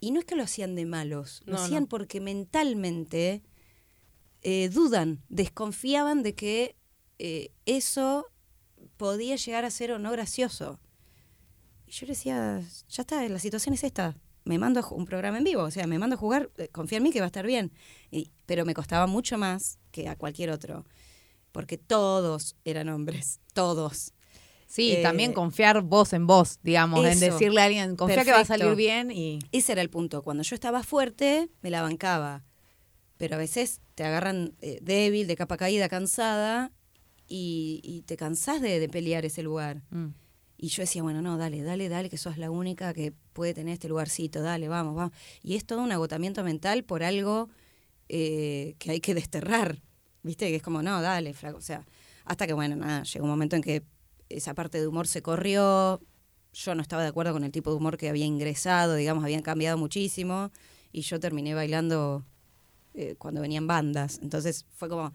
y 0.00 0.10
no 0.10 0.18
es 0.20 0.24
que 0.26 0.34
lo 0.34 0.42
hacían 0.42 0.74
de 0.74 0.86
malos, 0.86 1.42
lo 1.44 1.54
No, 1.56 1.62
hacían 1.62 1.82
no. 1.84 1.88
porque 1.88 2.20
mentalmente 2.20 3.42
eh, 4.42 4.68
dudan, 4.70 5.22
desconfiaban 5.28 6.22
de 6.22 6.34
que 6.34 6.76
eh, 7.18 7.52
eso 7.66 8.26
podía 8.96 9.36
llegar 9.36 9.64
a 9.64 9.70
ser 9.70 9.92
o 9.92 9.98
no 9.98 10.10
gracioso. 10.10 10.80
Y 11.86 11.92
yo 11.92 12.06
le 12.06 12.12
decía, 12.12 12.60
ya 12.88 13.02
está, 13.02 13.28
la 13.28 13.38
situación 13.38 13.74
es 13.74 13.84
esta. 13.84 14.16
Me 14.44 14.58
mando 14.58 14.80
a 14.80 14.88
un 14.94 15.04
programa 15.04 15.36
en 15.38 15.44
vivo, 15.44 15.62
o 15.64 15.70
sea, 15.70 15.86
me 15.86 15.98
mando 15.98 16.16
a 16.16 16.18
jugar, 16.18 16.50
eh, 16.56 16.68
confía 16.68 16.96
en 16.98 17.04
mí 17.04 17.10
que 17.12 17.20
va 17.20 17.26
a 17.26 17.32
estar 17.34 17.46
bien. 17.46 17.72
Y- 18.10 18.30
pero 18.46 18.64
me 18.64 18.72
costaba 18.74 19.06
mucho 19.06 19.36
más 19.36 19.78
que 19.92 20.08
a 20.08 20.16
cualquier 20.16 20.50
otro, 20.50 20.86
porque 21.52 21.76
todos 21.76 22.56
eran 22.64 22.88
hombres, 22.88 23.40
todos. 23.52 24.14
Sí, 24.70 24.92
Eh, 24.92 25.02
también 25.02 25.32
confiar 25.32 25.82
vos 25.82 26.12
en 26.12 26.28
vos, 26.28 26.60
digamos, 26.62 27.04
en 27.04 27.18
decirle 27.18 27.60
a 27.60 27.64
alguien, 27.64 27.96
confía 27.96 28.24
que 28.24 28.30
va 28.30 28.38
a 28.38 28.44
salir 28.44 28.76
bien 28.76 29.10
y... 29.10 29.40
Ese 29.50 29.72
era 29.72 29.82
el 29.82 29.90
punto. 29.90 30.22
Cuando 30.22 30.44
yo 30.44 30.54
estaba 30.54 30.84
fuerte, 30.84 31.48
me 31.60 31.70
la 31.70 31.82
bancaba. 31.82 32.44
Pero 33.16 33.34
a 33.34 33.38
veces 33.38 33.80
te 33.96 34.04
agarran 34.04 34.54
eh, 34.60 34.78
débil, 34.80 35.26
de 35.26 35.34
capa 35.34 35.56
caída, 35.56 35.88
cansada, 35.88 36.70
y, 37.26 37.80
y 37.82 38.02
te 38.02 38.16
cansás 38.16 38.60
de, 38.60 38.78
de 38.78 38.88
pelear 38.88 39.24
ese 39.24 39.42
lugar. 39.42 39.82
Mm. 39.90 40.10
Y 40.56 40.68
yo 40.68 40.82
decía, 40.82 41.02
bueno, 41.02 41.20
no, 41.20 41.36
dale, 41.36 41.62
dale, 41.62 41.88
dale, 41.88 42.08
que 42.08 42.16
sos 42.16 42.38
la 42.38 42.50
única 42.52 42.94
que 42.94 43.12
puede 43.32 43.54
tener 43.54 43.72
este 43.74 43.88
lugarcito, 43.88 44.40
dale, 44.40 44.68
vamos, 44.68 44.94
vamos. 44.94 45.12
Y 45.42 45.56
es 45.56 45.64
todo 45.64 45.82
un 45.82 45.90
agotamiento 45.90 46.44
mental 46.44 46.84
por 46.84 47.02
algo 47.02 47.48
eh, 48.08 48.76
que 48.78 48.92
hay 48.92 49.00
que 49.00 49.14
desterrar, 49.14 49.82
¿viste? 50.22 50.46
Que 50.48 50.56
es 50.56 50.62
como, 50.62 50.80
no, 50.80 51.02
dale, 51.02 51.34
flaco. 51.34 51.58
O 51.58 51.62
sea, 51.62 51.84
hasta 52.24 52.46
que, 52.46 52.52
bueno, 52.52 52.76
nada, 52.76 53.02
llegó 53.02 53.24
un 53.24 53.30
momento 53.30 53.56
en 53.56 53.62
que 53.62 53.82
esa 54.30 54.54
parte 54.54 54.80
de 54.80 54.86
humor 54.86 55.06
se 55.06 55.22
corrió. 55.22 56.00
Yo 56.52 56.74
no 56.74 56.82
estaba 56.82 57.02
de 57.02 57.08
acuerdo 57.08 57.32
con 57.32 57.44
el 57.44 57.52
tipo 57.52 57.70
de 57.70 57.76
humor 57.76 57.96
que 57.96 58.08
había 58.08 58.24
ingresado, 58.24 58.94
digamos, 58.94 59.22
habían 59.24 59.42
cambiado 59.42 59.76
muchísimo. 59.76 60.50
Y 60.92 61.02
yo 61.02 61.20
terminé 61.20 61.54
bailando 61.54 62.24
eh, 62.94 63.14
cuando 63.18 63.40
venían 63.40 63.66
bandas. 63.66 64.18
Entonces 64.22 64.66
fue 64.74 64.88
como, 64.88 65.12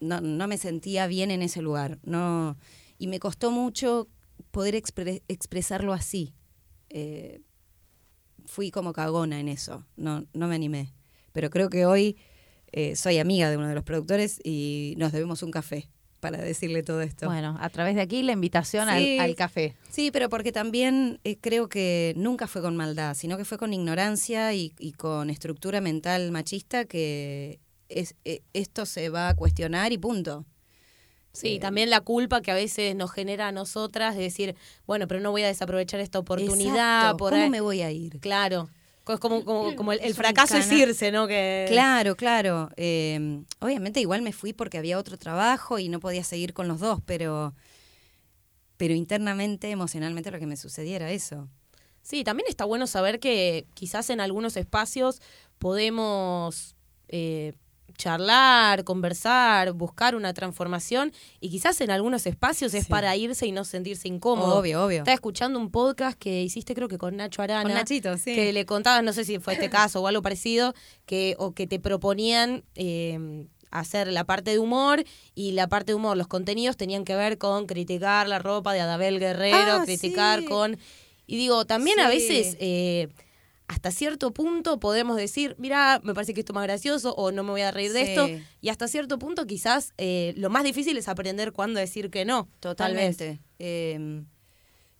no, 0.00 0.20
no 0.20 0.48
me 0.48 0.58
sentía 0.58 1.06
bien 1.06 1.30
en 1.30 1.42
ese 1.42 1.62
lugar. 1.62 1.98
No, 2.02 2.56
y 2.98 3.06
me 3.06 3.20
costó 3.20 3.50
mucho 3.50 4.08
poder 4.50 4.74
expre- 4.74 5.22
expresarlo 5.28 5.92
así. 5.92 6.34
Eh, 6.90 7.40
fui 8.46 8.70
como 8.70 8.92
cagona 8.92 9.38
en 9.40 9.48
eso, 9.48 9.84
no, 9.96 10.24
no 10.32 10.48
me 10.48 10.54
animé. 10.54 10.94
Pero 11.32 11.50
creo 11.50 11.68
que 11.68 11.86
hoy 11.86 12.16
eh, 12.72 12.96
soy 12.96 13.18
amiga 13.18 13.50
de 13.50 13.56
uno 13.56 13.68
de 13.68 13.74
los 13.74 13.84
productores 13.84 14.40
y 14.42 14.94
nos 14.96 15.12
debemos 15.12 15.42
un 15.42 15.50
café 15.50 15.90
para 16.20 16.38
decirle 16.38 16.82
todo 16.82 17.00
esto. 17.02 17.26
Bueno, 17.26 17.56
a 17.60 17.68
través 17.70 17.94
de 17.94 18.02
aquí 18.02 18.22
la 18.22 18.32
invitación 18.32 18.88
al- 18.88 19.34
café. 19.36 19.74
Sí, 19.90 20.10
pero 20.10 20.28
porque 20.28 20.52
también 20.52 21.20
eh, 21.24 21.36
creo 21.40 21.68
que 21.68 22.12
nunca 22.16 22.46
fue 22.46 22.60
con 22.62 22.76
maldad, 22.76 23.14
sino 23.14 23.36
que 23.36 23.44
fue 23.44 23.58
con 23.58 23.72
ignorancia 23.72 24.52
y, 24.54 24.72
y 24.78 24.92
con 24.92 25.30
estructura 25.30 25.80
mental 25.80 26.30
machista 26.30 26.84
que 26.84 27.60
es, 27.88 28.14
eh, 28.24 28.42
esto 28.52 28.84
se 28.86 29.08
va 29.08 29.30
a 29.30 29.34
cuestionar 29.34 29.92
y 29.92 29.98
punto. 29.98 30.44
Sí, 31.32 31.56
Eh, 31.56 31.60
también 31.60 31.88
la 31.90 32.00
culpa 32.00 32.40
que 32.40 32.50
a 32.50 32.54
veces 32.54 32.96
nos 32.96 33.12
genera 33.12 33.48
a 33.48 33.52
nosotras 33.52 34.16
de 34.16 34.22
decir, 34.22 34.56
bueno, 34.86 35.06
pero 35.06 35.20
no 35.20 35.30
voy 35.30 35.42
a 35.42 35.46
desaprovechar 35.46 36.00
esta 36.00 36.18
oportunidad. 36.18 36.74
Exacto, 36.74 37.16
por 37.18 37.30
¿Cómo 37.32 37.44
ahí- 37.44 37.50
me 37.50 37.60
voy 37.60 37.82
a 37.82 37.90
ir? 37.92 38.18
Claro. 38.20 38.68
Es 39.08 39.20
como, 39.20 39.44
como, 39.44 39.74
como 39.74 39.92
el, 39.92 40.00
el 40.00 40.06
Es 40.06 40.10
un 40.12 40.16
fracaso 40.16 40.56
es 40.56 40.70
irse, 40.70 41.10
¿no? 41.10 41.26
Que... 41.26 41.66
Claro, 41.68 42.16
claro. 42.16 42.70
Eh, 42.76 43.42
obviamente 43.60 44.00
igual 44.00 44.22
me 44.22 44.32
fui 44.32 44.52
porque 44.52 44.78
había 44.78 44.98
otro 44.98 45.16
trabajo 45.16 45.78
y 45.78 45.88
no 45.88 46.00
podía 46.00 46.24
seguir 46.24 46.52
con 46.52 46.68
los 46.68 46.80
dos, 46.80 47.00
pero, 47.06 47.54
pero 48.76 48.94
internamente, 48.94 49.70
emocionalmente 49.70 50.30
lo 50.30 50.38
que 50.38 50.46
me 50.46 50.56
sucediera 50.56 51.10
eso. 51.10 51.48
Sí, 52.02 52.24
también 52.24 52.48
está 52.48 52.64
bueno 52.64 52.86
saber 52.86 53.20
que 53.20 53.66
quizás 53.74 54.08
en 54.10 54.20
algunos 54.20 54.56
espacios 54.56 55.20
podemos 55.58 56.74
eh, 57.08 57.52
charlar, 57.98 58.84
conversar, 58.84 59.72
buscar 59.72 60.14
una 60.14 60.32
transformación 60.32 61.12
y 61.40 61.50
quizás 61.50 61.80
en 61.82 61.90
algunos 61.90 62.24
espacios 62.26 62.72
es 62.72 62.84
Sí. 62.84 62.90
para 62.90 63.14
irse 63.16 63.46
y 63.46 63.52
no 63.52 63.64
sentirse 63.64 64.08
incómodo. 64.08 64.56
Obvio, 64.56 64.84
obvio. 64.84 64.98
Estaba 65.00 65.14
escuchando 65.14 65.58
un 65.58 65.70
podcast 65.70 66.18
que 66.18 66.42
hiciste 66.42 66.74
creo 66.74 66.88
que 66.88 66.96
con 66.96 67.16
Nacho 67.16 67.42
Arana. 67.42 67.64
Con 67.64 67.74
Nachito, 67.74 68.16
sí. 68.16 68.34
Que 68.34 68.52
le 68.54 68.64
contabas, 68.64 69.02
no 69.04 69.12
sé 69.12 69.24
si 69.26 69.38
fue 69.38 69.52
este 69.54 69.68
caso 69.70 70.00
o 70.00 70.06
algo 70.06 70.22
parecido, 70.22 70.72
que, 71.04 71.34
o 71.38 71.52
que 71.52 71.66
te 71.66 71.78
proponían 71.80 72.64
eh, 72.76 73.44
hacer 73.70 74.08
la 74.08 74.24
parte 74.24 74.52
de 74.52 74.58
humor 74.60 75.04
y 75.34 75.52
la 75.52 75.68
parte 75.68 75.92
de 75.92 75.96
humor, 75.96 76.16
los 76.16 76.26
contenidos 76.28 76.76
tenían 76.78 77.04
que 77.04 77.14
ver 77.16 77.36
con 77.36 77.66
criticar 77.66 78.26
la 78.28 78.38
ropa 78.38 78.72
de 78.72 78.80
Adabel 78.80 79.18
Guerrero, 79.18 79.56
Ah, 79.80 79.82
criticar 79.84 80.40
sí. 80.40 80.46
con... 80.46 80.78
Y 81.26 81.36
digo, 81.36 81.66
también 81.66 82.00
a 82.00 82.08
veces... 82.08 82.56
eh, 82.60 83.08
hasta 83.68 83.90
cierto 83.90 84.32
punto 84.32 84.80
podemos 84.80 85.16
decir, 85.16 85.54
mira, 85.58 86.00
me 86.02 86.14
parece 86.14 86.34
que 86.34 86.40
esto 86.40 86.52
es 86.52 86.54
más 86.54 86.64
gracioso 86.64 87.14
o 87.14 87.30
no 87.32 87.44
me 87.44 87.50
voy 87.50 87.60
a 87.60 87.70
reír 87.70 87.92
de 87.92 88.04
Sí. 88.04 88.10
esto. 88.10 88.26
Y 88.60 88.70
hasta 88.70 88.88
cierto 88.88 89.18
punto 89.18 89.46
quizás 89.46 89.92
eh, 89.98 90.32
lo 90.36 90.50
más 90.50 90.64
difícil 90.64 90.96
es 90.96 91.06
aprender 91.08 91.52
cuándo 91.52 91.78
decir 91.78 92.10
que 92.10 92.24
no. 92.24 92.48
Totalmente. 92.60 93.40
Eh, 93.58 94.24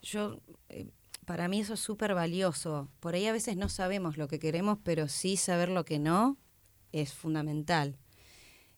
yo, 0.02 0.40
eh, 0.68 0.86
para 1.24 1.48
mí 1.48 1.60
eso 1.60 1.74
es 1.74 1.80
súper 1.80 2.14
valioso. 2.14 2.88
Por 3.00 3.14
ahí 3.14 3.26
a 3.26 3.32
veces 3.32 3.56
no 3.56 3.68
sabemos 3.68 4.16
lo 4.16 4.28
que 4.28 4.38
queremos, 4.38 4.78
pero 4.82 5.08
sí 5.08 5.36
saber 5.36 5.70
lo 5.70 5.84
que 5.84 5.98
no 5.98 6.36
es 6.92 7.12
fundamental. 7.12 7.98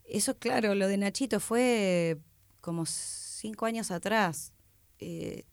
Eso, 0.04 0.36
claro, 0.38 0.74
lo 0.74 0.88
de 0.88 0.96
Nachito 0.98 1.38
fue 1.40 2.18
como 2.60 2.86
cinco 2.86 3.66
años 3.66 3.90
atrás. 3.90 4.52
Eh, 4.98 5.44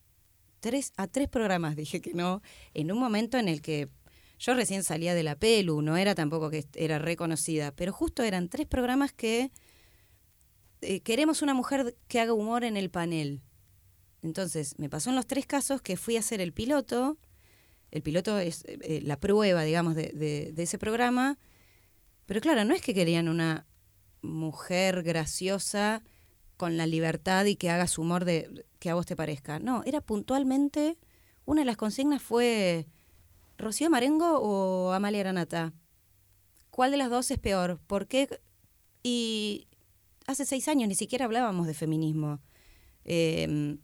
tres, 0.60 0.94
a 0.98 1.08
tres 1.08 1.28
programas 1.28 1.76
dije 1.76 2.02
que 2.02 2.14
no, 2.14 2.42
en 2.74 2.92
un 2.92 3.00
momento 3.00 3.38
en 3.38 3.48
el 3.50 3.62
que 3.62 3.90
yo 4.40 4.54
recién 4.54 4.84
salía 4.84 5.16
de 5.16 5.24
la 5.24 5.36
pelu, 5.38 5.82
no 5.82 5.98
era 5.98 6.16
tampoco 6.16 6.50
que 6.50 6.66
era 6.76 7.00
reconocida, 7.00 7.72
pero 7.76 7.92
justo 7.92 8.24
eran 8.24 8.50
tres 8.50 8.68
programas 8.68 9.12
que 9.14 9.52
eh, 10.82 11.02
queremos 11.02 11.42
una 11.42 11.54
mujer 11.54 11.96
que 12.08 12.20
haga 12.20 12.34
humor 12.34 12.64
en 12.64 12.78
el 12.78 12.90
panel. 12.90 13.42
Entonces, 14.22 14.78
me 14.78 14.90
pasó 14.90 15.10
en 15.10 15.16
los 15.16 15.28
tres 15.28 15.46
casos 15.46 15.82
que 15.82 15.98
fui 15.98 16.18
a 16.18 16.20
hacer 16.20 16.42
el 16.42 16.54
piloto. 16.54 17.18
El 17.92 18.02
piloto 18.04 18.38
es 18.38 18.64
eh, 18.66 18.78
eh, 18.82 19.02
la 19.04 19.20
prueba, 19.20 19.64
digamos, 19.64 19.96
de, 19.96 20.12
de- 20.54 20.64
ese 20.64 20.78
programa. 20.78 21.38
Pero 22.26 22.42
claro, 22.42 22.66
no 22.66 22.74
es 22.76 22.82
que 22.82 22.94
querían 22.94 23.30
una 23.30 23.66
mujer 24.22 25.04
graciosa 25.04 26.04
con 26.58 26.78
la 26.78 26.88
libertad 26.88 27.46
y 27.46 27.56
que 27.56 27.70
haga 27.70 27.88
su 27.88 28.02
humor 28.02 28.26
de 28.26 28.66
que 28.80 28.90
a 28.90 28.96
vos 28.96 29.06
te 29.06 29.16
parezca. 29.16 29.60
No, 29.60 29.84
era 29.86 30.02
puntualmente, 30.02 30.98
una 31.46 31.62
de 31.62 31.66
las 31.66 31.78
consignas 31.78 32.22
fue 32.22 32.88
Rocío 33.58 33.90
Marengo 33.90 34.40
o 34.40 34.92
Amalia 34.92 35.20
Granata. 35.20 35.74
¿Cuál 36.70 36.92
de 36.92 36.98
las 36.98 37.10
dos 37.10 37.32
es 37.32 37.40
peor? 37.40 37.80
¿Por 37.88 38.08
qué? 38.08 38.28
Y 39.04 39.68
hace 40.28 40.46
seis 40.46 40.68
años 40.68 40.88
ni 40.88 40.96
siquiera 40.96 41.26
hablábamos 41.26 41.66
de 41.68 41.74
feminismo. 41.74 42.40
Eh, 43.06 43.78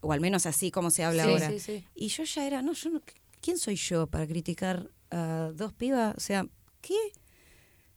o 0.00 0.12
al 0.12 0.20
menos 0.20 0.44
así 0.46 0.70
como 0.70 0.90
se 0.90 1.04
habla 1.04 1.24
Sí, 1.24 1.30
ahora. 1.30 1.50
sí, 1.50 1.58
sí. 1.60 1.84
Y 1.94 2.08
yo 2.08 2.24
ya 2.24 2.46
era, 2.46 2.62
no, 2.62 2.72
yo 2.74 2.90
no, 2.90 3.02
¿quién 3.40 3.58
soy 3.58 3.76
yo 3.76 4.06
para 4.06 4.26
criticar 4.26 4.90
a 5.10 5.50
dos 5.54 5.72
pibas? 5.72 6.14
O 6.16 6.20
sea, 6.20 6.46
¿qué? 6.80 6.94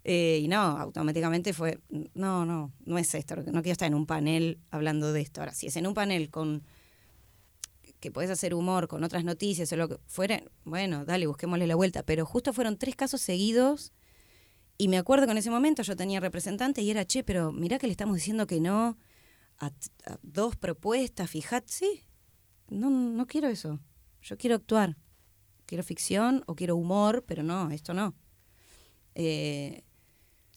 Eh, 0.05 0.39
y 0.41 0.47
no, 0.47 0.57
automáticamente 0.61 1.53
fue, 1.53 1.79
no, 2.13 2.45
no, 2.45 2.71
no 2.85 2.97
es 2.97 3.13
esto, 3.13 3.35
no 3.35 3.43
quiero 3.61 3.71
estar 3.73 3.87
en 3.87 3.93
un 3.95 4.05
panel 4.05 4.59
hablando 4.71 5.11
de 5.11 5.21
esto. 5.21 5.41
Ahora, 5.41 5.53
si 5.53 5.67
es 5.67 5.75
en 5.75 5.85
un 5.87 5.93
panel 5.93 6.29
con 6.29 6.63
que 7.99 8.11
puedes 8.11 8.31
hacer 8.31 8.53
humor 8.53 8.87
con 8.87 9.03
otras 9.03 9.23
noticias 9.23 9.71
o 9.73 9.75
lo 9.75 9.89
que 9.89 9.97
fuera, 10.05 10.41
bueno, 10.63 11.05
dale, 11.05 11.27
busquémosle 11.27 11.67
la 11.67 11.75
vuelta. 11.75 12.03
Pero 12.03 12.25
justo 12.25 12.53
fueron 12.53 12.77
tres 12.77 12.95
casos 12.95 13.21
seguidos 13.21 13.91
y 14.77 14.87
me 14.87 14.97
acuerdo 14.97 15.25
que 15.25 15.33
en 15.33 15.37
ese 15.37 15.49
momento 15.49 15.83
yo 15.83 15.95
tenía 15.95 16.19
representante 16.21 16.81
y 16.81 16.89
era, 16.89 17.05
che, 17.05 17.23
pero 17.23 17.51
mirá 17.51 17.77
que 17.77 17.87
le 17.87 17.91
estamos 17.91 18.15
diciendo 18.15 18.47
que 18.47 18.61
no 18.61 18.97
a, 19.59 19.71
dos 20.21 20.55
propuestas, 20.55 21.29
fijate, 21.29 21.67
sí, 21.71 22.05
no, 22.69 22.89
no 22.89 23.27
quiero 23.27 23.49
eso. 23.49 23.79
Yo 24.21 24.37
quiero 24.37 24.55
actuar. 24.55 24.95
Quiero 25.65 25.83
ficción 25.83 26.43
o 26.47 26.55
quiero 26.55 26.75
humor, 26.77 27.23
pero 27.27 27.43
no, 27.43 27.69
esto 27.71 27.93
no. 27.93 28.15
Eh, 29.15 29.83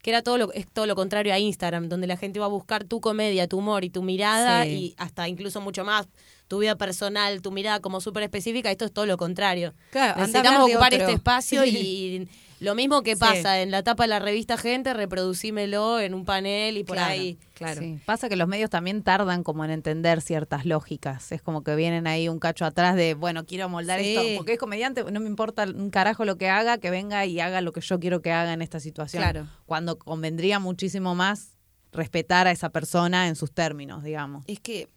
Que 0.02 0.10
era 0.10 0.22
todo 0.22 0.36
lo, 0.38 0.52
es 0.52 0.66
todo 0.72 0.86
lo 0.86 0.94
contrario 0.96 1.32
a 1.32 1.38
Instagram, 1.38 1.88
donde 1.88 2.06
la 2.06 2.16
gente 2.16 2.40
va 2.40 2.46
a 2.46 2.48
buscar 2.48 2.84
tu 2.84 3.00
comedia, 3.00 3.46
tu 3.46 3.58
humor 3.58 3.84
y 3.84 3.90
tu 3.90 4.02
mirada 4.02 4.64
Sí. 4.64 4.70
y 4.70 4.94
hasta 4.98 5.28
incluso 5.28 5.60
mucho 5.60 5.84
más 5.84 6.08
tu 6.52 6.58
vida 6.58 6.76
personal, 6.76 7.40
tu 7.40 7.50
mirada 7.50 7.80
como 7.80 8.02
súper 8.02 8.24
específica. 8.24 8.70
Esto 8.70 8.84
es 8.84 8.92
todo 8.92 9.06
lo 9.06 9.16
contrario. 9.16 9.72
Claro, 9.90 10.20
Necesitamos 10.20 10.70
ocupar 10.70 10.92
este 10.92 11.12
espacio 11.12 11.62
Sí. 11.62 11.70
y 12.60 12.62
lo 12.62 12.74
mismo 12.74 13.02
que 13.02 13.14
Sí. 13.14 13.20
pasa 13.20 13.62
en 13.62 13.70
la 13.70 13.82
tapa 13.82 14.02
de 14.02 14.08
la 14.08 14.18
revista 14.18 14.58
Gente, 14.58 14.92
reproducímelo 14.92 15.98
en 15.98 16.12
un 16.12 16.26
panel 16.26 16.76
y 16.76 16.84
por 16.84 16.96
claro, 16.98 17.10
ahí. 17.10 17.38
Claro. 17.54 17.80
Sí. 17.80 17.98
Pasa 18.04 18.28
que 18.28 18.36
los 18.36 18.48
medios 18.48 18.68
también 18.68 19.02
tardan 19.02 19.44
como 19.44 19.64
en 19.64 19.70
entender 19.70 20.20
ciertas 20.20 20.66
lógicas. 20.66 21.32
Es 21.32 21.40
como 21.40 21.64
que 21.64 21.74
vienen 21.74 22.06
ahí 22.06 22.28
un 22.28 22.38
cacho 22.38 22.66
atrás 22.66 22.96
de, 22.96 23.14
bueno, 23.14 23.46
quiero 23.46 23.70
moldar 23.70 24.00
Sí. 24.00 24.14
esto. 24.14 24.36
Porque 24.36 24.52
es 24.52 24.58
comediante, 24.58 25.04
no 25.10 25.20
me 25.20 25.28
importa 25.28 25.64
un 25.64 25.88
carajo 25.88 26.26
lo 26.26 26.36
que 26.36 26.50
haga, 26.50 26.76
que 26.76 26.90
venga 26.90 27.24
y 27.24 27.40
haga 27.40 27.62
lo 27.62 27.72
que 27.72 27.80
yo 27.80 27.98
quiero 27.98 28.20
que 28.20 28.30
haga 28.30 28.52
en 28.52 28.60
esta 28.60 28.78
situación. 28.78 29.22
Claro. 29.22 29.46
Cuando 29.64 29.98
convendría 29.98 30.58
muchísimo 30.58 31.14
más 31.14 31.56
respetar 31.92 32.46
a 32.46 32.50
esa 32.50 32.68
persona 32.68 33.28
en 33.28 33.36
sus 33.36 33.52
términos, 33.52 34.02
digamos. 34.04 34.44
Es 34.46 34.60
que, 34.60 34.90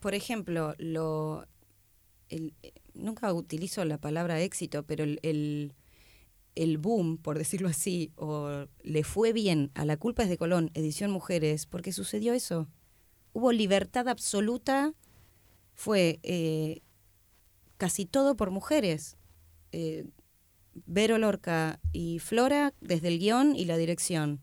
por 0.00 0.14
ejemplo, 0.14 0.74
lo 0.78 1.46
el- 2.28 2.54
eh, 2.62 2.72
nunca 2.94 3.32
utilizo 3.32 3.84
la 3.84 3.98
palabra 3.98 4.40
éxito, 4.40 4.82
pero 4.84 5.04
el, 5.04 5.20
el, 5.22 5.74
el 6.56 6.78
boom, 6.78 7.18
por 7.18 7.38
decirlo 7.38 7.68
así, 7.68 8.12
o 8.16 8.66
le 8.82 9.04
fue 9.04 9.32
bien 9.32 9.70
a 9.74 9.84
La 9.84 9.96
culpa 9.96 10.24
es 10.24 10.28
de 10.28 10.38
Colón, 10.38 10.70
edición 10.74 11.10
Mujeres, 11.10 11.66
porque 11.66 11.92
sucedió 11.92 12.34
eso. 12.34 12.68
Hubo 13.32 13.52
libertad 13.52 14.08
absoluta, 14.08 14.94
fue 15.74 16.18
eh, 16.22 16.82
casi 17.76 18.06
todo 18.06 18.36
por 18.36 18.50
mujeres. 18.50 19.16
Eh, 19.72 20.06
Vero 20.86 21.18
Lorca 21.18 21.80
y 21.92 22.18
Flora 22.20 22.72
desde 22.80 23.08
el 23.08 23.18
guion 23.18 23.56
y 23.56 23.64
la 23.64 23.76
dirección. 23.76 24.40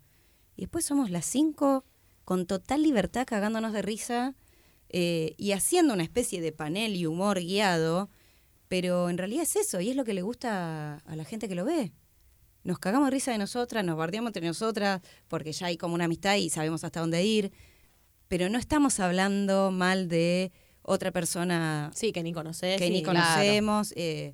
Y 0.56 0.62
después 0.64 0.86
somos 0.86 1.10
las 1.10 1.26
cinco 1.26 1.86
con 2.26 2.45
total 2.45 2.84
libertad 2.84 3.26
cagándonos 3.26 3.74
de 3.74 3.82
risa 3.82 4.36
eh, 4.90 5.34
y 5.38 5.52
haciendo 5.52 5.94
una 5.94 6.04
especie 6.04 6.42
de 6.42 6.52
panel 6.52 6.96
y 6.96 7.06
humor 7.06 7.40
guiado, 7.40 8.10
pero 8.68 9.10
en 9.10 9.18
realidad 9.18 9.44
es 9.44 9.56
eso 9.56 9.80
y 9.82 9.90
es 9.90 9.96
lo 9.96 10.06
que 10.06 10.14
le 10.14 10.22
gusta 10.22 10.98
a 11.06 11.16
la 11.16 11.26
gente 11.26 11.48
que 11.48 11.56
lo 11.56 11.66
ve. 11.66 11.92
Nos 12.64 12.80
cagamos 12.80 13.10
risa 13.12 13.32
de 13.32 13.38
nosotras, 13.38 13.84
nos 13.86 13.96
bardeamos 13.98 14.30
entre 14.30 14.46
nosotras 14.48 15.02
porque 15.28 15.52
ya 15.52 15.68
hay 15.68 15.78
como 15.78 15.94
una 15.96 16.06
amistad 16.06 16.36
y 16.36 16.50
sabemos 16.50 16.84
hasta 16.84 17.00
dónde 17.00 17.24
ir, 17.24 17.52
pero 18.28 18.50
no 18.50 18.58
estamos 18.58 19.00
hablando 19.00 19.70
mal 19.72 20.08
de 20.10 20.52
otra 20.82 21.12
persona 21.12 21.92
Sí, 21.94 22.12
que 22.12 22.24
ni 22.24 22.34
conoces. 22.34 22.78
que 22.80 22.90
ni 22.90 23.04
Claro. 23.04 23.20
conocemos. 23.20 23.94
eh, 23.96 24.34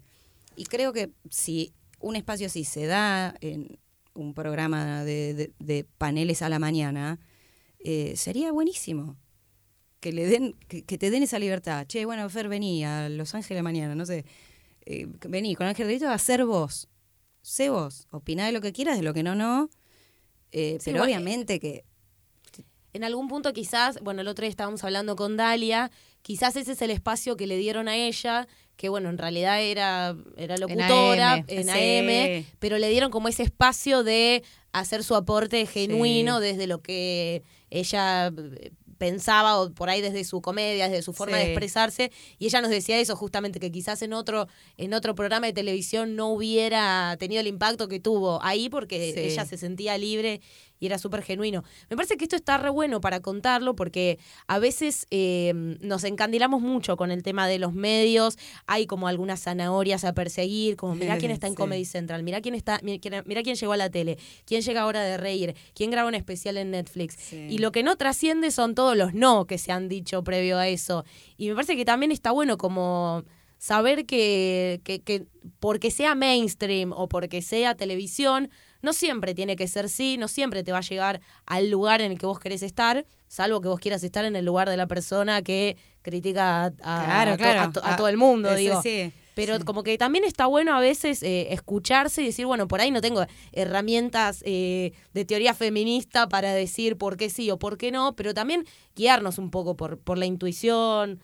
y 0.56 0.64
creo 0.66 0.94
que 0.94 1.12
si 1.30 1.74
un 2.00 2.16
espacio 2.16 2.48
así 2.48 2.64
se 2.64 2.86
da 2.86 3.36
en 3.42 3.80
un 4.14 4.34
programa 4.34 5.04
de, 5.04 5.34
de- 5.34 5.52
de 5.60 5.84
paneles 5.98 6.42
a 6.42 6.50
la 6.50 6.60
mañana, 6.60 7.20
eh, 7.80 8.14
sería 8.16 8.52
buenísimo. 8.52 9.18
Que 10.02 10.12
le 10.12 10.26
den, 10.26 10.54
que, 10.68 10.84
que 10.84 10.98
te 10.98 11.10
den 11.12 11.24
esa 11.24 11.40
libertad. 11.40 11.86
Che, 11.88 12.04
bueno, 12.06 12.28
Fer, 12.30 12.50
vení 12.50 12.84
a 12.84 13.08
Los 13.08 13.34
Ángeles 13.36 13.64
mañana, 13.64 13.96
no 13.96 14.06
sé. 14.06 14.26
Eh, 14.86 15.06
vení 15.30 15.56
con 15.56 15.68
Ángel 15.68 15.88
Delito 15.88 16.10
a 16.10 16.18
ser 16.18 16.44
vos. 16.46 16.90
Sé 17.42 17.70
vos. 17.70 18.08
Opina 18.12 18.46
de 18.46 18.52
lo 18.52 18.60
que 18.62 18.74
quieras, 18.74 18.98
de 18.98 19.04
lo 19.04 19.14
que 19.14 19.24
no, 19.24 19.36
no. 19.36 19.70
Eh, 20.52 20.78
Sí, 20.80 20.86
pero 20.86 20.98
igual- 20.98 21.10
obviamente 21.10 21.60
que 21.60 21.86
En 22.94 23.06
algún 23.06 23.30
punto 23.30 23.54
quizás, 23.54 24.02
bueno, 24.02 24.20
el 24.20 24.28
otro 24.28 24.42
día 24.44 24.50
estábamos 24.50 24.84
hablando 24.84 25.16
con 25.16 25.38
Dalia, 25.38 25.90
quizás 26.24 26.58
ese 26.58 26.74
es 26.74 26.82
el 26.82 26.92
espacio 26.92 27.38
que 27.38 27.48
le 27.48 27.56
dieron 27.56 27.88
a 27.88 27.96
ella, 27.96 28.50
que 28.76 28.90
bueno, 28.90 29.10
en 29.10 29.18
realidad 29.18 29.62
era, 29.64 30.14
era 30.36 30.58
locutora 30.58 31.34
AM. 31.36 31.46
en 31.48 31.64
Sí. 31.64 31.70
AM, 31.70 32.46
pero 32.60 32.78
le 32.80 32.90
dieron 32.90 33.10
como 33.10 33.30
ese 33.30 33.44
espacio 33.44 34.04
de 34.04 34.44
hacer 34.74 35.06
su 35.06 35.16
aporte 35.16 35.66
genuino 35.68 36.42
desde 36.42 36.68
lo 36.68 36.82
que 36.82 37.44
ella 37.70 38.28
eh, 38.28 38.72
pensaba 39.02 39.60
o 39.60 39.72
por 39.72 39.90
ahí 39.90 40.00
desde 40.00 40.24
su 40.24 40.42
comedia, 40.42 40.88
desde 40.88 41.02
su 41.02 41.12
forma 41.12 41.38
de 41.38 41.46
expresarse 41.46 42.12
y 42.38 42.46
ella 42.46 42.62
nos 42.62 42.70
decía 42.70 43.00
eso 43.00 43.16
justamente 43.16 43.60
que 43.60 43.72
quizás 43.72 44.04
en 44.04 44.14
otro 44.14 44.48
en 44.78 44.94
otro 44.94 45.16
programa 45.16 45.48
de 45.48 45.54
televisión 45.54 46.16
no 46.16 46.28
hubiera 46.30 47.18
tenido 47.18 47.42
el 47.42 47.48
impacto 47.48 47.88
que 47.88 48.00
tuvo 48.00 48.40
ahí 48.44 48.70
porque 48.70 49.12
Sí. 49.16 49.20
ella 49.22 49.44
se 49.48 49.58
sentía 49.58 49.98
libre 49.98 50.40
y 50.82 50.88
era 50.88 50.98
súper 50.98 51.22
genuino. 51.22 51.64
Me 51.90 51.96
parece 51.96 52.18
que 52.18 52.26
esto 52.26 52.36
está 52.36 52.58
re 52.58 52.70
bueno 52.70 53.00
para 53.00 53.22
contarlo 53.22 53.76
porque 53.76 54.18
a 54.48 54.60
veces 54.60 55.08
eh, 55.12 55.54
nos 55.80 56.04
encandilamos 56.04 56.62
mucho 56.62 56.98
con 56.98 57.12
el 57.12 57.24
tema 57.24 57.48
de 57.48 57.60
los 57.60 57.74
medios, 57.74 58.38
hay 58.66 58.88
como 58.88 59.08
algunas 59.08 59.42
zanahorias 59.44 60.04
a 60.04 60.14
perseguir, 60.14 60.76
como 60.76 60.96
mirá 60.96 61.18
quién 61.18 61.32
está 61.32 61.48
en 61.48 61.52
Sí. 61.54 61.58
Comedy 61.58 61.86
Central, 61.86 62.24
mirá 62.24 62.42
quién 62.42 62.56
está, 62.56 62.80
mirá 62.82 63.44
quién, 63.44 63.56
llegó 63.56 63.74
a 63.74 63.78
la 63.78 63.92
tele, 63.92 64.18
quién 64.46 64.62
llega 64.62 64.82
ahora 64.82 65.04
de 65.04 65.18
reír, 65.18 65.56
quién 65.76 65.92
graba 65.92 66.08
un 66.08 66.16
especial 66.16 66.58
en 66.58 66.72
Netflix. 66.72 67.16
Sí. 67.20 67.46
Y 67.50 67.60
lo 67.60 67.72
que 67.72 67.84
no 67.84 67.96
trasciende 67.98 68.50
son 68.50 68.74
todos 68.74 68.98
los 68.98 69.14
no 69.14 69.46
que 69.46 69.60
se 69.60 69.72
han 69.72 69.88
dicho 69.88 70.24
previo 70.24 70.58
a 70.58 70.68
eso. 70.68 71.06
Y 71.38 71.50
me 71.50 71.54
parece 71.54 71.76
que 71.76 71.86
también 71.86 72.12
está 72.12 72.32
bueno 72.32 72.58
como 72.58 73.24
saber 73.60 74.08
que, 74.08 74.82
que, 74.84 75.02
que 75.02 75.28
porque 75.60 75.92
sea 75.92 76.16
mainstream 76.16 76.92
o 76.94 77.08
porque 77.08 77.44
sea 77.44 77.76
televisión, 77.76 78.50
no 78.82 78.94
siempre 78.94 79.34
tiene 79.34 79.56
que 79.56 79.68
ser 79.68 79.90
sí, 79.90 80.18
no 80.18 80.28
siempre 80.28 80.64
te 80.64 80.72
va 80.72 80.80
a 80.80 80.82
llegar 80.82 81.22
al 81.46 81.70
lugar 81.70 82.02
en 82.02 82.12
el 82.12 82.18
que 82.18 82.26
vos 82.26 82.40
querés 82.40 82.64
estar, 82.64 83.06
salvo 83.28 83.62
que 83.62 83.68
vos 83.68 83.80
quieras 83.80 84.04
estar 84.04 84.26
en 84.26 84.36
el 84.36 84.46
lugar 84.46 84.70
de 84.70 84.78
la 84.78 84.88
persona 84.88 85.42
que 85.42 85.78
critica 86.02 86.64
a, 86.64 86.66
a- 86.66 86.72
Claro, 87.06 87.32
a 87.34 87.38
claro. 87.38 87.60
a 87.84 87.94
Ah, 87.94 87.96
todo 87.96 88.08
el 88.08 88.18
mundo, 88.18 88.50
sí, 88.56 88.62
digo. 88.64 88.82
sí. 88.82 89.12
Pero 89.34 89.58
Sí. 89.58 89.64
como 89.64 89.84
que 89.84 89.98
también 89.98 90.26
está 90.26 90.46
bueno 90.46 90.76
a 90.76 90.82
veces 90.82 91.24
eh, 91.24 91.54
escucharse 91.54 92.22
y 92.22 92.26
decir, 92.26 92.46
bueno, 92.46 92.68
por 92.68 92.82
ahí 92.82 92.92
no 92.92 93.00
tengo 93.00 93.26
herramientas 93.54 94.44
eh, 94.46 94.92
de 95.14 95.26
teoría 95.26 95.54
feminista 95.54 96.28
para 96.28 96.54
decir 96.54 96.98
por 96.98 97.16
qué 97.16 97.30
sí 97.30 97.50
o 97.50 97.58
por 97.58 97.78
qué 97.78 97.92
no, 97.92 98.14
pero 98.16 98.34
también 98.34 98.66
guiarnos 98.96 99.38
un 99.38 99.50
poco 99.50 99.78
por, 99.78 99.98
por 100.00 100.18
la 100.18 100.26
intuición. 100.26 101.22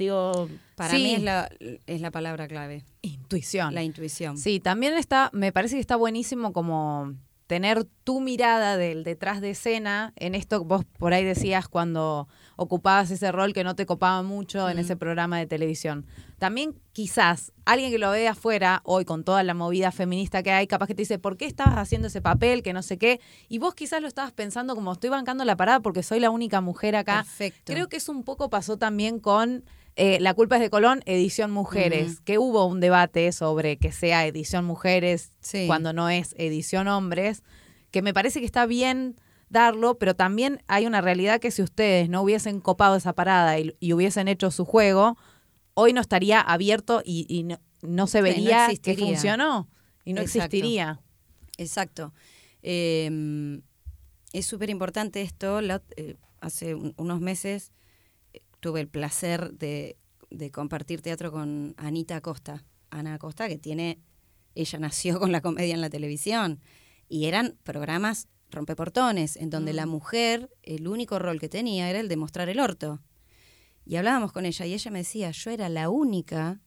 Digo, 0.00 0.48
para 0.76 0.94
Sí. 0.94 1.02
mí 1.02 1.14
es 1.14 1.22
la, 1.22 1.48
es 1.86 2.00
la 2.00 2.10
palabra 2.10 2.48
clave, 2.48 2.84
Intuición. 3.02 3.74
la 3.74 3.82
intuición. 3.82 4.38
Sí, 4.38 4.58
también 4.58 4.94
está, 4.96 5.28
me 5.34 5.52
parece 5.52 5.74
que 5.76 5.80
está 5.80 5.94
buenísimo 5.96 6.54
como 6.54 7.12
tener 7.46 7.84
tu 8.04 8.20
mirada 8.20 8.76
del 8.76 9.02
detrás 9.02 9.40
de 9.40 9.50
escena 9.50 10.12
en 10.14 10.36
esto 10.36 10.60
que 10.60 10.66
vos 10.68 10.84
por 10.98 11.12
ahí 11.12 11.24
decías 11.24 11.66
cuando 11.66 12.28
ocupabas 12.54 13.10
ese 13.10 13.32
rol 13.32 13.52
que 13.52 13.64
no 13.64 13.74
te 13.74 13.86
copaba 13.86 14.22
mucho 14.22 14.68
en 14.70 14.78
ese 14.78 14.94
programa 14.96 15.36
de 15.36 15.46
televisión. 15.46 16.06
También 16.38 16.76
quizás 16.92 17.50
alguien 17.64 17.90
que 17.90 17.98
lo 17.98 18.08
ve 18.12 18.28
afuera 18.28 18.82
hoy 18.84 19.04
con 19.04 19.24
toda 19.24 19.42
la 19.42 19.52
movida 19.54 19.90
feminista 19.90 20.44
que 20.44 20.52
hay, 20.52 20.68
capaz 20.68 20.86
que 20.86 20.94
te 20.94 21.02
dice, 21.02 21.18
¿por 21.18 21.36
qué 21.36 21.46
estabas 21.46 21.76
haciendo 21.78 22.06
ese 22.06 22.22
papel? 22.22 22.62
Que 22.62 22.72
no 22.72 22.82
sé 22.82 22.98
qué. 22.98 23.20
Y 23.48 23.58
vos 23.58 23.74
quizás 23.74 24.00
lo 24.00 24.06
estabas 24.06 24.30
pensando 24.30 24.76
como 24.76 24.92
estoy 24.92 25.10
bancando 25.10 25.44
la 25.44 25.56
parada 25.56 25.80
porque 25.80 26.04
soy 26.04 26.20
la 26.20 26.30
única 26.30 26.60
mujer 26.60 26.94
acá. 26.94 27.24
Perfecto. 27.24 27.72
Creo 27.72 27.88
que 27.88 27.96
eso 27.96 28.12
un 28.12 28.22
poco 28.22 28.48
pasó 28.48 28.76
también 28.78 29.18
con 29.18 29.64
eh, 29.96 30.18
La 30.20 30.34
culpa 30.34 30.56
es 30.56 30.62
de 30.62 30.70
Colón, 30.70 31.02
edición 31.06 31.50
mujeres, 31.50 32.20
que 32.20 32.38
hubo 32.38 32.64
un 32.66 32.80
debate 32.80 33.32
sobre 33.32 33.76
que 33.76 33.92
sea 33.92 34.26
edición 34.26 34.64
mujeres 34.64 35.32
Sí. 35.40 35.64
cuando 35.66 35.92
no 35.92 36.08
es 36.08 36.34
edición 36.38 36.88
hombres, 36.88 37.42
que 37.90 38.02
me 38.02 38.14
parece 38.14 38.40
que 38.40 38.46
está 38.46 38.66
bien 38.66 39.16
darlo, 39.48 39.98
pero 39.98 40.14
también 40.14 40.62
hay 40.68 40.86
una 40.86 41.00
realidad 41.00 41.40
que 41.40 41.50
si 41.50 41.60
ustedes 41.62 42.08
no 42.08 42.22
hubiesen 42.22 42.60
copado 42.60 42.94
esa 42.96 43.12
parada 43.14 43.58
y, 43.58 43.74
y 43.80 43.92
hubiesen 43.92 44.28
hecho 44.28 44.50
su 44.52 44.64
juego, 44.64 45.18
hoy 45.74 45.92
no 45.92 46.00
estaría 46.00 46.40
abierto 46.40 47.02
y, 47.04 47.26
y 47.28 47.42
no, 47.42 47.58
no 47.82 48.06
se 48.06 48.18
Sí, 48.18 48.18
no 48.18 48.22
vería 48.22 48.68
que 48.80 48.96
funcionó 48.96 49.68
y 50.04 50.12
no 50.12 50.20
Exacto. 50.20 50.38
existiría. 50.56 51.00
Exacto. 51.58 52.14
Eh, 52.62 53.60
es 54.32 54.46
súper 54.46 54.70
importante 54.70 55.22
esto. 55.22 55.60
La- 55.60 55.82
eh, 55.96 56.16
hace 56.40 56.74
un- 56.74 56.94
unos 56.96 57.20
meses 57.20 57.72
tuve 58.60 58.80
el 58.80 58.88
placer 58.88 59.52
de, 59.52 59.96
de 60.30 60.50
compartir 60.50 61.02
teatro 61.02 61.32
con 61.32 61.74
Anita 61.76 62.16
Acosta. 62.16 62.64
Ana 62.90 63.14
Acosta, 63.14 63.48
que 63.48 63.58
tiene, 63.58 63.98
ella 64.54 64.78
nació 64.80 65.18
con 65.18 65.32
la 65.32 65.40
comedia 65.40 65.74
en 65.74 65.80
la 65.80 65.90
televisión. 65.90 66.60
Y 67.08 67.26
eran 67.26 67.58
programas 67.64 68.28
rompeportones, 68.50 69.36
en 69.36 69.50
donde 69.50 69.72
la 69.72 69.86
mujer, 69.86 70.50
el 70.62 70.88
único 70.88 71.18
rol 71.18 71.40
que 71.40 71.48
tenía 71.48 71.88
era 71.88 72.00
el 72.00 72.08
de 72.08 72.16
mostrar 72.16 72.48
el 72.48 72.60
orto. 72.60 73.00
Y 73.84 73.96
hablábamos 73.96 74.32
con 74.32 74.46
ella 74.46 74.66
y 74.66 74.74
ella 74.74 74.90
me 74.90 75.00
decía, 75.00 75.30
yo 75.30 75.50
era 75.50 75.68
la 75.68 75.88
única 75.88 76.60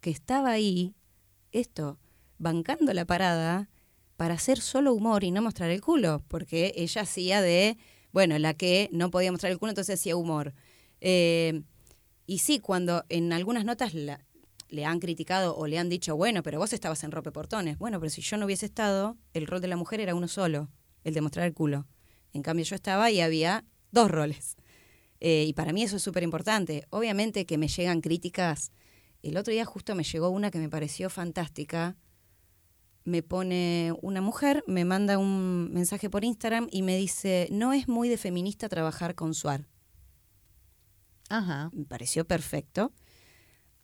que 0.00 0.10
estaba 0.10 0.50
ahí, 0.50 0.94
esto, 1.52 1.98
bancando 2.38 2.92
la 2.92 3.04
parada 3.04 3.70
para 4.16 4.34
hacer 4.34 4.60
solo 4.60 4.94
humor 4.94 5.24
y 5.24 5.30
no 5.30 5.42
mostrar 5.42 5.70
el 5.70 5.80
culo, 5.80 6.22
porque 6.28 6.72
ella 6.76 7.02
hacía 7.02 7.42
de, 7.42 7.76
bueno, 8.12 8.38
la 8.38 8.54
que 8.54 8.88
no 8.92 9.10
podía 9.10 9.32
mostrar 9.32 9.52
el 9.52 9.58
culo, 9.58 9.70
entonces 9.70 10.00
hacía 10.00 10.16
humor. 10.16 10.54
Eh, 11.00 11.62
y 12.26 12.38
sí, 12.38 12.58
cuando 12.58 13.04
en 13.08 13.32
algunas 13.32 13.64
notas 13.64 13.94
le 13.94 14.84
han 14.84 14.98
criticado 14.98 15.56
o 15.56 15.66
le 15.66 15.78
han 15.78 15.88
dicho, 15.88 16.16
bueno, 16.16 16.42
pero 16.42 16.58
vos 16.58 16.72
estabas 16.72 17.04
en 17.04 17.12
rope 17.12 17.32
portones. 17.32 17.78
Bueno, 17.78 18.00
pero 18.00 18.10
si 18.10 18.20
yo 18.22 18.36
no 18.36 18.46
hubiese 18.46 18.66
estado, 18.66 19.16
el 19.32 19.46
rol 19.46 19.60
de 19.60 19.68
la 19.68 19.76
mujer 19.76 20.00
era 20.00 20.14
uno 20.14 20.28
solo, 20.28 20.68
el 21.04 21.14
de 21.14 21.20
mostrar 21.20 21.46
el 21.46 21.54
culo. 21.54 21.86
En 22.32 22.42
cambio 22.42 22.64
yo 22.64 22.74
estaba 22.74 23.10
y 23.10 23.20
había 23.20 23.64
dos 23.92 24.10
roles. 24.10 24.56
Eh, 25.20 25.44
y 25.48 25.52
para 25.54 25.72
mí 25.72 25.82
eso 25.82 25.96
es 25.96 26.02
súper 26.02 26.22
importante. 26.22 26.84
Obviamente 26.90 27.46
que 27.46 27.58
me 27.58 27.68
llegan 27.68 28.00
críticas. 28.00 28.72
El 29.22 29.36
otro 29.36 29.52
día 29.52 29.64
justo 29.64 29.94
me 29.94 30.04
llegó 30.04 30.28
una 30.30 30.50
que 30.50 30.58
me 30.58 30.68
pareció 30.68 31.10
fantástica. 31.10 31.96
Me 33.04 33.22
pone 33.22 33.92
una 34.02 34.20
mujer, 34.20 34.64
me 34.66 34.84
manda 34.84 35.16
un 35.16 35.72
mensaje 35.72 36.10
por 36.10 36.24
Instagram 36.24 36.68
y 36.72 36.82
me 36.82 36.96
dice, 36.96 37.48
no 37.52 37.72
es 37.72 37.88
muy 37.88 38.08
de 38.08 38.18
feminista 38.18 38.68
trabajar 38.68 39.14
con 39.14 39.32
Suar. 39.32 39.68
Ajá. 41.28 41.70
Me 41.72 41.84
pareció 41.84 42.26
perfecto. 42.26 42.92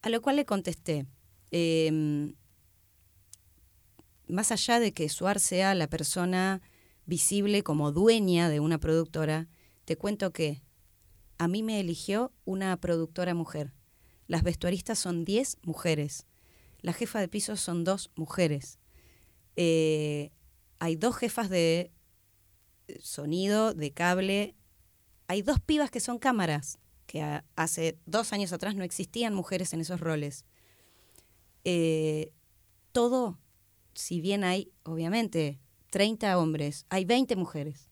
A 0.02 0.08
lo 0.08 0.20
cual 0.20 0.36
le 0.36 0.44
contesté, 0.44 1.06
em, 1.50 2.34
más 4.26 4.50
allá 4.50 4.80
de 4.80 4.92
que 4.92 5.08
Suar 5.08 5.38
sea 5.38 5.74
la 5.74 5.88
persona 5.88 6.60
visible 7.06 7.62
como 7.62 7.92
dueña 7.92 8.48
de 8.48 8.60
una 8.60 8.78
productora, 8.78 9.48
te 9.84 9.96
cuento 9.96 10.32
que 10.32 10.62
a 11.38 11.48
mí 11.48 11.62
me 11.62 11.80
eligió 11.80 12.32
una 12.44 12.76
productora 12.80 13.34
mujer. 13.34 13.74
Las 14.26 14.42
vestuaristas 14.42 14.98
son 14.98 15.24
10 15.24 15.58
mujeres. 15.62 16.26
La 16.80 16.92
jefa 16.92 17.20
de 17.20 17.28
piso 17.28 17.56
son 17.56 17.84
dos 17.84 18.10
mujeres. 18.16 18.78
Eh, 19.56 20.30
hay 20.78 20.96
dos 20.96 21.16
jefas 21.16 21.48
de 21.50 21.92
sonido, 23.00 23.74
de 23.74 23.92
cable. 23.92 24.56
Hay 25.28 25.42
dos 25.42 25.60
pibas 25.60 25.90
que 25.90 26.00
son 26.00 26.18
cámaras, 26.18 26.78
que 27.06 27.42
hace 27.56 27.98
dos 28.06 28.32
años 28.32 28.52
atrás 28.52 28.74
no 28.74 28.84
existían 28.84 29.34
mujeres 29.34 29.72
en 29.72 29.80
esos 29.80 30.00
roles. 30.00 30.44
Eh, 31.64 32.32
todo, 32.92 33.38
si 33.94 34.20
bien 34.20 34.44
hay, 34.44 34.72
obviamente, 34.84 35.60
30 35.90 36.38
hombres, 36.38 36.86
hay 36.88 37.04
20 37.04 37.36
mujeres. 37.36 37.90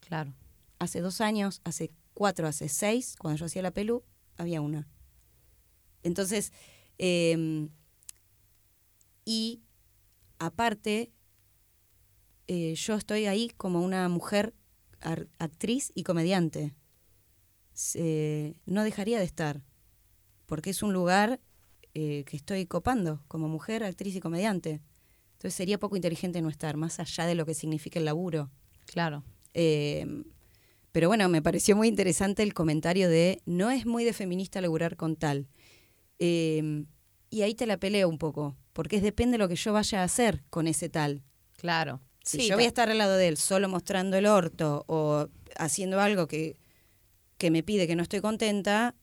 Claro. 0.00 0.34
Hace 0.78 1.00
dos 1.00 1.20
años, 1.20 1.60
hace 1.64 1.92
cuatro, 2.14 2.46
hace 2.46 2.68
seis, 2.68 3.16
cuando 3.18 3.38
yo 3.38 3.46
hacía 3.46 3.62
la 3.62 3.72
pelu, 3.72 4.02
había 4.36 4.60
una. 4.60 4.88
Entonces, 6.02 6.52
eh, 6.98 7.68
y 9.24 9.62
aparte, 10.38 11.12
eh, 12.48 12.74
yo 12.74 12.94
estoy 12.94 13.26
ahí 13.26 13.50
como 13.50 13.80
una 13.80 14.08
mujer 14.08 14.54
actriz 15.38 15.90
y 15.94 16.04
comediante. 16.04 16.74
Se- 17.72 18.54
no 18.66 18.84
dejaría 18.84 19.18
de 19.18 19.24
estar, 19.24 19.62
porque 20.46 20.70
es 20.70 20.82
un 20.82 20.92
lugar 20.92 21.40
eh, 21.94 22.24
que 22.26 22.36
estoy 22.36 22.66
copando 22.66 23.22
como 23.28 23.48
mujer, 23.48 23.84
actriz 23.84 24.14
y 24.16 24.20
comediante. 24.20 24.80
Entonces 25.34 25.54
sería 25.54 25.78
poco 25.78 25.96
inteligente 25.96 26.40
no 26.40 26.48
estar, 26.48 26.76
más 26.76 27.00
allá 27.00 27.26
de 27.26 27.34
lo 27.34 27.44
que 27.44 27.54
significa 27.54 27.98
el 27.98 28.04
laburo. 28.06 28.50
Claro. 28.86 29.24
Eh, 29.54 30.06
pero 30.92 31.08
bueno, 31.08 31.28
me 31.28 31.42
pareció 31.42 31.74
muy 31.76 31.88
interesante 31.88 32.42
el 32.42 32.54
comentario 32.54 33.08
de 33.08 33.40
no 33.46 33.70
es 33.70 33.86
muy 33.86 34.04
de 34.04 34.12
feminista 34.12 34.60
laburar 34.60 34.96
con 34.96 35.16
tal. 35.16 35.48
Eh, 36.18 36.84
y 37.30 37.42
ahí 37.42 37.54
te 37.54 37.66
la 37.66 37.78
peleo 37.78 38.08
un 38.08 38.18
poco, 38.18 38.56
porque 38.72 38.96
es 38.96 39.02
depende 39.02 39.32
de 39.32 39.38
lo 39.38 39.48
que 39.48 39.56
yo 39.56 39.72
vaya 39.72 40.00
a 40.02 40.04
hacer 40.04 40.44
con 40.50 40.66
ese 40.68 40.88
tal. 40.88 41.22
Claro. 41.56 42.00
Si 42.24 42.40
Sí, 42.42 42.48
yo 42.48 42.54
voy 42.56 42.64
a 42.64 42.66
ta- 42.66 42.68
estar 42.68 42.90
al 42.90 42.98
lado 42.98 43.16
de 43.16 43.28
él 43.28 43.36
solo 43.36 43.68
mostrando 43.68 44.16
el 44.16 44.26
orto 44.26 44.84
o 44.86 45.28
haciendo 45.58 46.00
algo 46.00 46.28
que, 46.28 46.56
que 47.42 47.50
me 47.50 47.64
pide 47.64 47.88
que 47.88 47.96
no 47.96 48.04
estoy 48.04 48.20
contenta, 48.20 48.94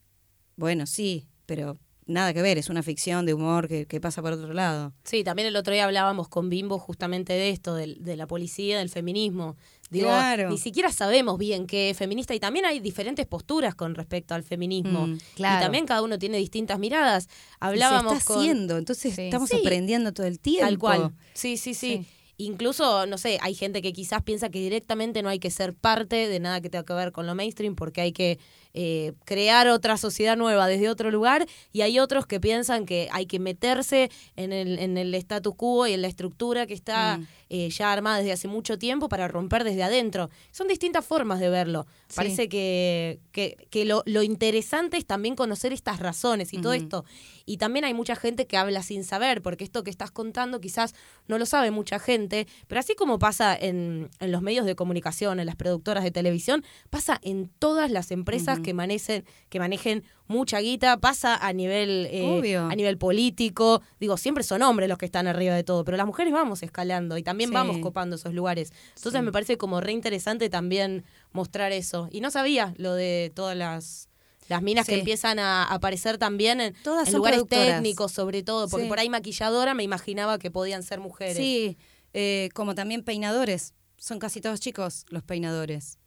bueno, 0.56 0.86
sí, 0.86 1.28
pero 1.46 1.78
nada 2.06 2.34
que 2.34 2.42
ver, 2.42 2.58
es 2.58 2.70
una 2.70 2.82
ficción 2.84 3.26
de 3.26 3.34
humor 3.34 3.68
que, 3.68 3.86
que 3.86 4.00
pasa 4.00 4.22
por 4.22 4.32
otro 4.32 4.54
lado. 4.54 4.94
Sí, 5.04 5.26
también 5.26 5.50
el 5.50 5.58
otro 5.58 5.74
día 5.74 5.84
hablábamos 5.84 6.30
con 6.30 6.50
Bimbo 6.50 6.80
justamente 6.80 7.34
de 7.34 7.50
esto, 7.50 7.76
del- 7.76 7.98
de, 8.02 8.16
la 8.16 8.28
policía, 8.28 8.80
del 8.80 8.90
feminismo. 8.90 9.58
Digo, 9.90 10.08
Claro. 10.08 10.50
ni 10.50 10.58
siquiera 10.58 10.90
sabemos 10.94 11.38
bien 11.38 11.68
qué 11.68 11.90
es 11.90 11.98
feminista 11.98 12.34
y 12.34 12.40
también 12.40 12.66
hay 12.66 12.80
diferentes 12.80 13.26
posturas 13.26 13.76
con 13.76 13.94
respecto 13.94 14.34
al 14.36 14.44
feminismo. 14.44 15.08
Mm, 15.08 15.18
claro. 15.36 15.58
Y 15.60 15.64
también 15.66 15.86
cada 15.86 16.02
uno 16.02 16.18
tiene 16.18 16.38
distintas 16.38 16.80
miradas. 16.80 17.26
Y 17.26 17.30
Hablábamos 17.60 18.14
se 18.14 18.18
está 18.20 18.34
con... 18.34 18.40
haciendo, 18.42 18.78
entonces 18.78 19.16
Sí. 19.16 19.22
estamos 19.24 19.50
Sí. 19.50 19.58
aprendiendo 19.60 20.14
todo 20.14 20.28
el 20.28 20.40
tiempo. 20.40 20.66
Tal 20.66 20.78
cual. 20.80 21.14
Sí, 21.34 21.58
sí, 21.58 21.74
sí, 21.74 21.98
Sí. 21.98 22.08
Incluso, 22.42 23.06
no 23.06 23.18
sé, 23.18 23.38
hay 23.42 23.54
gente 23.54 23.82
que 23.82 23.92
quizás 23.92 24.24
piensa 24.24 24.50
que 24.50 24.60
directamente 24.60 25.22
no 25.22 25.28
hay 25.28 25.40
que 25.40 25.52
ser 25.52 25.74
parte 25.74 26.30
de 26.30 26.40
nada 26.40 26.62
que 26.62 26.70
tenga 26.70 26.86
que 26.86 26.94
ver 26.94 27.12
con 27.12 27.28
lo 27.28 27.36
mainstream 27.36 27.76
porque 27.76 28.00
hay 28.00 28.14
que 28.14 28.40
eh, 28.74 29.14
crear 29.26 29.68
otra 29.68 29.98
sociedad 29.98 30.38
nueva 30.38 30.68
desde 30.68 30.90
otro 30.90 31.10
lugar 31.12 31.48
y 31.72 31.82
hay 31.82 32.00
otros 32.00 32.26
que 32.28 32.40
piensan 32.40 32.86
que 32.86 33.10
hay 33.12 33.26
que 33.26 33.40
meterse 33.40 34.10
en 34.36 34.54
el, 34.54 34.78
en 34.80 34.98
el 34.98 35.14
status 35.16 35.56
quo 35.56 35.88
y 35.88 35.94
en 35.94 36.02
la 36.02 36.08
estructura 36.08 36.68
que 36.68 36.74
está 36.74 37.18
Mm. 37.18 37.28
eh, 37.50 37.70
ya 37.72 37.92
armada 37.92 38.18
desde 38.18 38.32
hace 38.32 38.48
mucho 38.48 38.78
tiempo 38.78 39.10
para 39.10 39.28
romper 39.28 39.64
desde 39.64 39.82
adentro. 39.84 40.30
Son 40.52 40.68
distintas 40.68 41.04
formas 41.06 41.40
de 41.40 41.50
verlo. 41.50 41.88
Sí. 42.08 42.16
Parece 42.16 42.48
que, 42.48 43.20
que, 43.32 43.68
que 43.72 43.86
lo, 43.86 44.04
lo 44.06 44.22
interesante 44.22 44.98
es 44.98 45.06
también 45.06 45.36
conocer 45.36 45.74
estas 45.74 46.00
razones 46.00 46.54
y 46.54 46.62
todo 46.62 46.74
esto. 46.74 47.06
Y 47.46 47.58
también 47.58 47.86
hay 47.86 47.94
mucha 47.96 48.16
gente 48.16 48.46
que 48.46 48.58
habla 48.58 48.84
sin 48.84 49.04
saber, 49.04 49.42
porque 49.42 49.64
esto 49.64 49.84
que 49.84 49.90
estás 49.90 50.12
contando 50.12 50.62
quizás 50.62 50.94
no 51.28 51.40
lo 51.40 51.46
sabe 51.48 51.72
mucha 51.72 51.98
gente, 51.98 52.48
pero 52.68 52.80
así 52.80 52.94
como 52.94 53.18
pasa 53.18 53.56
en, 53.60 54.10
en 54.20 54.32
los 54.32 54.42
medios 54.44 54.66
de 54.68 54.76
comunicación, 54.76 55.40
en 55.40 55.48
las 55.48 55.56
productoras 55.56 56.04
de 56.04 56.12
televisión, 56.12 56.64
pasa 56.92 57.20
en 57.24 57.50
todas 57.60 57.90
las 57.90 58.12
empresas 58.12 58.59
Que 58.64 58.74
manejen, 58.74 59.26
que 59.50 59.60
manejen 59.60 60.04
mucha 60.28 60.60
guita, 60.60 60.98
pasa 60.98 61.36
a 61.36 61.54
nivel, 61.54 62.08
eh, 62.12 62.58
a 62.58 62.76
nivel 62.76 62.98
político. 62.98 63.82
Digo, 64.00 64.18
siempre 64.18 64.44
son 64.44 64.62
hombres 64.62 64.88
los 64.90 64.98
que 64.98 65.06
están 65.06 65.28
arriba 65.28 65.56
de 65.56 65.64
todo, 65.64 65.84
pero 65.84 65.98
las 65.98 66.06
mujeres 66.06 66.32
vamos 66.34 66.62
escalando 66.64 67.18
y 67.18 67.24
también 67.24 67.50
Sí. 67.50 67.54
vamos 67.54 67.78
copando 67.80 68.16
esos 68.16 68.34
lugares. 68.34 68.72
Entonces 68.96 69.20
Sí. 69.20 69.26
me 69.26 69.32
parece 69.32 69.58
como 69.58 69.82
re 69.82 69.92
interesante 69.92 70.50
también 70.50 71.04
mostrar 71.32 71.72
eso. 71.72 72.08
Y 72.12 72.22
no 72.22 72.32
sabía 72.32 72.74
lo 72.78 72.94
de 72.94 73.32
todas 73.36 73.56
las 73.58 74.06
las 74.48 74.64
minas 74.64 74.88
que 74.88 74.96
empiezan 74.98 75.38
a 75.38 75.64
aparecer 75.66 76.18
también 76.18 76.60
en, 76.60 76.74
Todas 76.84 77.08
en 77.08 77.12
son 77.12 77.20
lugares 77.20 77.44
técnicos, 77.48 78.12
sobre 78.12 78.42
todo, 78.42 78.68
porque 78.68 78.86
Sí. 78.86 78.90
por 78.90 78.98
ahí 78.98 79.08
maquilladora 79.08 79.76
me 79.76 79.84
imaginaba 79.84 80.40
que 80.40 80.50
podían 80.50 80.82
ser 80.82 81.00
mujeres. 81.00 81.38
Sí, 81.38 81.78
eh, 82.14 82.50
como 82.56 82.74
también 82.74 83.04
peinadores. 83.04 83.76
Son 83.98 84.18
casi 84.18 84.42
todos 84.42 84.60
chicos 84.60 85.06
los 85.10 85.22
peinadores. 85.22 86.00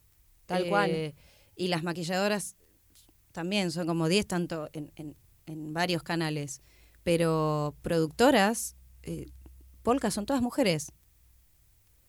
Tal 0.45 0.65
Eh, 0.65 0.69
cual. 0.69 1.13
Y 1.55 1.67
las 1.67 1.83
maquilladoras 1.83 2.55
también 3.31 3.71
son 3.71 3.87
como 3.87 4.07
10 4.07 4.27
tanto 4.27 4.69
en, 4.73 4.91
en- 4.95 5.15
en 5.45 5.73
varios 5.73 6.03
canales. 6.03 6.61
Pero 7.03 7.75
productoras, 7.81 8.75
eh, 9.03 9.27
Polka 9.83 10.09
son 10.11 10.25
todas 10.25 10.41
mujeres. 10.41 10.91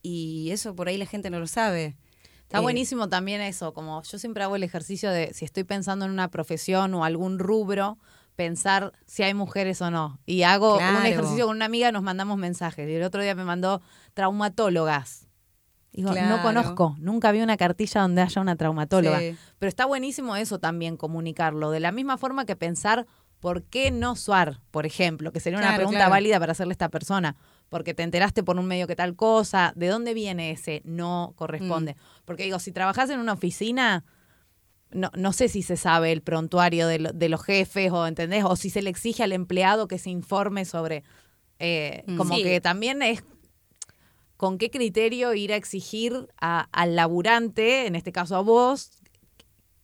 Y 0.03 0.51
eso 0.51 0.75
por 0.75 0.89
ahí 0.89 0.97
la 0.99 1.07
gente 1.07 1.31
no 1.31 1.41
lo 1.41 1.47
sabe. 1.47 1.97
Está 2.43 2.59
Eh, 2.59 2.63
buenísimo 2.63 3.09
también 3.09 3.41
eso, 3.41 3.73
como 3.73 4.03
yo 4.03 4.19
siempre 4.19 4.45
hago 4.45 4.55
el 4.57 4.63
ejercicio 4.63 5.11
de 5.11 5.33
si 5.33 5.45
estoy 5.45 5.65
pensando 5.65 6.05
en 6.05 6.11
una 6.11 6.29
profesión 6.31 6.93
o 6.95 7.05
algún 7.05 7.39
rubro, 7.39 7.99
pensar 8.37 8.93
si 9.07 9.23
hay 9.23 9.33
mujeres 9.35 9.81
o 9.81 9.91
no. 9.91 10.21
Y 10.27 10.43
hago 10.43 10.77
un 10.77 11.07
ejercicio 11.07 11.47
con 11.47 11.57
una 11.57 11.65
amiga, 11.65 11.91
nos 11.91 12.03
mandamos 12.03 12.37
mensajes. 12.37 12.89
Y 12.89 12.95
el 12.95 13.03
otro 13.03 13.23
día 13.23 13.35
me 13.35 13.45
mandó 13.45 13.81
traumatólogas. 14.13 15.24
Digo, 15.95 16.13
no 16.13 16.43
conozco, 16.43 16.97
nunca 16.99 17.31
vi 17.33 17.41
una 17.41 17.57
cartilla 17.57 18.01
donde 18.03 18.21
haya 18.23 18.43
una 18.43 18.57
traumatóloga. 18.57 19.21
Sí. 19.21 19.37
Pero 19.59 19.69
está 19.69 19.87
buenísimo 19.87 20.35
eso 20.37 20.59
también, 20.59 20.97
comunicarlo. 20.97 21.71
De 21.71 21.79
la 21.81 21.93
misma 21.93 22.19
forma 22.19 22.45
que 22.45 22.57
pensar 22.57 23.07
por 23.39 23.63
qué 23.63 23.91
no 23.93 24.17
SUAR, 24.17 24.61
por 24.71 24.87
ejemplo, 24.87 25.31
que 25.31 25.39
sería 25.39 25.59
una 25.59 25.75
pregunta 25.77 25.99
claro. 25.99 26.11
válida 26.11 26.41
para 26.41 26.53
hacerle 26.53 26.73
a 26.73 26.75
esta 26.75 26.89
persona. 26.89 27.37
Porque 27.69 27.95
te 27.95 28.03
enteraste 28.03 28.43
por 28.43 28.59
un 28.59 28.67
medio 28.67 28.87
que 28.87 28.97
tal 28.97 29.15
cosa. 29.17 29.73
¿De 29.77 29.87
dónde 29.89 30.15
viene 30.15 30.51
ese 30.51 30.83
no 30.85 31.33
corresponde? 31.37 31.93
Mm. 31.95 32.23
Porque 32.25 32.43
digo, 32.45 32.59
si 32.59 32.73
trabajas 32.73 33.11
en 33.11 33.21
una 33.21 33.33
oficina, 33.33 34.05
no, 34.91 35.11
no 35.17 35.33
sé 35.33 35.49
si 35.49 35.63
se 35.63 35.77
sabe 35.77 36.11
el 36.13 36.23
prontuario 36.23 36.87
de, 36.89 36.99
lo- 36.99 37.13
de 37.13 37.29
los 37.29 37.43
jefes 37.45 37.93
o, 37.93 38.07
¿entendés? 38.07 38.45
O 38.45 38.57
si 38.57 38.71
se 38.71 38.83
le 38.83 38.91
exige 38.91 39.23
al 39.23 39.33
empleado 39.33 39.87
que 39.89 39.99
se 39.99 40.11
informe 40.11 40.65
sobre... 40.65 41.03
eh, 41.61 42.03
Mm. 42.07 42.17
como 42.17 42.35
Sí. 42.35 42.43
que 42.43 42.61
también 42.61 43.01
es 43.03 43.23
con 44.45 44.59
qué 44.59 44.69
criterio 44.71 45.33
ir 45.33 45.55
a 45.55 45.57
exigir 45.57 46.29
a- 46.39 46.69
al 46.71 46.97
laburante, 46.97 47.87
en 47.87 47.95
este 47.97 48.13
caso 48.13 48.37
a 48.37 48.41
vos, 48.43 48.91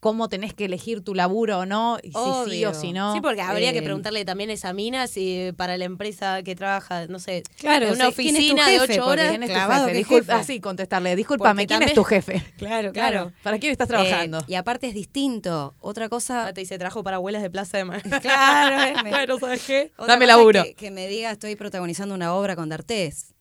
cómo 0.00 0.28
tenés 0.28 0.52
que 0.54 0.64
elegir 0.66 1.02
tu 1.02 1.14
laburo 1.14 1.60
o 1.60 1.66
no, 1.66 1.98
y 2.02 2.08
si 2.08 2.12
sí 2.12 2.18
Obvio. 2.18 2.70
o 2.70 2.74
si 2.74 2.92
no. 2.92 3.14
Sí, 3.14 3.20
porque 3.22 3.40
habría 3.40 3.72
que 3.72 3.78
Eh, 3.78 3.82
preguntarle 3.82 4.24
también 4.26 4.50
a 4.50 4.54
esa 4.54 4.72
mina 4.74 5.06
si 5.06 5.52
para 5.56 5.78
la 5.78 5.84
empresa 5.86 6.42
que 6.42 6.54
trabaja, 6.54 7.06
no 7.06 7.18
sé, 7.18 7.42
Claro, 7.58 7.86
en 7.86 7.92
una 7.94 8.08
o 8.08 8.12
sea, 8.12 8.16
¿quién 8.22 8.36
es 8.36 8.46
tu 8.46 8.52
oficina 8.54 8.68
de 8.68 8.80
ocho 8.80 9.06
horas. 9.06 9.28
¿Quién 9.30 9.42
es 9.44 9.48
tu 9.50 9.54
clavado, 9.54 9.80
jefe? 9.86 9.92
¿qué 9.92 9.98
Disculpa, 9.98 10.32
jefe? 10.32 10.42
así 10.42 10.60
contestarle, 10.60 11.16
discúlpame, 11.16 11.66
¿quién 11.66 11.82
es 11.82 11.94
tu 11.94 12.04
jefe? 12.04 12.42
Claro, 12.58 12.92
claro. 12.92 13.32
¿Para 13.42 13.58
quién 13.58 13.72
estás 13.72 13.88
trabajando? 13.88 14.38
Eh, 14.40 14.44
y 14.48 14.54
aparte 14.56 14.88
es 14.88 14.94
distinto. 14.94 15.74
Otra 15.80 16.08
cosa. 16.10 16.46
Ah, 16.48 16.52
te 16.52 16.60
dice, 16.62 16.76
trabajo 16.78 17.02
para 17.02 17.16
abuelas 17.16 17.40
de 17.42 17.50
Plaza 17.50 17.78
de 17.78 17.84
Mayo. 17.84 18.02
Claro, 18.22 19.02
me- 19.04 19.10
bueno, 19.10 19.38
¿sabes 19.38 19.62
qué? 19.66 19.92
Otra 19.96 20.14
Dame 20.14 20.26
laburo. 20.26 20.62
Que, 20.64 20.74
que 20.74 20.90
me 20.90 21.08
diga, 21.08 21.30
estoy 21.30 21.56
protagonizando 21.56 22.14
una 22.14 22.34
obra 22.34 22.56
con 22.56 22.68
D'Artés. 22.70 23.34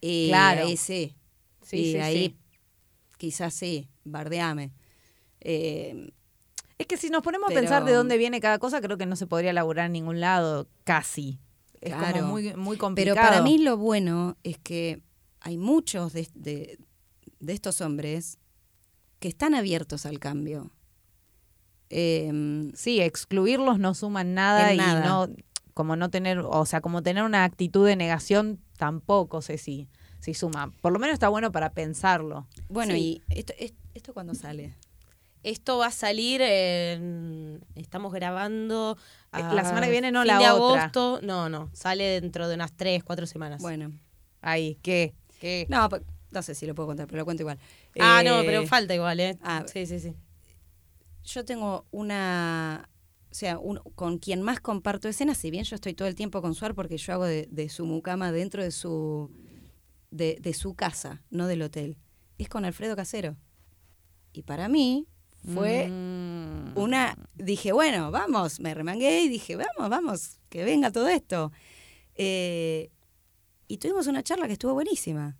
Claro. 0.00 0.66
ahí 0.66 0.76
sí. 0.76 1.16
Sí, 1.62 1.92
sí, 1.92 1.98
ahí 1.98 2.24
sí. 2.26 2.36
quizás 3.18 3.54
sí, 3.54 3.88
bardeame. 4.04 4.72
Eh, 5.40 6.10
Es 6.78 6.86
que 6.86 6.96
si 6.96 7.10
nos 7.10 7.22
ponemos 7.22 7.48
Pero- 7.48 7.58
a 7.58 7.62
pensar 7.62 7.84
de 7.84 7.92
dónde 7.92 8.16
viene 8.16 8.40
cada 8.40 8.58
cosa, 8.58 8.80
creo 8.80 8.96
que 8.96 9.04
no 9.04 9.14
se 9.14 9.26
podría 9.26 9.52
laburar 9.52 9.86
en 9.86 9.92
ningún 9.92 10.18
lado, 10.20 10.66
casi. 10.84 11.38
Es 11.82 11.94
Claro. 11.94 12.20
como 12.20 12.28
muy, 12.32 12.42
muy 12.54 12.76
pero 12.76 12.78
complicado. 12.78 13.28
para 13.28 13.42
mí 13.42 13.58
lo 13.58 13.76
bueno 13.76 14.38
es 14.44 14.56
que 14.58 15.02
hay 15.40 15.58
muchos 15.58 16.14
de, 16.14 16.26
de- 16.34 16.78
de 17.38 17.52
estos 17.52 17.82
hombres 17.82 18.38
que 19.18 19.28
están 19.28 19.54
abiertos 19.54 20.06
al 20.06 20.18
cambio. 20.18 20.72
Eh, 21.90 22.70
Sí, 22.74 23.00
excluirlos 23.00 23.78
no 23.78 23.94
suman 23.94 24.32
nada 24.34 24.68
En 24.70 24.74
y 24.76 24.78
nada. 24.78 25.04
no, 25.06 25.28
como 25.74 25.96
no 25.96 26.08
tener, 26.10 26.38
o 26.38 26.64
sea, 26.66 26.80
como 26.80 27.02
tener 27.02 27.24
una 27.24 27.44
actitud 27.44 27.86
de 27.86 27.96
negación 27.96 28.60
tampoco 28.80 29.42
sé 29.42 29.58
si, 29.58 29.88
si 30.20 30.32
suma. 30.32 30.72
Por 30.80 30.90
lo 30.92 30.98
menos 30.98 31.12
está 31.12 31.28
bueno 31.28 31.52
para 31.52 31.72
pensarlo. 31.74 32.46
bueno, 32.70 32.94
Sí. 32.94 33.22
y 33.28 33.38
esto, 33.38 33.52
es- 33.58 33.74
esto 33.94 34.14
cuando 34.14 34.34
sale. 34.34 34.74
Esto 35.42 35.76
va 35.78 35.86
a 35.88 35.90
salir 35.90 36.40
en... 36.42 37.62
Estamos 37.74 38.12
grabando... 38.12 38.96
Eh, 39.34 39.42
a 39.42 39.52
la 39.54 39.64
semana 39.64 39.86
que 39.86 39.92
viene, 39.92 40.10
no, 40.10 40.20
fin 40.22 40.28
la 40.28 40.38
de 40.38 40.50
otra. 40.50 40.82
agosto. 40.84 41.20
No, 41.22 41.48
no. 41.50 41.68
Sale 41.74 42.20
dentro 42.20 42.48
de 42.48 42.54
unas 42.54 42.72
tres, 42.72 43.04
cuatro 43.04 43.26
semanas. 43.26 43.60
Bueno, 43.62 43.92
Ahí, 44.42 44.78
¿qué? 44.82 45.14
¿Qué? 45.40 45.66
no, 45.68 45.88
no 46.30 46.42
sé 46.42 46.54
si 46.54 46.66
lo 46.66 46.74
puedo 46.74 46.86
contar, 46.88 47.06
pero 47.06 47.18
lo 47.18 47.24
cuento 47.26 47.42
igual. 47.42 47.58
Ah, 48.00 48.20
Eh, 48.22 48.24
no, 48.24 48.40
pero 48.44 48.66
falta 48.66 48.94
igual, 48.94 49.20
¿eh? 49.20 49.38
ah, 49.42 49.64
sí, 49.70 49.84
sí, 49.86 49.98
sí. 50.00 50.14
yo 51.24 51.44
tengo 51.44 51.86
una, 51.90 52.88
o 53.30 53.34
sea, 53.34 53.58
un- 53.58 53.78
con 53.94 54.18
quien 54.18 54.42
más 54.42 54.60
comparto 54.60 55.08
escenas, 55.08 55.38
si 55.38 55.50
bien 55.50 55.64
yo 55.64 55.76
estoy 55.76 55.94
todo 55.94 56.08
el 56.08 56.14
tiempo 56.16 56.42
con 56.42 56.54
Suar 56.54 56.74
porque 56.74 56.96
yo 56.98 57.12
hago 57.12 57.24
de, 57.24 57.46
de 57.50 57.68
su 57.68 57.86
mucama 57.86 58.32
dentro 58.32 58.62
de 58.62 58.70
su, 58.72 59.30
de, 60.10 60.38
de 60.40 60.52
su 60.54 60.74
casa, 60.74 61.22
no 61.30 61.46
del 61.46 61.62
hotel, 61.62 61.96
es 62.38 62.48
con 62.48 62.64
Alfredo 62.64 62.96
Casero. 62.96 63.36
Y 64.32 64.42
para 64.42 64.68
mí 64.68 65.06
fue 65.54 65.88
Mm. 65.90 66.76
una, 66.78 67.16
dije, 67.34 67.72
bueno, 67.72 68.10
vamos, 68.10 68.60
me 68.60 68.74
remangué 68.74 69.22
y 69.22 69.28
dije, 69.28 69.56
vamos, 69.56 69.88
vamos, 69.90 70.38
que 70.48 70.64
venga 70.64 70.90
todo 70.92 71.08
esto. 71.08 71.50
Eh, 72.16 72.90
y 73.68 73.78
tuvimos 73.78 74.06
una 74.08 74.22
charla 74.22 74.46
que 74.46 74.52
estuvo 74.54 74.74
buenísima. 74.74 75.36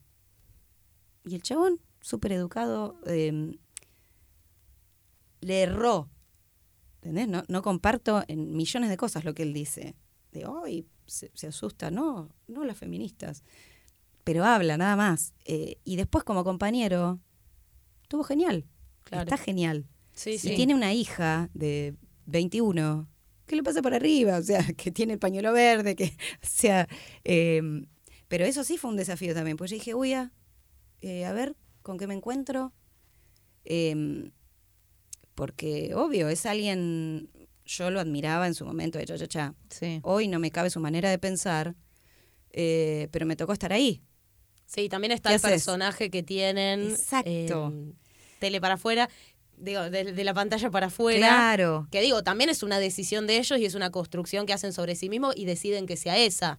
Y 1.24 1.34
el 1.34 1.42
chabón, 1.42 1.80
súper 2.00 2.32
educado, 2.32 2.96
eh, 3.06 3.58
le 5.40 5.62
erró. 5.62 6.08
¿Entendés? 7.02 7.28
No, 7.28 7.44
no 7.48 7.62
comparto 7.62 8.22
en 8.28 8.54
millones 8.54 8.90
de 8.90 8.96
cosas 8.96 9.24
lo 9.24 9.32
que 9.34 9.42
él 9.42 9.54
dice. 9.54 9.96
De 10.32 10.44
hoy 10.46 10.86
se, 11.06 11.30
se 11.34 11.46
asusta, 11.46 11.90
no, 11.90 12.28
no 12.46 12.64
las 12.64 12.76
feministas. 12.76 13.42
Pero 14.22 14.44
habla, 14.44 14.76
nada 14.76 14.96
más. 14.96 15.32
Eh, 15.46 15.78
y 15.84 15.96
después, 15.96 16.24
como 16.24 16.44
compañero, 16.44 17.18
estuvo 18.02 18.22
genial. 18.22 18.66
Claro. 19.04 19.24
Está 19.24 19.38
genial. 19.38 19.86
Sí, 20.12 20.32
Y 20.32 20.38
sí. 20.38 20.54
tiene 20.54 20.74
una 20.74 20.92
hija 20.92 21.48
de 21.54 21.96
21 22.26 23.08
que 23.46 23.56
le 23.56 23.62
pasa 23.62 23.82
por 23.82 23.94
arriba, 23.94 24.38
o 24.38 24.42
sea, 24.42 24.62
que 24.76 24.90
tiene 24.92 25.14
el 25.14 25.18
pañuelo 25.18 25.52
verde, 25.52 25.96
que, 25.96 26.04
o 26.42 26.46
sea, 26.46 26.86
eh, 27.24 27.62
pero 28.28 28.44
eso 28.44 28.62
sí 28.62 28.76
fue 28.76 28.90
un 28.90 28.96
desafío 28.96 29.34
también, 29.34 29.56
pues 29.56 29.70
yo 29.70 29.76
dije, 29.76 29.94
uy, 29.94 30.12
ah, 30.12 30.32
eh, 31.00 31.24
a 31.24 31.32
ver, 31.32 31.56
¿con 31.82 31.98
qué 31.98 32.06
me 32.06 32.14
encuentro? 32.14 32.72
Eh, 33.64 34.30
porque, 35.40 35.94
obvio, 35.94 36.28
es 36.28 36.44
alguien, 36.44 37.30
yo 37.64 37.90
lo 37.90 37.98
admiraba 37.98 38.46
en 38.46 38.52
su 38.52 38.66
momento 38.66 38.98
de 38.98 39.06
cha, 39.06 39.16
cha, 39.16 39.26
cha. 39.26 39.54
Sí. 39.70 39.98
Hoy 40.02 40.28
no 40.28 40.38
me 40.38 40.50
cabe 40.50 40.68
su 40.68 40.80
manera 40.80 41.08
de 41.08 41.18
pensar, 41.18 41.74
eh, 42.52 43.08
pero 43.10 43.24
me 43.24 43.36
tocó 43.36 43.54
estar 43.54 43.72
ahí. 43.72 44.02
Sí, 44.66 44.90
también 44.90 45.12
está 45.12 45.30
¿Qué 45.30 45.36
el 45.36 45.38
haces? 45.38 45.50
personaje 45.50 46.10
que 46.10 46.22
tienen 46.22 46.90
Exacto. 46.90 47.68
en 47.68 47.96
tele 48.38 48.60
para 48.60 48.74
afuera. 48.74 49.08
digo, 49.56 49.88
de, 49.88 50.12
de 50.12 50.24
la 50.24 50.34
pantalla 50.34 50.70
para 50.70 50.88
afuera. 50.88 51.26
Claro. 51.26 51.88
Que 51.90 52.02
digo, 52.02 52.22
también 52.22 52.50
es 52.50 52.62
una 52.62 52.78
decisión 52.78 53.26
de 53.26 53.38
ellos 53.38 53.58
y 53.58 53.64
es 53.64 53.74
una 53.74 53.88
construcción 53.90 54.44
que 54.44 54.52
hacen 54.52 54.74
sobre 54.74 54.94
sí 54.94 55.08
mismos 55.08 55.34
y 55.38 55.46
deciden 55.46 55.86
que 55.86 55.96
sea 55.96 56.18
esa. 56.18 56.58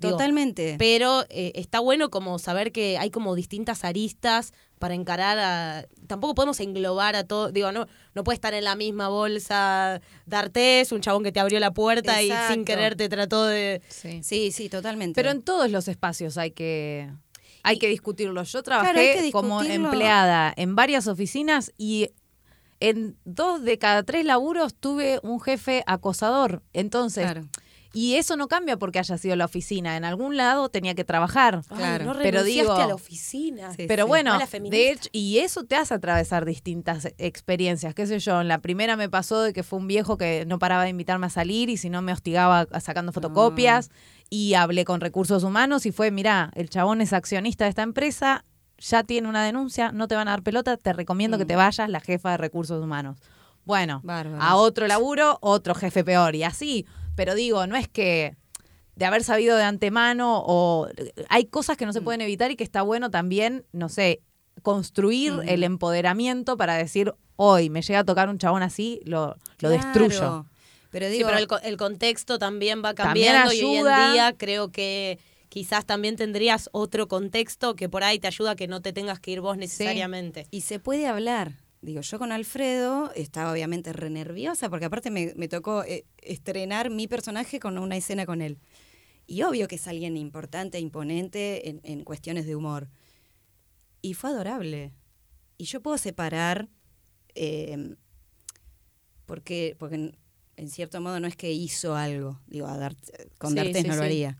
Digo, 0.00 0.12
Totalmente. 0.12 0.76
Pero 0.78 1.24
eh, 1.28 1.52
está 1.54 1.78
bueno 1.80 2.10
como 2.10 2.38
saber 2.38 2.72
que 2.72 2.96
hay 2.96 3.10
como 3.10 3.34
distintas 3.34 3.84
aristas 3.84 4.52
para 4.78 4.94
encarar 4.94 5.38
a... 5.38 5.86
Tampoco 6.06 6.34
podemos 6.34 6.58
englobar 6.60 7.16
a 7.16 7.24
todo, 7.24 7.52
digo, 7.52 7.70
no, 7.70 7.86
no 8.14 8.24
puede 8.24 8.34
estar 8.34 8.54
en 8.54 8.64
la 8.64 8.76
misma 8.76 9.08
bolsa 9.08 10.00
D'Artés, 10.24 10.90
un 10.92 11.02
chabón 11.02 11.22
que 11.22 11.32
te 11.32 11.40
abrió 11.40 11.60
la 11.60 11.72
puerta 11.72 12.22
y 12.22 12.32
sin 12.48 12.64
querer 12.64 12.96
te 12.96 13.10
trató 13.10 13.44
de... 13.44 13.82
Sí. 13.88 14.22
Sí, 14.22 14.52
sí, 14.52 14.70
totalmente. 14.70 15.14
Pero 15.14 15.30
en 15.30 15.42
todos 15.42 15.70
los 15.70 15.86
espacios 15.86 16.38
hay 16.38 16.52
que 16.52 17.10
hay 17.62 17.78
que 17.78 17.88
discutirlo. 17.88 18.42
Yo 18.42 18.62
trabajé 18.62 19.18
Claro, 19.18 19.32
como 19.32 19.62
empleada 19.62 20.52
en 20.56 20.74
varias 20.76 21.06
oficinas 21.08 21.72
y 21.76 22.08
en 22.80 23.18
dos 23.26 23.62
de 23.62 23.76
cada 23.76 24.02
tres 24.02 24.24
laburos 24.24 24.74
tuve 24.74 25.20
un 25.22 25.40
jefe 25.40 25.82
acosador. 25.86 26.62
Entonces, 26.72 27.24
Claro. 27.24 27.48
Y 27.92 28.14
eso 28.14 28.36
no 28.36 28.46
cambia 28.48 28.76
porque 28.76 28.98
haya 28.98 29.18
sido 29.18 29.34
la 29.36 29.44
oficina. 29.46 29.96
En 29.96 30.04
algún 30.04 30.36
lado 30.36 30.68
tenía 30.68 30.94
que 30.94 31.04
trabajar. 31.04 31.62
Claro. 31.68 32.04
Ay, 32.10 32.16
no 32.16 32.22
Pero 32.22 32.42
digo- 32.44 32.72
a 32.74 32.86
la 32.86 32.94
oficina. 32.94 33.74
Sí. 33.74 33.86
Pero 33.88 34.06
bueno, 34.06 34.38
de 34.38 34.90
hecho, 34.90 35.08
y 35.12 35.38
eso 35.38 35.64
te 35.64 35.76
hace 35.76 35.94
atravesar 35.94 36.44
distintas 36.44 37.08
experiencias. 37.18 37.94
Qué 37.94 38.06
sé 38.06 38.18
yo, 38.18 38.40
en 38.40 38.48
la 38.48 38.58
primera 38.58 38.96
me 38.96 39.08
pasó 39.08 39.42
de 39.42 39.52
que 39.52 39.62
fue 39.62 39.78
un 39.78 39.86
viejo 39.86 40.16
que 40.16 40.44
no 40.46 40.58
paraba 40.58 40.84
de 40.84 40.90
invitarme 40.90 41.26
a 41.26 41.30
salir 41.30 41.68
y 41.70 41.76
si 41.76 41.90
no 41.90 42.02
me 42.02 42.12
hostigaba 42.12 42.66
a- 42.70 42.80
sacando 42.80 43.12
fotocopias. 43.12 43.90
Y 44.28 44.54
hablé 44.54 44.84
con 44.84 45.00
recursos 45.00 45.42
humanos 45.42 45.86
y 45.86 45.92
fue, 45.92 46.10
mira, 46.12 46.52
el 46.54 46.70
chabón 46.70 47.00
es 47.00 47.12
accionista 47.12 47.64
de 47.64 47.70
esta 47.70 47.82
empresa, 47.82 48.44
ya 48.78 49.02
tiene 49.02 49.28
una 49.28 49.44
denuncia, 49.44 49.90
no 49.92 50.06
te 50.06 50.14
van 50.14 50.28
a 50.28 50.30
dar 50.30 50.42
pelota, 50.42 50.76
te 50.76 50.92
recomiendo 50.92 51.36
que 51.36 51.44
te 51.44 51.56
vayas, 51.56 51.88
la 51.88 52.00
jefa 52.00 52.30
de 52.30 52.36
recursos 52.36 52.82
humanos. 52.82 53.18
Bueno, 53.64 54.00
Bárbaro. 54.04 54.40
a 54.42 54.54
otro 54.54 54.86
laburo, 54.86 55.38
otro 55.42 55.74
jefe 55.74 56.02
peor 56.04 56.34
y 56.36 56.44
así. 56.44 56.86
Pero 57.20 57.34
digo, 57.34 57.66
no 57.66 57.76
es 57.76 57.86
que 57.86 58.34
de 58.96 59.04
haber 59.04 59.22
sabido 59.24 59.54
de 59.58 59.62
antemano 59.64 60.42
o 60.46 60.88
hay 61.28 61.44
cosas 61.44 61.76
que 61.76 61.84
no 61.84 61.92
se 61.92 62.00
pueden 62.00 62.22
evitar 62.22 62.50
y 62.50 62.56
que 62.56 62.64
está 62.64 62.80
bueno 62.80 63.10
también, 63.10 63.66
no 63.72 63.90
sé, 63.90 64.22
construir 64.62 65.34
el 65.44 65.62
empoderamiento 65.62 66.56
para 66.56 66.76
decir, 66.76 67.12
hoy 67.36 67.68
me 67.68 67.82
llega 67.82 67.98
a 67.98 68.04
tocar 68.04 68.30
un 68.30 68.38
chabón 68.38 68.62
así, 68.62 69.02
lo, 69.04 69.36
lo 69.58 69.68
Claro. 69.68 69.68
destruyo. 69.68 70.46
Pero 70.90 71.06
Sí, 71.08 71.12
digo, 71.12 71.26
pero 71.28 71.38
el, 71.38 71.46
co- 71.46 71.58
el 71.60 71.76
contexto 71.76 72.38
también 72.38 72.78
va 72.82 72.94
También 72.94 73.34
cambiando 73.34 73.52
y 73.52 73.62
hoy 73.64 73.76
en 73.76 74.12
día 74.12 74.34
creo 74.34 74.72
que 74.72 75.18
quizás 75.50 75.84
también 75.84 76.16
tendrías 76.16 76.70
otro 76.72 77.06
contexto 77.06 77.76
que 77.76 77.90
por 77.90 78.02
ahí 78.02 78.18
te 78.18 78.28
ayuda 78.28 78.52
a 78.52 78.56
que 78.56 78.66
no 78.66 78.80
te 78.80 78.94
tengas 78.94 79.20
que 79.20 79.32
ir 79.32 79.42
vos 79.42 79.58
necesariamente. 79.58 80.46
y 80.50 80.62
se 80.62 80.78
puede 80.78 81.06
hablar. 81.06 81.52
Digo, 81.82 82.02
yo 82.02 82.18
con 82.18 82.30
Alfredo 82.30 83.10
estaba 83.14 83.52
obviamente 83.52 83.92
re 83.92 84.10
nerviosa 84.10 84.68
porque 84.68 84.84
aparte 84.84 85.10
me, 85.10 85.32
me 85.36 85.48
tocó 85.48 85.82
eh, 85.84 86.04
estrenar 86.18 86.90
mi 86.90 87.08
personaje 87.08 87.58
con 87.58 87.78
una 87.78 87.96
escena 87.96 88.26
con 88.26 88.42
él. 88.42 88.58
Y 89.26 89.42
obvio 89.42 89.66
que 89.68 89.76
es 89.76 89.86
alguien 89.86 90.16
importante, 90.16 90.78
imponente 90.78 91.68
en, 91.70 91.80
en 91.84 92.04
cuestiones 92.04 92.46
de 92.46 92.56
humor. 92.56 92.88
Y 94.02 94.14
fue 94.14 94.30
adorable. 94.30 94.92
Y 95.56 95.64
yo 95.64 95.80
puedo 95.80 95.96
separar, 95.98 96.68
eh, 97.34 97.94
porque, 99.26 99.76
porque 99.78 99.94
en, 99.96 100.16
en 100.56 100.68
cierto 100.68 101.00
modo 101.00 101.20
no 101.20 101.28
es 101.28 101.36
que 101.36 101.52
hizo 101.52 101.94
algo, 101.96 102.40
digo, 102.46 102.66
a 102.66 102.76
Dar- 102.76 102.96
con 103.38 103.50
Sí, 103.50 103.56
D'Artés 103.56 103.82
sí, 103.82 103.88
no 103.88 103.94
lo 103.94 104.02
sí. 104.02 104.06
haría. 104.06 104.38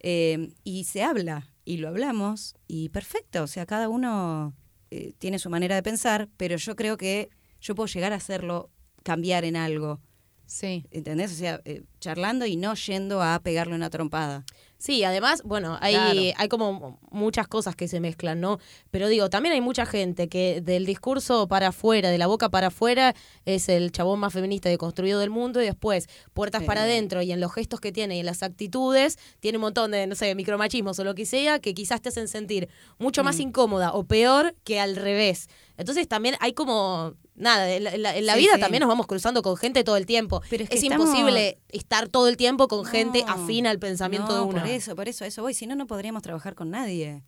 Eh, 0.00 0.52
y 0.64 0.84
se 0.84 1.02
habla, 1.02 1.48
y 1.64 1.78
lo 1.78 1.88
hablamos, 1.88 2.54
y 2.68 2.88
perfecto, 2.90 3.42
o 3.42 3.46
sea, 3.48 3.66
cada 3.66 3.88
uno 3.88 4.54
eh, 4.90 5.12
tiene 5.18 5.38
su 5.38 5.50
manera 5.50 5.74
de 5.74 5.82
pensar, 5.82 6.28
pero 6.36 6.56
yo 6.56 6.76
creo 6.76 6.96
que 6.96 7.30
yo 7.60 7.74
puedo 7.74 7.86
llegar 7.86 8.12
a 8.12 8.16
hacerlo 8.16 8.70
cambiar 9.02 9.44
en 9.44 9.56
algo, 9.56 10.00
Sí. 10.46 10.86
¿entendés? 10.90 11.32
O 11.32 11.34
sea, 11.34 11.60
eh, 11.66 11.82
charlando 12.00 12.46
y 12.46 12.56
no 12.56 12.74
yendo 12.74 13.22
a 13.22 13.38
pegarle 13.40 13.74
una 13.74 13.90
trompada. 13.90 14.44
Sí, 14.80 15.02
además, 15.02 15.42
bueno, 15.44 15.76
hay, 15.80 15.94
Claro. 15.94 16.20
hay 16.36 16.48
como 16.48 17.00
muchas 17.10 17.48
cosas 17.48 17.74
que 17.74 17.88
se 17.88 17.98
mezclan, 17.98 18.40
¿no? 18.40 18.60
Pero 18.92 19.08
digo, 19.08 19.28
también 19.28 19.52
hay 19.52 19.60
mucha 19.60 19.84
gente 19.86 20.28
que 20.28 20.60
del 20.60 20.86
discurso 20.86 21.48
para 21.48 21.68
afuera, 21.68 22.10
de 22.10 22.18
la 22.18 22.28
boca 22.28 22.48
para 22.48 22.68
afuera, 22.68 23.12
es 23.44 23.68
el 23.68 23.90
chabón 23.90 24.20
más 24.20 24.32
feminista 24.32 24.68
deconstruido 24.68 25.18
del 25.18 25.30
mundo 25.30 25.60
y 25.60 25.64
después, 25.64 26.06
puertas 26.32 26.62
para 26.62 26.82
adentro 26.84 27.22
y 27.22 27.32
en 27.32 27.40
los 27.40 27.52
gestos 27.52 27.80
que 27.80 27.90
tiene 27.90 28.16
y 28.16 28.20
en 28.20 28.26
las 28.26 28.44
actitudes, 28.44 29.18
tiene 29.40 29.58
un 29.58 29.62
montón 29.62 29.90
de, 29.90 30.06
no 30.06 30.14
sé, 30.14 30.32
micromachismos 30.36 30.96
o 31.00 31.04
lo 31.04 31.16
que 31.16 31.26
sea, 31.26 31.58
que 31.58 31.74
quizás 31.74 32.00
te 32.00 32.10
hacen 32.10 32.28
sentir 32.28 32.68
mucho 32.98 33.22
Mm. 33.22 33.24
más 33.24 33.40
incómoda 33.40 33.92
o 33.94 34.04
peor 34.04 34.54
que 34.62 34.78
al 34.78 34.94
revés. 34.94 35.48
Entonces 35.78 36.06
también 36.08 36.34
hay 36.40 36.52
como, 36.52 37.14
nada, 37.34 37.70
en 37.72 37.84
la, 37.84 37.94
en 37.94 38.02
la- 38.02 38.16
en 38.16 38.26
la 38.26 38.34
Sí, 38.34 38.40
vida 38.40 38.54
sí. 38.56 38.60
también 38.60 38.80
nos 38.82 38.88
vamos 38.88 39.06
cruzando 39.06 39.40
con 39.42 39.56
gente 39.56 39.84
todo 39.84 39.96
el 39.96 40.04
tiempo. 40.04 40.42
Pero 40.50 40.64
es 40.64 40.70
es 40.70 40.80
que 40.80 40.86
estamos- 40.88 41.06
imposible 41.08 41.58
estar 41.70 42.08
todo 42.08 42.28
el 42.28 42.36
tiempo 42.36 42.68
con 42.68 42.84
gente 42.84 43.24
afín 43.26 43.66
al 43.66 43.78
pensamiento 43.78 44.28
no, 44.28 44.34
de 44.34 44.40
uno. 44.42 44.60
Por 44.60 44.68
eso, 44.68 44.94
por 44.96 45.08
eso, 45.08 45.24
a 45.24 45.28
eso 45.28 45.40
voy. 45.40 45.54
Si 45.54 45.66
no, 45.66 45.74
no 45.76 45.86
podríamos 45.86 46.22
trabajar 46.22 46.54
con 46.54 46.68
nadie. 46.70 47.22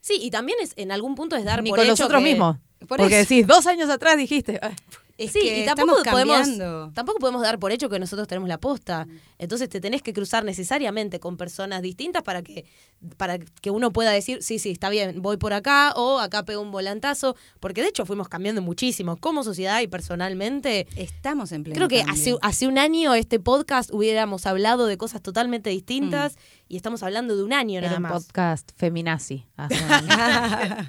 Sí, 0.00 0.18
y 0.20 0.30
también 0.30 0.58
es 0.60 0.72
en 0.76 0.90
algún 0.92 1.14
punto 1.14 1.36
es 1.36 1.44
dar 1.44 1.62
Ni 1.62 1.70
por 1.70 1.78
con 1.78 1.84
hecho 1.86 1.92
nosotros 1.92 2.22
que- 2.22 2.28
mismos. 2.30 2.56
Por 2.88 2.98
Porque 2.98 3.20
eso. 3.20 3.28
decís, 3.28 3.46
dos 3.46 3.66
años 3.68 3.88
atrás 3.88 4.16
dijiste. 4.16 4.58
"Ay, 4.60 4.74
Es 5.24 5.32
sí, 5.32 5.40
que 5.40 5.60
y 5.62 5.66
tampoco 5.66 6.02
podemos, 6.10 6.48
tampoco 6.94 7.18
podemos 7.18 7.42
dar 7.42 7.58
por 7.58 7.72
hecho 7.72 7.88
que 7.88 7.98
nosotros 7.98 8.26
tenemos 8.28 8.48
la 8.48 8.58
posta. 8.58 9.06
Entonces 9.38 9.68
te 9.68 9.80
tenés 9.80 10.02
que 10.02 10.12
cruzar 10.12 10.44
necesariamente 10.44 11.20
con 11.20 11.36
personas 11.36 11.82
distintas 11.82 12.22
para 12.22 12.42
que, 12.42 12.64
para 13.16 13.38
que 13.38 13.70
uno 13.70 13.92
pueda 13.92 14.10
decir, 14.10 14.42
sí, 14.42 14.58
sí, 14.58 14.70
está 14.70 14.88
bien, 14.90 15.22
voy 15.22 15.36
por 15.36 15.52
acá 15.52 15.92
o 15.96 16.18
acá 16.18 16.44
pego 16.44 16.62
un 16.62 16.70
volantazo. 16.70 17.36
Porque 17.60 17.82
de 17.82 17.88
hecho 17.88 18.06
fuimos 18.06 18.28
cambiando 18.28 18.62
muchísimo 18.62 19.16
como 19.16 19.42
sociedad 19.44 19.80
y 19.80 19.86
personalmente. 19.88 20.86
Estamos 20.96 21.52
en 21.52 21.64
pleno 21.64 21.76
Creo 21.76 21.88
que 21.88 22.02
hace, 22.10 22.36
hace 22.42 22.66
un 22.66 22.78
año 22.78 23.14
este 23.14 23.38
podcast 23.40 23.90
hubiéramos 23.92 24.46
hablado 24.46 24.86
de 24.86 24.96
cosas 24.96 25.22
totalmente 25.22 25.70
distintas 25.70 26.36
y 26.68 26.76
estamos 26.76 27.02
hablando 27.02 27.36
de 27.36 27.42
un 27.44 27.52
año 27.52 27.78
Era 27.78 27.88
nada 27.88 27.96
un 27.98 28.02
más. 28.04 28.12
podcast 28.12 28.70
feminazi. 28.76 29.46
hace 29.56 29.74
un 29.84 29.90
año. 29.92 30.88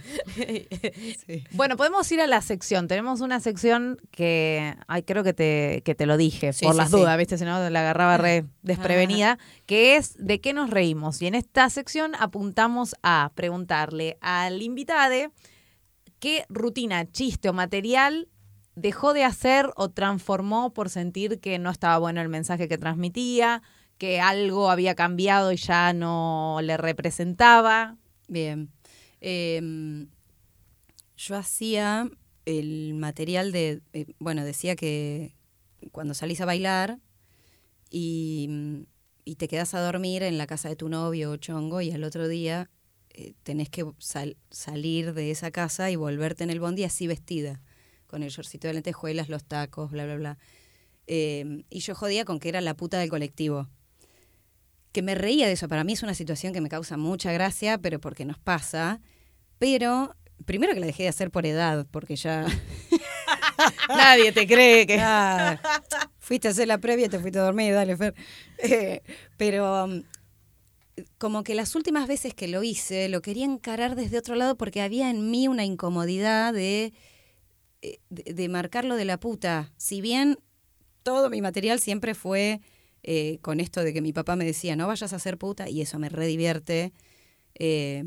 Sí. 1.25 1.43
Bueno, 1.51 1.77
podemos 1.77 2.09
ir 2.11 2.21
a 2.21 2.27
la 2.27 2.41
sección. 2.41 2.87
Tenemos 2.87 3.21
una 3.21 3.39
sección 3.39 3.99
que, 4.11 4.22
ay, 4.87 5.03
creo 5.03 5.23
que 5.23 5.33
te, 5.33 5.81
que 5.85 5.95
te 5.95 6.05
lo 6.05 6.17
dije, 6.17 6.53
Sí, 6.53 6.65
por 6.65 6.73
sí, 6.73 6.77
las 6.79 6.89
sí. 6.91 6.97
dudas, 6.97 7.17
¿viste? 7.17 7.37
Si 7.37 7.45
no, 7.45 7.69
la 7.69 7.79
agarraba 7.79 8.17
re 8.17 8.45
desprevenida, 8.61 9.37
que 9.65 9.95
es 9.95 10.15
de 10.17 10.39
qué 10.41 10.53
nos 10.53 10.69
reímos. 10.69 11.21
Y 11.21 11.27
en 11.27 11.35
esta 11.35 11.69
sección 11.69 12.13
apuntamos 12.19 12.95
a 13.03 13.31
preguntarle 13.35 14.17
al 14.21 14.61
invitado 14.61 15.31
qué 16.19 16.45
rutina, 16.49 17.09
chiste 17.11 17.49
o 17.49 17.53
material 17.53 18.29
dejó 18.75 19.13
de 19.13 19.23
hacer 19.23 19.69
o 19.75 19.89
transformó 19.89 20.73
por 20.73 20.89
sentir 20.89 21.39
que 21.39 21.59
no 21.59 21.69
estaba 21.69 21.97
bueno 21.99 22.21
el 22.21 22.29
mensaje 22.29 22.67
que 22.67 22.77
transmitía, 22.77 23.61
que 23.97 24.19
algo 24.19 24.71
había 24.71 24.95
cambiado 24.95 25.51
y 25.51 25.57
ya 25.57 25.93
no 25.93 26.57
le 26.63 26.77
representaba. 26.77 27.97
Bien. 28.27 28.71
Eh, 29.21 30.07
yo 31.15 31.35
hacía 31.37 32.09
el 32.45 32.93
material 32.93 33.51
de, 33.51 33.81
eh, 33.93 34.05
bueno, 34.19 34.43
decía 34.43 34.75
que 34.75 35.35
cuando 35.91 36.13
salís 36.13 36.41
a 36.41 36.45
bailar 36.45 36.99
y, 37.89 38.85
y 39.25 39.35
te 39.35 39.47
quedas 39.47 39.73
a 39.73 39.81
dormir 39.81 40.23
en 40.23 40.37
la 40.37 40.47
casa 40.47 40.69
de 40.69 40.75
tu 40.75 40.89
novio 40.89 41.31
o 41.31 41.37
chongo 41.37 41.81
y 41.81 41.91
al 41.91 42.03
otro 42.03 42.27
día 42.27 42.69
eh, 43.11 43.33
tenés 43.43 43.69
que 43.69 43.85
sal- 43.99 44.37
salir 44.49 45.13
de 45.13 45.31
esa 45.31 45.51
casa 45.51 45.91
y 45.91 45.95
volverte 45.95 46.43
en 46.43 46.49
el 46.49 46.59
bondi 46.59 46.83
así 46.83 47.07
vestida, 47.07 47.61
con 48.07 48.23
el 48.23 48.29
shortcito 48.29 48.67
de 48.67 48.73
lentejuelas, 48.75 49.29
los 49.29 49.43
tacos, 49.43 49.91
bla, 49.91 50.05
bla, 50.05 50.15
bla. 50.15 50.37
Eh, 51.07 51.63
y 51.69 51.79
yo 51.79 51.95
jodía 51.95 52.25
con 52.25 52.39
que 52.39 52.49
era 52.49 52.61
la 52.61 52.75
puta 52.75 52.99
del 52.99 53.09
colectivo 53.09 53.69
que 54.93 55.01
me 55.01 55.15
reía 55.15 55.47
de 55.47 55.53
eso. 55.53 55.67
Para 55.67 55.83
mí 55.83 55.93
es 55.93 56.03
una 56.03 56.13
situación 56.13 56.53
que 56.53 56.61
me 56.61 56.69
causa 56.69 56.97
mucha 56.97 57.31
gracia, 57.31 57.79
pero 57.79 57.99
porque 57.99 58.25
nos 58.25 58.37
pasa. 58.37 59.01
Pero 59.57 60.15
primero 60.45 60.73
que 60.73 60.79
la 60.79 60.85
dejé 60.85 61.03
de 61.03 61.09
hacer 61.09 61.31
por 61.31 61.45
edad, 61.45 61.85
porque 61.91 62.15
ya 62.15 62.45
Nadie 63.89 64.31
te 64.31 64.47
cree 64.47 64.85
que. 64.85 64.99
Ah, 64.99 65.59
fuiste 66.19 66.47
a 66.47 66.51
hacer 66.51 66.67
la 66.67 66.77
previa 66.77 67.05
y 67.05 67.09
te 67.09 67.19
fuiste 67.19 67.39
a 67.39 67.43
dormir, 67.43 67.73
dale, 67.73 67.97
Fer. 67.97 68.13
Eh, 68.57 69.01
pero 69.37 69.85
um, 69.85 70.03
como 71.17 71.43
que 71.43 71.55
las 71.55 71.75
últimas 71.75 72.07
veces 72.07 72.33
que 72.33 72.47
lo 72.47 72.63
hice, 72.63 73.09
lo 73.09 73.21
quería 73.21 73.45
encarar 73.45 73.95
desde 73.95 74.17
otro 74.17 74.35
lado 74.35 74.57
porque 74.57 74.81
había 74.81 75.09
en 75.09 75.31
mí 75.31 75.47
una 75.47 75.65
incomodidad 75.65 76.53
de, 76.53 76.93
eh, 77.81 77.99
de, 78.09 78.33
de 78.33 78.49
marcarlo 78.49 78.95
de 78.95 79.05
la 79.05 79.19
puta. 79.19 79.71
Si 79.77 80.01
bien 80.01 80.37
todo 81.03 81.29
mi 81.29 81.41
material 81.41 81.79
siempre 81.79 82.15
fue 82.15 82.61
eh, 83.03 83.39
con 83.41 83.59
esto 83.59 83.83
de 83.83 83.93
que 83.93 84.01
mi 84.01 84.13
papá 84.13 84.37
me 84.37 84.45
decía, 84.45 84.77
no 84.77 84.87
vayas 84.87 85.11
a 85.11 85.19
ser 85.19 85.37
puta, 85.37 85.69
y 85.69 85.81
eso 85.81 85.99
me 85.99 86.07
redivierte, 86.07 86.93
eh, 87.55 88.03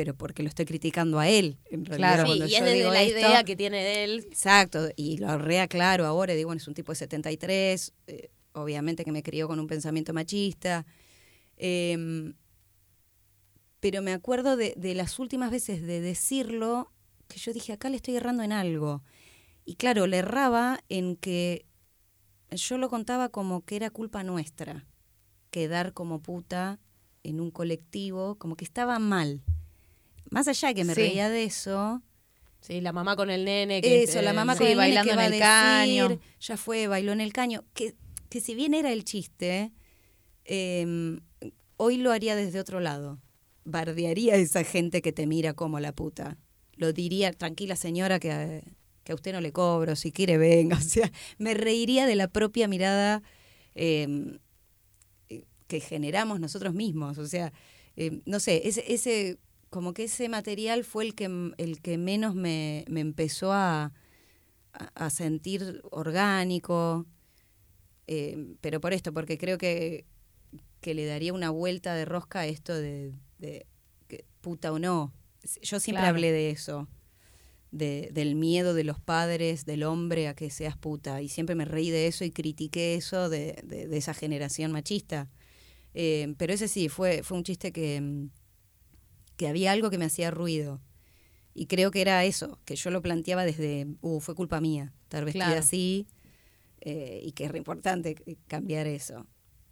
pero 0.00 0.14
porque 0.14 0.42
lo 0.42 0.48
estoy 0.48 0.64
criticando 0.64 1.18
a 1.18 1.28
él, 1.28 1.58
en 1.66 1.84
realidad. 1.84 2.24
Claro. 2.24 2.32
Sí, 2.32 2.38
y 2.38 2.54
es 2.54 2.64
desde 2.64 2.84
la 2.84 3.02
esto. 3.02 3.18
idea 3.18 3.44
que 3.44 3.54
tiene 3.54 3.84
de 3.84 4.04
él. 4.04 4.26
Exacto, 4.30 4.88
y 4.96 5.18
lo 5.18 5.36
reaclaro 5.36 6.06
ahora, 6.06 6.32
digo, 6.32 6.46
bueno, 6.48 6.56
es 6.58 6.66
un 6.66 6.72
tipo 6.72 6.90
de 6.92 6.96
73, 6.96 7.92
eh, 8.06 8.30
obviamente 8.54 9.04
que 9.04 9.12
me 9.12 9.22
crió 9.22 9.46
con 9.46 9.60
un 9.60 9.66
pensamiento 9.66 10.14
machista, 10.14 10.86
em, 11.58 12.32
pero 13.80 14.00
me 14.00 14.14
acuerdo 14.14 14.56
de, 14.56 14.72
de 14.74 14.94
las 14.94 15.18
últimas 15.18 15.50
veces 15.50 15.82
de 15.82 16.00
decirlo, 16.00 16.90
que 17.28 17.38
yo 17.38 17.52
dije, 17.52 17.74
acá 17.74 17.90
le 17.90 17.96
estoy 17.96 18.16
errando 18.16 18.42
en 18.42 18.52
algo. 18.52 19.02
Y 19.66 19.74
claro, 19.74 20.06
le 20.06 20.16
erraba 20.16 20.80
en 20.88 21.14
que 21.14 21.66
yo 22.52 22.78
lo 22.78 22.88
contaba 22.88 23.28
como 23.28 23.66
que 23.66 23.76
era 23.76 23.90
culpa 23.90 24.22
nuestra 24.22 24.86
quedar 25.50 25.92
como 25.92 26.22
puta 26.22 26.80
en 27.22 27.38
un 27.38 27.50
colectivo, 27.50 28.36
como 28.36 28.56
que 28.56 28.64
estaba 28.64 28.98
mal. 28.98 29.42
Más 30.30 30.48
allá 30.48 30.68
de 30.68 30.74
que 30.74 30.84
me 30.84 30.94
Sí. 30.94 31.00
reía 31.02 31.28
de 31.28 31.44
eso, 31.44 32.02
Sí, 32.62 32.82
la 32.82 32.92
mamá 32.92 33.16
con 33.16 33.30
el 33.30 33.46
nene. 33.46 33.80
Que, 33.80 34.02
eso, 34.02 34.20
la 34.20 34.34
mamá 34.34 34.52
eh, 34.52 34.56
con 34.58 34.66
sí, 34.66 34.72
el 34.72 34.78
nene 34.78 34.88
bailando 34.94 35.10
que 35.10 35.16
va 35.16 35.26
en 35.26 35.32
el 35.32 35.42
a 35.42 35.80
decir, 35.86 36.08
caño. 36.08 36.20
ya 36.40 36.56
fue, 36.58 36.86
bailó 36.88 37.12
en 37.12 37.22
el 37.22 37.32
caño, 37.32 37.64
que, 37.72 37.94
que 38.28 38.40
si 38.42 38.54
bien 38.54 38.74
era 38.74 38.92
el 38.92 39.04
chiste, 39.04 39.72
eh, 40.44 41.18
hoy 41.78 41.96
lo 41.96 42.12
haría 42.12 42.36
desde 42.36 42.60
otro 42.60 42.80
lado. 42.80 43.18
Bardearía 43.64 44.34
a 44.34 44.36
esa 44.36 44.62
gente 44.62 45.00
que 45.00 45.10
te 45.12 45.26
mira 45.26 45.54
como 45.54 45.80
la 45.80 45.92
puta. 45.92 46.36
Lo 46.76 46.92
diría, 46.92 47.32
tranquila 47.32 47.76
señora, 47.76 48.18
que, 48.20 48.30
a- 48.30 48.60
que 49.04 49.12
a 49.12 49.14
usted 49.14 49.32
no 49.32 49.40
le 49.40 49.52
cobro, 49.52 49.96
si 49.96 50.12
quiere 50.12 50.36
venga. 50.36 50.76
O 50.78 50.82
sea, 50.82 51.10
me 51.38 51.54
reiría 51.54 52.04
de 52.06 52.14
la 52.16 52.28
propia 52.28 52.68
mirada 52.68 53.22
eh, 53.74 54.38
que 55.66 55.80
generamos 55.80 56.40
nosotros 56.40 56.74
mismos. 56.74 57.16
O 57.18 57.26
sea, 57.26 57.52
eh, 57.96 58.20
no 58.26 58.40
sé, 58.40 58.68
ese, 58.68 58.84
ese, 58.92 59.38
como 59.70 59.94
que 59.94 60.04
ese 60.04 60.28
material 60.28 60.84
fue 60.84 61.04
el 61.04 61.14
que, 61.14 61.52
el 61.58 61.80
que 61.80 61.96
menos 61.98 62.34
me, 62.34 62.84
me 62.88 63.00
empezó 63.00 63.52
a, 63.52 63.92
a- 64.72 65.10
sentir 65.10 65.80
orgánico. 65.90 67.06
Eh, 68.06 68.54
pero 68.60 68.80
por 68.80 68.92
esto, 68.92 69.12
porque 69.12 69.38
creo 69.38 69.56
que, 69.58 70.04
que 70.80 70.94
le 70.94 71.06
daría 71.06 71.32
una 71.32 71.50
vuelta 71.50 71.94
de 71.94 72.04
rosca 72.04 72.40
a 72.40 72.46
esto 72.46 72.74
de, 72.74 73.12
de 73.38 73.66
que 74.08 74.24
puta 74.40 74.72
o 74.72 74.78
no. 74.78 75.12
Yo 75.62 75.78
siempre 75.80 76.02
Claro. 76.02 76.16
hablé 76.16 76.32
de 76.32 76.50
eso, 76.50 76.88
de, 77.70 78.10
del 78.12 78.34
miedo 78.34 78.74
de 78.74 78.84
los 78.84 78.98
padres, 78.98 79.64
del 79.64 79.84
hombre 79.84 80.26
a 80.28 80.34
que 80.34 80.50
seas 80.50 80.76
puta. 80.76 81.22
Y 81.22 81.28
siempre 81.28 81.54
me 81.54 81.64
reí 81.64 81.90
de 81.90 82.08
eso 82.08 82.24
y 82.24 82.32
critiqué 82.32 82.94
eso 82.96 83.28
de, 83.28 83.60
de- 83.64 83.86
de 83.86 83.96
esa 83.96 84.14
generación 84.14 84.72
machista. 84.72 85.28
Eh, 85.94 86.34
pero 86.38 86.52
ese 86.52 86.66
sí, 86.68 86.88
fue, 86.88 87.22
fue 87.22 87.38
un 87.38 87.44
chiste 87.44 87.72
que, 87.72 88.00
mm, 88.00 88.28
que 89.40 89.48
había 89.48 89.72
algo 89.72 89.88
que 89.88 89.96
me 89.96 90.04
hacía 90.04 90.30
ruido. 90.30 90.82
Y 91.54 91.64
creo 91.64 91.90
que 91.90 92.02
era 92.02 92.22
eso, 92.26 92.58
que 92.66 92.76
yo 92.76 92.90
lo 92.90 93.00
planteaba 93.00 93.46
desde, 93.46 93.86
uh, 94.02 94.20
fue 94.20 94.34
culpa 94.34 94.60
mía, 94.60 94.92
estar 95.04 95.24
vestida 95.24 95.46
Claro. 95.46 95.60
así, 95.60 96.06
eh, 96.82 97.22
y 97.24 97.32
que 97.32 97.46
es 97.46 97.50
re 97.50 97.56
importante 97.56 98.16
cambiar 98.48 98.86
eso. 98.86 99.26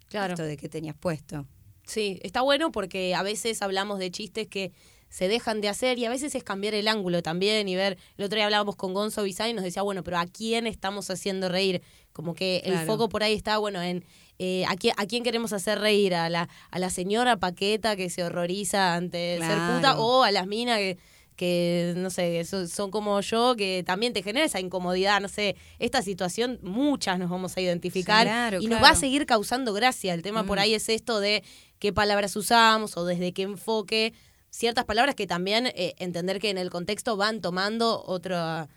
Claro. 0.07 0.33
Esto 0.33 0.43
de 0.43 0.57
que 0.57 0.69
tenías 0.69 0.95
puesto. 0.95 1.45
Sí, 1.85 2.19
está 2.23 2.41
bueno 2.41 2.71
porque 2.71 3.13
a 3.13 3.21
veces 3.21 3.61
hablamos 3.61 3.99
de 3.99 4.09
chistes 4.09 4.47
que 4.47 4.71
se 5.09 5.27
dejan 5.27 5.59
de 5.61 5.69
hacer 5.69 5.97
y 5.99 6.05
a 6.05 6.09
veces 6.09 6.35
es 6.35 6.43
cambiar 6.43 6.73
el 6.75 6.87
ángulo 6.87 7.21
también 7.23 7.67
y 7.67 7.75
ver, 7.75 7.97
el 8.17 8.25
otro 8.25 8.35
día 8.35 8.45
hablábamos 8.45 8.75
con 8.75 8.93
Gonzo 8.93 9.23
Bizay 9.23 9.51
y 9.51 9.53
nos 9.53 9.63
decía, 9.63 9.81
bueno, 9.81 10.03
pero 10.03 10.17
¿a 10.19 10.25
quién 10.27 10.67
estamos 10.67 11.09
haciendo 11.09 11.49
reír? 11.49 11.81
Como 12.13 12.35
que 12.35 12.57
el 12.65 12.73
Claro. 12.73 12.87
foco 12.87 13.09
por 13.09 13.23
ahí 13.23 13.33
está, 13.33 13.57
bueno, 13.57 13.81
en 13.81 14.05
eh, 14.37 14.63
¿a, 14.67 14.75
quién, 14.75 14.93
¿a 14.97 15.05
quién 15.05 15.23
queremos 15.23 15.51
hacer 15.51 15.79
reír? 15.79 16.15
¿A 16.15 16.29
la, 16.29 16.47
a 16.71 16.79
la 16.79 16.89
señora 16.89 17.37
Paqueta 17.37 17.95
que 17.95 18.09
se 18.09 18.23
horroriza 18.23 18.95
ante 18.95 19.37
ser 19.39 19.47
Claro. 19.47 19.75
puta 19.75 19.99
o 19.99 20.23
a 20.23 20.31
las 20.31 20.47
minas 20.47 20.77
que 20.77 20.97
que 21.35 21.93
no 21.95 22.09
sé, 22.09 22.43
son, 22.43 22.67
son 22.67 22.91
como 22.91 23.21
yo, 23.21 23.55
que 23.55 23.81
también 23.85 24.11
te 24.11 24.21
genera 24.21 24.45
esa 24.45 24.59
incomodidad, 24.59 25.21
no 25.21 25.29
sé, 25.29 25.55
esta 25.79 26.01
situación 26.01 26.59
muchas 26.61 27.17
nos 27.17 27.29
vamos 27.29 27.55
a 27.55 27.61
identificar 27.61 28.27
Claro, 28.27 28.57
y 28.57 28.65
nos 28.67 28.79
claro. 28.79 28.83
va 28.83 28.89
a 28.89 28.95
seguir 28.95 29.25
causando 29.25 29.71
gracia. 29.71 30.13
El 30.13 30.21
tema 30.21 30.43
por 30.43 30.57
Mm. 30.57 30.61
ahí 30.61 30.73
es 30.73 30.89
esto 30.89 31.21
de 31.21 31.41
qué 31.79 31.93
palabras 31.93 32.35
usamos 32.35 32.97
o 32.97 33.05
desde 33.05 33.31
qué 33.31 33.43
enfoque 33.43 34.13
ciertas 34.49 34.85
palabras 34.85 35.15
que 35.15 35.27
también 35.27 35.67
eh, 35.67 35.93
entender 35.99 36.39
que 36.39 36.49
en 36.49 36.57
el 36.57 36.69
contexto 36.69 37.17
van 37.17 37.41
tomando 37.41 38.03
otro, 38.05 38.67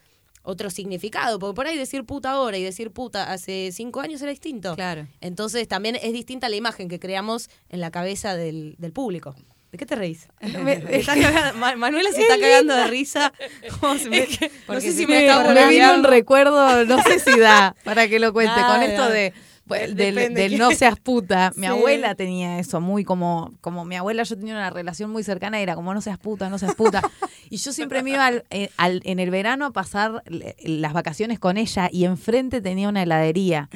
otro 0.43 0.71
significado. 0.71 1.39
Porque 1.39 1.55
por 1.55 1.67
ahí 1.67 1.77
decir 1.77 2.05
puta 2.05 2.31
ahora 2.33 2.57
y 2.59 2.63
decir 2.63 2.91
puta 2.91 3.33
hace 3.33 3.71
cinco 3.73 4.01
años 4.01 4.21
era 4.23 4.31
distinto. 4.31 4.75
Claro. 4.75 5.07
Entonces 5.21 5.67
también 5.69 5.97
es 5.97 6.13
distinta 6.13 6.49
la 6.49 6.57
imagen 6.57 6.89
que 6.89 6.99
creamos 6.99 7.49
en 7.69 7.81
la 7.81 7.91
cabeza 7.91 8.37
del, 8.37 8.75
del 8.79 8.93
público. 8.93 9.35
¿De 9.71 9.79
qué 9.79 9.87
te 9.87 9.97
reís? 9.97 10.29
Me- 10.41 10.85
está 10.99 11.15
cagando- 11.15 11.77
Manuela 11.79 12.11
se 12.13 12.21
está 12.21 12.39
cagando 12.39 12.75
de 12.77 12.87
risa. 12.89 13.33
Me- 14.11 14.29
no 14.69 14.81
sé 14.83 14.93
si 14.93 15.07
me 15.07 15.27
está 15.27 15.69
vino 15.69 15.95
un 15.95 16.05
recuerdo, 16.05 16.85
no 16.85 17.03
sé 17.03 17.19
si 17.19 17.39
da 17.39 17.75
para 17.83 18.07
que 18.07 18.19
lo 18.19 18.35
cuente, 18.35 18.61
con 18.61 18.83
esto 18.83 19.09
de 19.09 19.33
pues, 19.67 19.95
del, 19.95 20.35
del 20.35 20.59
no 20.59 20.71
seas 20.73 20.99
puta. 20.99 21.53
Mi 21.57 21.63
Sí. 21.63 21.73
abuela 21.73 22.15
tenía 22.15 22.59
eso, 22.59 22.81
muy 22.81 23.05
como, 23.05 23.53
como 23.61 23.85
mi 23.85 23.97
abuela, 23.97 24.23
yo 24.25 24.37
tenía 24.37 24.55
una 24.55 24.71
relación 24.71 25.11
muy 25.11 25.23
cercana, 25.23 25.61
era 25.61 25.75
como 25.75 25.95
no 25.95 26.01
seas 26.01 26.19
puta, 26.19 26.49
no 26.49 26.59
seas 26.59 26.75
puta. 26.75 27.01
y 27.51 27.57
yo 27.59 27.73
siempre 27.73 28.03
me 28.03 28.11
iba 28.11 28.27
al- 28.27 28.45
eh, 28.51 28.71
al- 28.77 29.03
en 29.05 29.19
el 29.21 29.31
verano 29.31 29.67
a 29.67 29.71
pasar 29.73 30.23
las 30.63 30.93
vacaciones 30.93 31.39
con 31.39 31.57
ella 31.57 31.89
y 31.93 32.05
enfrente 32.05 32.61
tenía 32.61 32.89
una 32.89 33.03
heladería. 33.03 33.69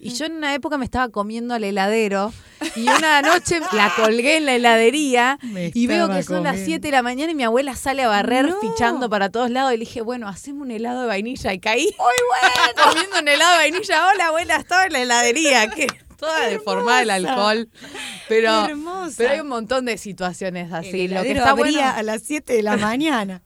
Y 0.00 0.10
yo 0.10 0.26
en 0.26 0.32
una 0.36 0.54
época 0.54 0.78
me 0.78 0.84
estaba 0.84 1.08
comiendo 1.08 1.54
al 1.54 1.64
heladero 1.64 2.32
y 2.76 2.82
una 2.88 3.20
noche 3.20 3.60
la 3.72 3.92
colgué 3.96 4.36
en 4.36 4.46
la 4.46 4.54
heladería 4.54 5.38
Me 5.42 5.72
y 5.74 5.86
veo 5.88 6.08
que 6.08 6.22
son 6.22 6.44
las 6.44 6.52
comiendo. 6.52 6.66
7 6.66 6.86
de 6.88 6.92
la 6.92 7.02
mañana 7.02 7.32
y 7.32 7.34
mi 7.34 7.42
abuela 7.42 7.74
sale 7.74 8.02
a 8.04 8.08
barrer 8.08 8.48
No. 8.48 8.60
fichando 8.60 9.10
para 9.10 9.30
todos 9.30 9.50
lados 9.50 9.72
y 9.72 9.76
le 9.76 9.80
dije, 9.80 10.00
bueno, 10.00 10.28
hacemos 10.28 10.62
un 10.62 10.70
helado 10.70 11.00
de 11.02 11.06
vainilla 11.08 11.52
y 11.52 11.58
caí. 11.58 11.84
¡Muy 11.98 12.14
bueno! 12.78 12.82
Comiendo 12.92 13.18
un 13.18 13.28
helado 13.28 13.52
de 13.52 13.58
vainilla. 13.58 14.08
Hola, 14.12 14.26
abuela, 14.28 14.56
estaba 14.56 14.84
en 14.86 14.92
la 14.92 15.02
heladería. 15.02 15.68
Que 15.70 15.88
toda 16.16 16.46
deformada 16.46 17.02
el 17.02 17.10
alcohol. 17.10 17.68
Pero, 18.28 18.68
pero 19.16 19.30
hay 19.30 19.40
un 19.40 19.48
montón 19.48 19.84
de 19.84 19.98
situaciones 19.98 20.72
así. 20.72 21.06
El 21.06 21.14
Lo 21.14 21.22
que 21.22 21.32
está 21.32 21.50
abría 21.50 21.72
bueno. 21.86 21.98
a 21.98 22.02
las 22.04 22.22
7 22.22 22.52
de 22.52 22.62
la 22.62 22.76
mañana. 22.76 23.42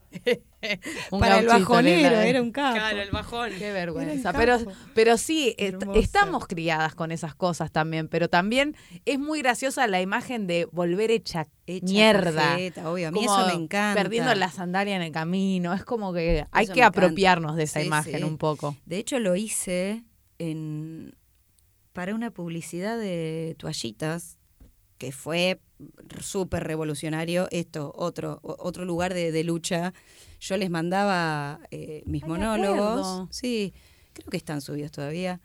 un 1.10 1.20
para 1.20 1.38
el 1.40 1.46
bajonero, 1.46 2.20
era 2.20 2.40
un 2.42 2.52
capo. 2.52 2.74
Claro, 2.76 3.00
el 3.02 3.10
bajón. 3.10 3.50
Qué 3.58 3.72
vergüenza. 3.72 4.32
Pero, 4.32 4.58
pero 4.94 5.16
sí, 5.18 5.54
est- 5.58 5.82
estamos 5.94 6.46
criadas 6.46 6.94
con 6.94 7.12
esas 7.12 7.34
cosas 7.34 7.70
también. 7.72 8.08
Pero 8.08 8.28
también 8.28 8.76
es 9.04 9.18
muy 9.18 9.40
graciosa 9.42 9.86
la 9.86 10.00
imagen 10.00 10.46
de 10.46 10.66
volver 10.72 11.10
hecha, 11.10 11.46
Hecha 11.66 11.84
mierda. 11.86 12.42
cajeta, 12.52 12.90
obvio. 12.90 13.08
A 13.08 13.10
mí 13.10 13.24
Como 13.26 13.38
eso 13.38 13.46
me 13.48 13.62
encanta. 13.64 14.00
Perdiendo 14.02 14.34
la 14.34 14.50
sandalia 14.50 14.96
en 14.96 15.02
el 15.02 15.12
camino. 15.12 15.72
Es 15.74 15.84
como 15.84 16.12
que 16.12 16.46
hay 16.50 16.64
Eso 16.64 16.72
que 16.74 16.82
apropiarnos 16.82 17.56
de 17.56 17.64
esa 17.64 17.80
Sí, 17.80 17.86
imagen 17.86 18.18
sí. 18.18 18.22
un 18.24 18.38
poco. 18.38 18.76
De 18.86 18.98
hecho, 18.98 19.18
lo 19.18 19.36
hice 19.36 20.04
en, 20.38 21.14
para 21.92 22.14
una 22.14 22.30
publicidad 22.30 22.98
de 22.98 23.54
toallitas, 23.58 24.38
que 25.02 25.10
fue 25.10 25.60
súper 26.20 26.62
revolucionario. 26.62 27.48
Esto, 27.50 27.92
otro, 27.96 28.38
otro 28.42 28.84
lugar 28.84 29.14
de, 29.14 29.32
de 29.32 29.42
lucha. 29.42 29.92
Yo 30.38 30.56
les 30.56 30.70
mandaba 30.70 31.58
eh, 31.72 32.04
mis 32.06 32.22
Ay, 32.22 32.28
monólogos. 32.28 33.26
Sí, 33.34 33.74
creo 34.12 34.28
que 34.30 34.36
están 34.36 34.60
subidos 34.60 34.92
todavía. 34.92 35.40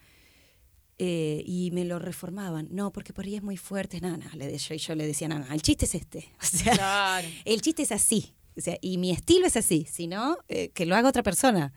Eh, 0.99 1.41
y 1.45 1.71
me 1.71 1.85
lo 1.85 1.97
reformaban. 1.97 2.67
No, 2.69 2.91
porque 2.91 3.13
por 3.13 3.25
ahí 3.25 3.33
es 3.35 3.41
muy 3.41 3.57
fuerte. 3.57 3.99
No, 3.99 4.15
no, 4.15 4.25
le, 4.35 4.55
yo, 4.55 4.75
yo 4.75 4.93
le 4.95 5.07
decía, 5.07 5.27
no, 5.27 5.39
no, 5.39 5.51
el 5.51 5.61
chiste 5.63 5.85
es 5.85 5.95
este. 5.95 6.29
O 6.41 6.45
sea, 6.45 6.73
Claro. 6.73 7.27
el 7.45 7.61
chiste 7.63 7.81
es 7.81 7.91
así. 7.91 8.35
O 8.55 8.61
sea, 8.61 8.77
y 8.79 8.99
mi 8.99 9.09
estilo 9.11 9.47
es 9.47 9.57
así. 9.57 9.87
Si 9.91 10.05
no, 10.05 10.37
eh, 10.49 10.69
que 10.69 10.85
lo 10.85 10.95
haga 10.95 11.09
otra 11.09 11.23
persona. 11.23 11.73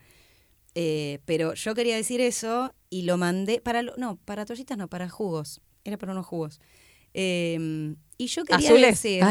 Eh, 0.75 1.19
pero 1.25 1.55
yo 1.55 1.73
quería 1.73 1.95
decir 1.95 2.21
eso 2.21 2.75
y 2.91 3.01
lo 3.03 3.17
mandé 3.17 3.59
para 3.59 3.81
lo- 3.81 3.95
no, 3.97 4.17
para 4.17 4.45
toallitas 4.45 4.77
no, 4.77 4.87
para 4.87 5.09
jugos. 5.09 5.61
Era 5.83 5.97
para 5.97 6.11
unos 6.11 6.27
jugos. 6.27 6.59
Eh, 7.13 7.95
y 8.17 8.27
yo 8.27 8.43
quería 8.45 8.69
Azules. 8.69 9.01
decir, 9.01 9.23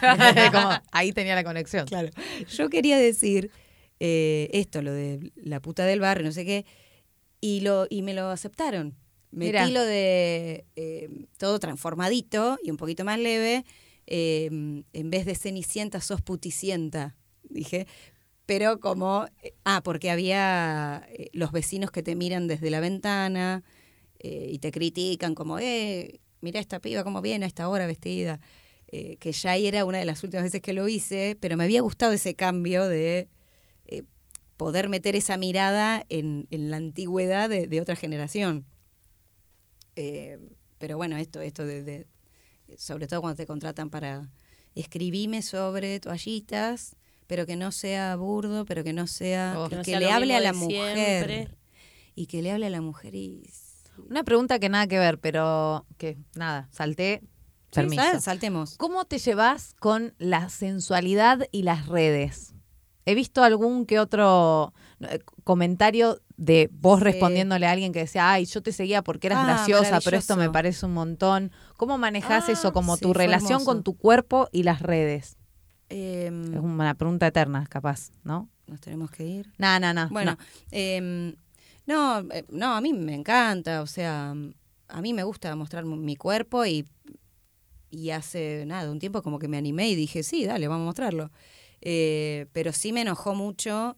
Como, 0.52 0.70
ahí 0.92 1.12
tenía 1.12 1.34
la 1.34 1.44
conexión. 1.44 1.86
claro, 1.86 2.10
yo 2.48 2.68
quería 2.68 2.98
decir 2.98 3.50
eh, 4.00 4.48
esto, 4.52 4.82
lo 4.82 4.92
de 4.92 5.32
la 5.36 5.60
puta 5.60 5.84
del 5.86 6.00
barrio, 6.00 6.26
no 6.26 6.32
sé 6.32 6.44
qué, 6.44 6.66
y 7.40 7.60
lo 7.60 7.86
y 7.88 8.02
me 8.02 8.14
lo 8.14 8.28
aceptaron. 8.28 8.94
Metí 9.30 9.72
lo 9.72 9.82
de 9.82 10.64
eh, 10.76 11.08
todo 11.38 11.58
transformadito 11.58 12.56
y 12.62 12.70
un 12.70 12.76
poquito 12.76 13.04
más 13.04 13.18
leve. 13.18 13.64
eh, 14.06 14.46
en 14.92 15.10
vez 15.10 15.24
de 15.26 15.34
cenicienta, 15.34 16.00
sos 16.00 16.20
puticienta, 16.22 17.16
dije. 17.42 17.86
Pero 18.46 18.78
como, 18.78 19.26
eh, 19.42 19.54
ah, 19.64 19.80
porque 19.82 20.10
había 20.10 21.02
eh, 21.08 21.30
los 21.32 21.50
vecinos 21.50 21.90
que 21.90 22.02
te 22.02 22.14
miran 22.14 22.46
desde 22.46 22.70
la 22.70 22.80
ventana 22.80 23.64
eh, 24.18 24.48
y 24.52 24.58
te 24.58 24.70
critican 24.70 25.34
como, 25.34 25.58
eh, 25.58 26.20
mira 26.44 26.60
esta 26.60 26.78
piba 26.78 27.02
cómo 27.02 27.20
viene 27.20 27.44
a 27.46 27.48
esta 27.48 27.68
hora 27.68 27.86
vestida. 27.88 28.40
Eh, 28.88 29.16
que 29.16 29.32
ya 29.32 29.56
era 29.56 29.84
una 29.84 29.98
de 29.98 30.04
las 30.04 30.22
últimas 30.22 30.44
veces 30.44 30.60
que 30.60 30.72
lo 30.72 30.86
hice, 30.86 31.36
pero 31.40 31.56
me 31.56 31.64
había 31.64 31.80
gustado 31.80 32.12
ese 32.12 32.36
cambio 32.36 32.86
de 32.86 33.28
eh, 33.86 34.04
poder 34.56 34.88
meter 34.88 35.16
esa 35.16 35.36
mirada 35.36 36.04
en, 36.10 36.46
en 36.52 36.70
la 36.70 36.76
antigüedad 36.76 37.48
de, 37.48 37.66
de 37.66 37.80
otra 37.80 37.96
generación. 37.96 38.66
Eh, 39.96 40.38
pero 40.78 40.96
bueno, 40.96 41.16
esto, 41.16 41.40
esto 41.40 41.64
de, 41.66 41.82
de- 41.82 42.06
sobre 42.78 43.06
todo 43.06 43.20
cuando 43.20 43.36
te 43.36 43.46
contratan 43.46 43.90
para 43.90 44.30
escribime 44.74 45.42
sobre 45.42 45.98
toallitas, 46.00 46.96
pero 47.26 47.46
que 47.46 47.56
no 47.56 47.72
sea 47.72 48.14
burdo, 48.16 48.64
pero 48.64 48.84
que 48.84 48.92
no 48.92 49.06
sea, 49.06 49.54
Oh. 49.56 49.68
Que 49.68 49.76
no 49.76 49.82
que 49.82 49.90
sea 49.92 50.00
le 50.00 50.10
hable 50.10 50.34
a 50.36 50.40
la 50.40 50.52
mujer. 50.52 50.94
siempre. 50.96 51.48
Y 52.14 52.26
que 52.26 52.42
le 52.42 52.52
hable 52.52 52.66
a 52.66 52.70
la 52.70 52.80
mujer 52.80 53.14
y 53.14 53.42
Una 54.10 54.24
pregunta 54.24 54.58
que 54.58 54.68
nada 54.68 54.86
que 54.86 54.98
ver, 54.98 55.18
pero 55.18 55.86
que 55.98 56.18
nada, 56.34 56.68
salté. 56.70 57.22
Permiso. 57.72 58.02
Sal- 58.02 58.20
saltemos. 58.22 58.76
¿Cómo 58.76 59.04
te 59.04 59.18
llevas 59.18 59.74
con 59.80 60.14
la 60.18 60.48
sensualidad 60.48 61.46
y 61.50 61.62
las 61.62 61.86
redes? 61.86 62.54
He 63.06 63.14
visto 63.14 63.42
algún 63.42 63.84
que 63.84 63.98
otro 63.98 64.72
eh, 65.00 65.18
comentario 65.42 66.20
de 66.36 66.70
vos 66.72 66.98
Sí. 67.00 67.04
respondiéndole 67.04 67.66
a 67.66 67.72
alguien 67.72 67.92
que 67.92 67.98
decía, 68.00 68.30
ay, 68.32 68.44
yo 68.46 68.62
te 68.62 68.72
seguía 68.72 69.02
porque 69.02 69.26
eras 69.26 69.40
Ah, 69.42 69.46
graciosa, 69.46 70.00
pero 70.02 70.16
esto 70.16 70.36
me 70.36 70.48
parece 70.50 70.86
un 70.86 70.94
montón. 70.94 71.50
¿Cómo 71.76 71.98
manejás 71.98 72.48
Ah, 72.48 72.52
eso, 72.52 72.72
como 72.72 72.96
sí, 72.96 73.02
tu 73.02 73.12
relación 73.12 73.52
hermoso. 73.60 73.66
con 73.66 73.82
tu 73.82 73.96
cuerpo 73.96 74.48
y 74.52 74.62
las 74.62 74.80
redes? 74.80 75.36
Em, 75.90 76.54
Es 76.54 76.60
una 76.60 76.94
pregunta 76.94 77.26
eterna, 77.26 77.66
capaz, 77.68 78.10
¿no? 78.22 78.48
nos 78.66 78.80
tenemos 78.80 79.10
que 79.10 79.26
ir. 79.26 79.52
No, 79.58 79.78
no, 79.78 79.92
no. 79.92 80.08
Bueno, 80.08 80.32
no. 80.38 80.44
em, 80.70 81.34
no, 81.86 82.20
eh, 82.32 82.44
no, 82.48 82.74
a 82.74 82.80
mí 82.80 82.92
me 82.92 83.14
encanta, 83.14 83.82
o 83.82 83.86
sea, 83.86 84.34
a 84.88 85.00
mí 85.00 85.12
me 85.12 85.24
gusta 85.24 85.54
mostrar 85.56 85.84
mi 85.84 86.16
cuerpo 86.16 86.64
y, 86.64 86.86
y 87.90 88.10
hace 88.10 88.64
nada, 88.66 88.90
un 88.90 88.98
tiempo 88.98 89.22
como 89.22 89.38
que 89.38 89.48
me 89.48 89.56
animé 89.56 89.88
y 89.88 89.94
dije, 89.94 90.22
sí, 90.22 90.44
dale, 90.44 90.68
vamos 90.68 90.84
a 90.84 90.86
mostrarlo. 90.86 91.30
Eh, 91.80 92.46
pero 92.52 92.72
sí 92.72 92.92
me 92.92 93.02
enojó 93.02 93.34
mucho 93.34 93.96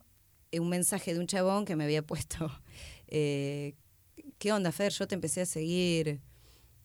eh, 0.50 0.60
un 0.60 0.68
mensaje 0.68 1.14
de 1.14 1.20
un 1.20 1.26
chabón 1.26 1.64
que 1.64 1.76
me 1.76 1.84
había 1.84 2.02
puesto, 2.06 2.50
eh, 3.08 3.74
¿qué 4.38 4.52
onda, 4.52 4.72
Fer? 4.72 4.92
Yo 4.92 5.06
te 5.06 5.14
empecé 5.14 5.42
a 5.42 5.46
seguir. 5.46 6.20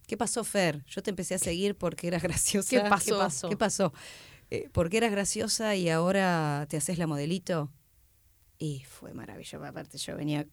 ¿Qué 0.08 0.18
pasó, 0.18 0.44
Fer? 0.44 0.84
Yo 0.86 1.02
te 1.02 1.10
empecé 1.10 1.36
a 1.36 1.40
seguir 1.40 1.76
porque 1.76 2.08
eras 2.08 2.24
graciosa. 2.24 2.70
¿Qué 2.70 2.90
pasó? 2.90 3.06
¿Qué 3.06 3.18
pasó? 3.18 3.50
¿Qué 3.50 3.58
pasó? 3.58 3.94
Eh, 4.50 4.70
porque 4.74 4.98
eras 4.98 5.12
graciosa 5.12 5.76
y 5.76 5.90
ahora 5.90 6.66
te 6.70 6.78
haces 6.78 6.98
la 6.98 7.08
modelito. 7.08 7.72
Y 8.58 8.84
fue 8.84 9.14
maravilloso. 9.14 9.64
Aparte, 9.64 9.98
yo 9.98 10.16
venía. 10.16 10.46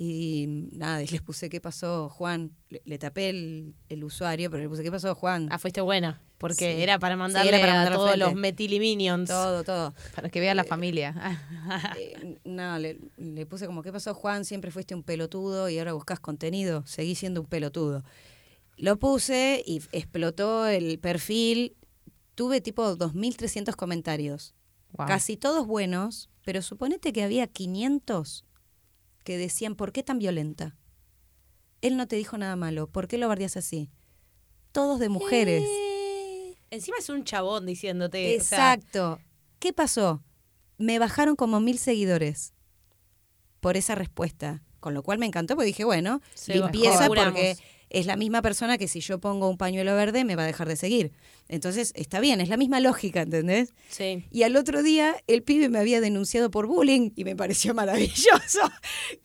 Y 0.00 0.46
nada, 0.72 1.02
y 1.02 1.08
les 1.08 1.20
puse 1.20 1.50
qué 1.50 1.60
pasó, 1.60 2.08
Juan. 2.08 2.52
Le, 2.68 2.80
le 2.84 2.98
tapé 2.98 3.30
el, 3.30 3.74
el 3.88 4.04
usuario, 4.04 4.48
pero 4.48 4.62
le 4.62 4.68
puse 4.68 4.84
qué 4.84 4.92
pasó, 4.92 5.12
Juan. 5.16 5.48
Ah, 5.50 5.58
fuiste 5.58 5.80
buena. 5.80 6.22
Porque 6.38 6.72
Sí. 6.76 6.82
era 6.82 7.00
para 7.00 7.14
Sí, 7.16 7.18
mandarle 7.18 7.48
era 7.48 7.58
para 7.58 7.72
a 7.72 7.74
mandarlo 7.78 7.98
todos 7.98 8.10
frente. 8.12 8.24
los 8.26 8.34
Metilly-Minions. 8.40 9.28
Todo, 9.28 9.64
todo. 9.64 9.92
Para 10.14 10.28
que 10.30 10.38
vea 10.38 10.54
la 10.54 10.62
familia. 10.64 11.14
Eh, 11.98 12.38
no, 12.44 12.78
le, 12.78 12.98
le 13.16 13.44
puse 13.44 13.66
como, 13.66 13.82
¿qué 13.82 13.90
pasó, 13.92 14.14
Juan? 14.14 14.44
Siempre 14.44 14.70
fuiste 14.70 14.94
un 14.94 15.02
pelotudo 15.02 15.68
y 15.68 15.78
ahora 15.80 15.92
buscas 15.94 16.20
contenido. 16.20 16.84
Seguí 16.86 17.16
siendo 17.16 17.40
un 17.40 17.46
pelotudo. 17.48 18.04
Lo 18.76 18.98
puse 19.00 19.62
y 19.66 19.82
explotó 19.90 20.66
el 20.68 21.00
perfil. 21.00 21.74
Tuve 22.36 22.60
tipo 22.60 22.96
2.300 22.96 23.74
comentarios. 23.74 24.54
Wow. 24.92 25.08
Casi 25.08 25.36
todos 25.36 25.66
buenos, 25.66 26.30
pero 26.44 26.62
suponete 26.62 27.12
que 27.12 27.24
había 27.24 27.48
500 27.48 28.44
que 29.28 29.36
decían, 29.36 29.74
¿por 29.74 29.92
qué 29.92 30.02
tan 30.02 30.18
violenta? 30.18 30.74
Él 31.82 31.98
no 31.98 32.08
te 32.08 32.16
dijo 32.16 32.38
nada 32.38 32.56
malo. 32.56 32.86
¿Por 32.86 33.08
qué 33.08 33.18
lo 33.18 33.28
bardeas 33.28 33.58
así? 33.58 33.90
Todos 34.72 34.98
de 35.00 35.10
mujeres. 35.10 35.62
Eh, 35.66 36.56
Encima 36.70 36.96
es 36.98 37.10
un 37.10 37.24
chabón 37.24 37.66
diciéndote. 37.66 38.38
o 38.38 38.42
sea, 38.42 38.72
Exacto. 38.72 39.20
¿Qué 39.58 39.74
pasó? 39.74 40.22
Me 40.78 40.98
bajaron 40.98 41.36
como 41.36 41.60
mil 41.60 41.76
seguidores 41.78 42.54
por 43.60 43.76
esa 43.76 43.94
respuesta. 43.94 44.62
Con 44.80 44.94
lo 44.94 45.02
cual 45.02 45.18
me 45.18 45.26
encantó 45.26 45.56
porque 45.56 45.66
dije, 45.66 45.84
bueno, 45.84 46.22
Se 46.34 46.54
limpieza 46.54 47.00
bajó. 47.00 47.08
porque 47.14 47.58
es 47.90 48.06
la 48.06 48.16
misma 48.16 48.42
persona 48.42 48.78
que 48.78 48.88
si 48.88 49.00
yo 49.00 49.18
pongo 49.18 49.48
un 49.48 49.56
pañuelo 49.56 49.94
verde 49.94 50.24
me 50.24 50.36
va 50.36 50.42
a 50.44 50.46
dejar 50.46 50.68
de 50.68 50.76
seguir. 50.76 51.12
Entonces 51.48 51.92
está 51.96 52.20
bien, 52.20 52.40
es 52.40 52.48
la 52.48 52.56
misma 52.56 52.80
lógica, 52.80 53.22
¿entendés? 53.22 53.72
sí. 53.88 54.24
Y 54.30 54.42
al 54.42 54.56
otro 54.56 54.82
día 54.82 55.16
el 55.26 55.42
pibe 55.42 55.68
me 55.68 55.78
había 55.78 56.00
denunciado 56.00 56.50
por 56.50 56.66
bullying 56.66 57.10
y 57.16 57.24
me 57.24 57.34
pareció 57.36 57.74
maravilloso. 57.74 58.60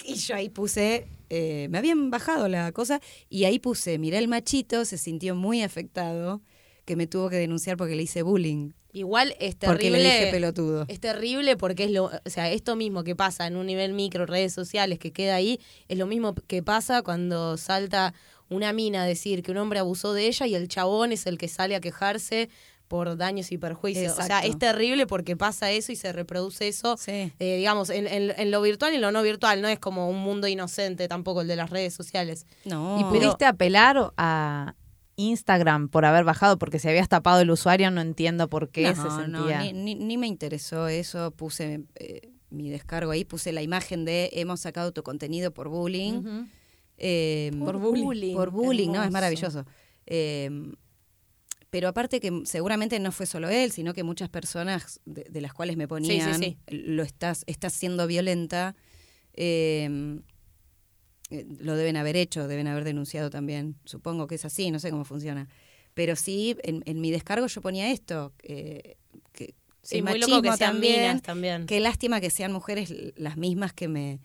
Y 0.06 0.16
yo 0.16 0.36
ahí 0.36 0.50
puse, 0.50 1.08
eh, 1.30 1.68
me 1.70 1.78
habían 1.78 2.10
bajado 2.10 2.48
la 2.48 2.72
cosa 2.72 3.00
y 3.30 3.46
ahí 3.46 3.60
puse, 3.60 3.98
mirá 4.00 4.20
el 4.20 4.28
machito, 4.28 4.86
se 4.86 4.98
sintió 4.98 5.36
muy 5.36 5.62
afectado 5.62 6.42
que 6.86 6.96
me 6.96 7.08
tuvo 7.08 7.30
que 7.30 7.38
denunciar 7.38 7.78
porque 7.78 7.96
le 7.96 8.04
hice 8.04 8.24
bullying. 8.24 8.72
Igual 8.96 9.36
es 9.40 9.56
Porque 9.56 9.86
terrible. 9.90 10.04
le 10.04 10.04
dije 10.04 10.28
pelotudo. 10.32 10.86
Es 10.88 11.00
terrible 11.00 11.58
porque 11.58 11.86
es 11.86 11.92
lo, 11.92 12.12
o 12.14 12.30
sea, 12.30 12.52
esto 12.52 12.76
mismo 12.76 13.04
que 13.04 13.16
pasa 13.16 13.48
en 13.48 13.56
un 13.56 13.66
nivel 13.66 13.94
micro, 13.94 14.28
redes 14.28 14.54
sociales, 14.54 15.00
que 15.00 15.12
queda 15.12 15.34
ahí, 15.34 15.60
es 15.88 15.98
lo 15.98 16.06
mismo 16.06 16.36
que 16.36 16.62
pasa 16.62 17.02
cuando 17.02 17.58
salta 17.58 18.14
una 18.54 18.72
mina 18.74 19.06
decir 19.06 19.44
que 19.44 19.52
un 19.52 19.58
hombre 19.58 19.80
abusó 19.80 20.14
de 20.14 20.28
ella 20.28 20.46
y 20.48 20.56
el 20.56 20.68
chabón 20.68 21.12
es 21.12 21.26
el 21.26 21.38
que 21.38 21.48
sale 21.48 21.76
a 21.76 21.80
quejarse 21.82 22.50
por 22.88 23.18
daños 23.18 23.52
y 23.52 23.58
perjuicios. 23.58 24.18
O 24.20 24.22
sea, 24.22 24.42
es 24.46 24.60
terrible 24.60 25.08
porque 25.08 25.36
pasa 25.36 25.72
eso 25.72 25.92
y 25.92 25.96
se 25.96 26.12
reproduce 26.14 26.68
eso, 26.68 26.96
Sí. 26.98 27.32
eh, 27.40 27.58
digamos, 27.58 27.90
en, 27.90 28.06
en- 28.08 28.34
en 28.38 28.52
lo 28.52 28.62
virtual 28.62 28.92
y 28.94 28.98
en 28.98 29.02
lo 29.02 29.12
no 29.12 29.24
virtual. 29.24 29.62
No 29.62 29.68
es 29.68 29.80
como 29.80 30.10
un 30.10 30.20
mundo 30.20 30.48
inocente 30.48 31.08
tampoco 31.08 31.42
el 31.42 31.48
de 31.48 31.56
las 31.56 31.70
redes 31.72 31.94
sociales. 31.96 32.46
No. 32.66 33.00
¿Y 33.00 33.04
pudiste 33.06 33.46
apelar 33.46 34.12
a 34.18 34.76
Instagram 35.16 35.90
por 35.90 36.06
haber 36.06 36.24
bajado? 36.24 36.58
Porque 36.60 36.78
si 36.78 36.88
habías 36.88 37.10
tapado 37.10 37.40
el 37.42 37.50
usuario, 37.50 37.90
no 37.90 38.02
entiendo 38.02 38.48
por 38.50 38.70
qué 38.70 38.94
no, 38.94 39.22
se 39.22 39.28
no, 39.28 39.48
ni, 39.62 39.74
ni- 39.74 39.96
ni 39.96 40.18
me 40.18 40.28
interesó 40.28 40.88
eso. 40.88 41.32
Puse 41.32 41.82
eh, 41.96 42.30
mi 42.52 42.70
descargo 42.70 43.12
ahí, 43.12 43.26
puse 43.26 43.52
la 43.54 43.62
imagen 43.64 44.06
de 44.06 44.30
hemos 44.34 44.60
sacado 44.60 44.92
tu 44.92 45.02
contenido 45.02 45.52
por 45.52 45.70
bullying. 45.70 46.46
Eh, 46.98 47.52
Por 47.60 47.78
bullying. 47.78 48.36
Por 48.36 48.52
bullying, 48.52 48.90
no, 48.92 49.04
es 49.04 49.12
maravilloso. 49.12 49.66
Eh, 50.06 50.50
pero 51.74 51.88
aparte 51.88 52.20
que 52.20 52.44
seguramente 52.46 53.00
no 53.00 53.12
fue 53.12 53.26
solo 53.26 53.50
él, 53.50 53.72
sino 53.72 53.96
que 53.96 54.04
muchas 54.04 54.30
personas 54.30 55.00
de, 55.06 55.26
de 55.28 55.42
las 55.42 55.54
cuales 55.54 55.76
me 55.76 55.88
ponían, 55.88 56.38
sí. 56.38 56.56
lo 56.68 57.02
estás, 57.02 57.44
estás 57.48 57.74
siendo 57.74 58.06
violenta, 58.06 58.76
eh, 59.34 60.20
eh, 61.32 61.48
lo 61.58 61.76
deben 61.76 61.98
haber 61.98 62.16
hecho, 62.16 62.48
deben 62.48 62.68
haber 62.68 62.84
denunciado 62.84 63.32
también. 63.32 63.76
Supongo 63.86 64.28
que 64.28 64.36
es 64.36 64.46
así, 64.46 64.70
no 64.70 64.78
sé 64.78 64.92
cómo 64.92 65.04
funciona. 65.04 65.50
Pero 65.96 66.16
sí, 66.16 66.56
en, 66.62 66.84
en 66.86 67.02
mi 67.02 67.10
descargo 67.10 67.48
yo 67.48 67.62
ponía 67.62 67.92
esto, 67.92 68.34
eh, 68.44 68.98
que 69.32 69.56
Sí, 69.82 70.02
muy 70.04 70.20
loco 70.20 70.44
que 70.44 70.50
sean 70.50 70.74
también, 70.74 71.02
minas 71.02 71.22
también. 71.24 71.66
Qué 71.66 71.80
lástima 71.80 72.22
que 72.22 72.30
sean 72.30 72.54
mujeres 72.54 72.94
las 73.16 73.36
mismas 73.36 73.74
que 73.74 73.88
me 73.90 74.22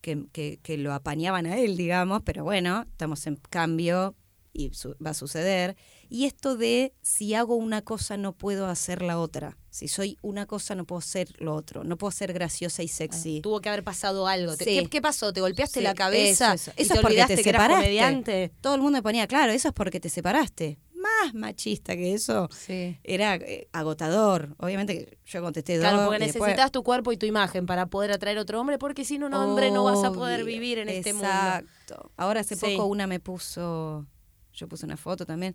que, 0.00 0.24
que- 0.32 0.58
que 0.62 0.76
lo 0.78 0.92
apañaban 0.92 1.46
a 1.46 1.58
él, 1.58 1.76
digamos, 1.76 2.22
pero 2.24 2.44
bueno, 2.44 2.84
estamos 2.90 3.26
en 3.26 3.36
cambio 3.36 4.14
y 4.52 4.70
su- 4.74 4.96
va 5.04 5.10
a 5.10 5.14
suceder. 5.14 5.76
Y 6.08 6.24
esto 6.26 6.56
de 6.56 6.92
si 7.02 7.34
hago 7.34 7.54
una 7.54 7.82
cosa 7.82 8.16
no 8.16 8.32
puedo 8.32 8.66
hacer 8.66 9.00
la 9.02 9.18
otra. 9.18 9.56
Si 9.70 9.86
soy 9.86 10.18
una 10.22 10.46
cosa 10.46 10.74
no 10.74 10.84
puedo 10.84 11.00
ser 11.00 11.28
lo 11.38 11.54
otro. 11.54 11.84
No 11.84 11.96
puedo 11.96 12.10
ser 12.10 12.32
graciosa 12.32 12.82
y 12.82 12.88
sexy. 12.88 13.40
Tuvo 13.42 13.60
que 13.60 13.68
haber 13.68 13.84
pasado 13.84 14.26
algo. 14.26 14.56
Sí. 14.56 14.64
¿Qué, 14.64 14.86
qué 14.90 15.00
pasó? 15.00 15.32
¿Te 15.32 15.40
golpeaste 15.40 15.78
Sí, 15.78 15.84
la 15.84 15.94
cabeza? 15.94 16.52
eso, 16.54 16.70
eso. 16.70 16.72
y 16.76 16.82
Eso 16.82 16.94
te 16.94 16.98
es 16.98 17.02
porque 17.02 17.16
te 17.20 17.26
que 17.26 17.32
eras 17.34 17.44
separaste. 17.44 17.74
comediante? 17.76 18.52
Todo 18.60 18.74
el 18.74 18.80
mundo 18.80 18.98
me 18.98 19.02
ponía, 19.04 19.28
claro, 19.28 19.52
eso 19.52 19.68
es 19.68 19.74
porque 19.74 20.00
te 20.00 20.08
separaste. 20.08 20.80
Más 21.00 21.34
machista 21.34 21.96
que 21.96 22.12
eso. 22.14 22.48
Sí. 22.52 22.98
Era 23.04 23.36
eh, 23.36 23.68
agotador. 23.72 24.54
Obviamente 24.58 24.94
que 25.06 25.18
yo 25.24 25.40
contesté 25.42 25.76
dos. 25.78 25.82
Claro, 25.88 26.04
porque 26.08 26.24
después- 26.24 26.42
necesitas 26.42 26.70
tu 26.72 26.82
cuerpo 26.82 27.12
y 27.12 27.16
tu 27.16 27.26
imagen 27.26 27.66
para 27.66 27.86
poder 27.86 28.12
atraer 28.12 28.38
otro 28.38 28.60
hombre, 28.60 28.78
porque 28.78 29.04
sin 29.04 29.24
un 29.24 29.32
hombre 29.34 29.70
no 29.70 29.84
vas 29.84 30.04
a 30.04 30.12
poder 30.12 30.44
vivir 30.44 30.78
en 30.78 30.88
este 30.88 31.12
mundo. 31.12 31.28
Exacto. 31.28 32.10
Ahora 32.16 32.40
hace 32.40 32.56
Sí. 32.56 32.66
poco 32.76 32.86
una 32.86 33.06
me 33.06 33.18
puso, 33.20 34.06
yo 34.52 34.68
puse 34.68 34.84
una 34.86 34.96
foto 34.96 35.24
también, 35.26 35.54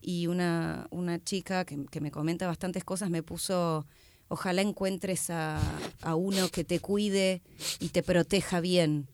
y 0.00 0.26
una, 0.26 0.86
una 0.90 1.22
chica 1.22 1.64
que, 1.64 1.86
que 1.90 2.00
me 2.00 2.10
comenta 2.10 2.46
bastantes 2.46 2.82
cosas 2.84 3.08
me 3.08 3.22
puso, 3.22 3.86
ojalá 4.28 4.60
encuentres 4.62 5.30
a, 5.30 5.60
a 6.02 6.14
uno 6.16 6.48
que 6.48 6.64
te 6.64 6.80
cuide 6.80 7.40
y 7.80 7.90
te 7.90 8.02
proteja 8.02 8.60
bien. 8.60 9.08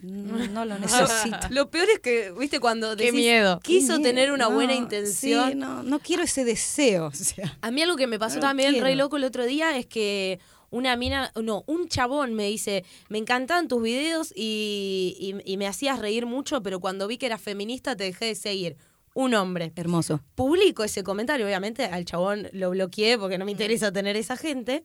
No, 0.00 0.46
no 0.48 0.64
lo 0.64 0.78
necesito. 0.78 1.36
Lo 1.50 1.70
peor 1.70 1.88
es 1.92 1.98
que, 2.00 2.32
viste, 2.38 2.60
cuando 2.60 2.96
Qué 2.96 3.04
decís, 3.06 3.14
miedo. 3.20 3.60
quiso 3.60 3.96
Qué 3.96 4.02
tener 4.04 4.30
una 4.32 4.46
buena 4.48 4.74
intención. 4.74 5.50
sí, 5.50 5.54
no, 5.56 5.82
no 5.82 5.98
quiero 5.98 6.22
ese 6.22 6.44
deseo. 6.44 7.06
O 7.06 7.12
sea, 7.12 7.56
A 7.60 7.70
mí 7.70 7.82
algo 7.82 7.96
que 7.96 8.06
me 8.06 8.18
pasó 8.18 8.38
también 8.40 8.70
quiero. 8.72 8.86
re 8.86 8.94
loco 8.96 9.16
el 9.16 9.24
otro 9.24 9.44
día 9.46 9.76
es 9.76 9.86
que 9.86 10.38
una 10.70 10.96
mina, 10.96 11.32
no, 11.42 11.64
un 11.66 11.88
chabón 11.88 12.34
me 12.34 12.46
dice, 12.46 12.84
me 13.08 13.18
encantaban 13.18 13.68
tus 13.68 13.82
videos 13.82 14.32
y, 14.36 15.16
y- 15.18 15.52
y 15.52 15.56
me 15.56 15.66
hacías 15.66 15.98
reír 15.98 16.26
mucho, 16.26 16.62
pero 16.62 16.78
cuando 16.78 17.06
vi 17.08 17.16
que 17.18 17.26
eras 17.26 17.40
feminista 17.40 17.96
te 17.96 18.04
dejé 18.04 18.26
de 18.26 18.34
seguir. 18.34 18.76
Un 19.14 19.34
hombre. 19.34 19.72
hermoso. 19.74 20.20
Publico 20.36 20.84
ese 20.84 21.02
comentario, 21.02 21.44
obviamente 21.44 21.86
al 21.86 22.04
chabón 22.04 22.48
lo 22.52 22.70
bloqueé 22.70 23.18
porque 23.18 23.36
no 23.36 23.44
me 23.46 23.50
interesa 23.50 23.90
tener 23.90 24.14
esa 24.16 24.36
gente. 24.36 24.84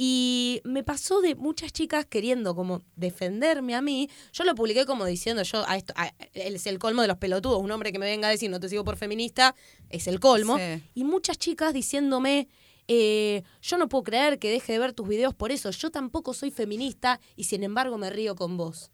Y 0.00 0.60
me 0.62 0.84
pasó 0.84 1.20
de 1.20 1.34
muchas 1.34 1.72
chicas 1.72 2.06
queriendo 2.06 2.54
como 2.54 2.82
defenderme 2.94 3.74
a 3.74 3.82
mí. 3.82 4.08
Yo 4.32 4.44
lo 4.44 4.54
publiqué 4.54 4.86
como 4.86 5.04
diciendo, 5.04 5.42
yo, 5.42 5.68
a 5.68 5.76
esto, 5.76 5.92
a- 5.96 6.14
es 6.34 6.66
el 6.68 6.78
colmo 6.78 7.02
de 7.02 7.08
los 7.08 7.16
pelotudos. 7.16 7.60
Un 7.60 7.72
hombre 7.72 7.90
que 7.90 7.98
me 7.98 8.06
venga 8.06 8.28
a 8.28 8.30
decir 8.30 8.48
no 8.48 8.60
te 8.60 8.68
sigo 8.68 8.84
por 8.84 8.96
feminista 8.96 9.56
es 9.90 10.06
el 10.06 10.20
colmo. 10.20 10.56
Sí. 10.56 10.82
Y 10.94 11.02
muchas 11.02 11.36
chicas 11.36 11.74
diciéndome, 11.74 12.46
eh, 12.86 13.42
yo 13.60 13.76
no 13.76 13.88
puedo 13.88 14.04
creer 14.04 14.38
que 14.38 14.50
deje 14.52 14.72
de 14.74 14.78
ver 14.78 14.92
tus 14.92 15.08
videos 15.08 15.34
por 15.34 15.50
eso. 15.50 15.68
Yo 15.72 15.90
tampoco 15.90 16.32
soy 16.32 16.52
feminista 16.52 17.18
y 17.34 17.44
sin 17.44 17.64
embargo 17.64 17.98
me 17.98 18.08
río 18.08 18.36
con 18.36 18.56
vos. 18.56 18.92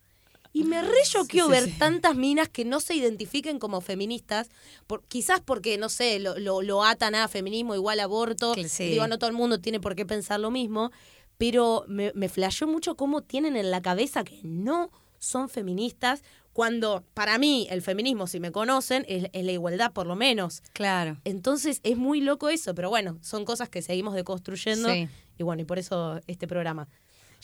Y 0.55 0.63
me 0.65 0.81
re 0.81 1.03
choqueó 1.05 1.47
sí, 1.47 1.51
ver 1.51 1.65
sí. 1.65 1.75
tantas 1.79 2.15
minas 2.15 2.49
que 2.49 2.65
no 2.65 2.79
se 2.81 2.95
identifiquen 2.95 3.59
como 3.59 3.81
feministas, 3.81 4.49
por, 4.87 5.03
quizás 5.03 5.41
porque, 5.41 5.77
no 5.79 5.89
sé, 5.89 6.21
lo, 6.21 6.39
lo, 6.39 6.63
lo 6.63 6.85
atan 6.85 7.17
a 7.17 7.27
feminismo 7.29 7.75
igual 7.75 7.99
aborto. 8.01 8.55
Digo, 8.55 9.07
no 9.09 9.19
todo 9.19 9.29
el 9.29 9.37
mundo 9.37 9.59
tiene 9.61 9.81
por 9.81 9.97
qué 9.97 10.07
pensar 10.07 10.39
lo 10.39 10.53
mismo, 10.53 10.93
pero 11.39 11.85
me, 11.89 12.13
me 12.15 12.29
flasheó 12.29 12.69
mucho 12.69 12.97
cómo 12.97 13.21
tienen 13.21 13.57
en 13.57 13.73
la 13.73 13.83
cabeza 13.83 14.23
que 14.23 14.41
no 14.45 14.91
son 15.19 15.49
feministas, 15.49 16.23
cuando 16.53 17.03
para 17.15 17.37
mí 17.37 17.67
el 17.69 17.83
feminismo, 17.83 18.29
si 18.29 18.39
me 18.39 18.53
conocen, 18.53 19.05
es, 19.09 19.25
es 19.33 19.45
la 19.45 19.51
igualdad 19.51 19.93
por 19.93 20.07
lo 20.07 20.15
menos. 20.15 20.63
Claro. 20.73 21.21
Entonces 21.25 21.81
es 21.83 21.97
muy 21.97 22.21
loco 22.21 22.49
eso, 22.49 22.77
pero 22.77 22.91
bueno, 22.91 23.19
son 23.23 23.45
cosas 23.45 23.69
que 23.69 23.83
seguimos 23.83 24.15
deconstruyendo 24.15 24.89
Sí. 24.89 25.09
y 25.37 25.43
bueno, 25.43 25.63
y 25.63 25.65
por 25.65 25.81
eso 25.81 26.21
este 26.29 26.47
programa. 26.47 26.87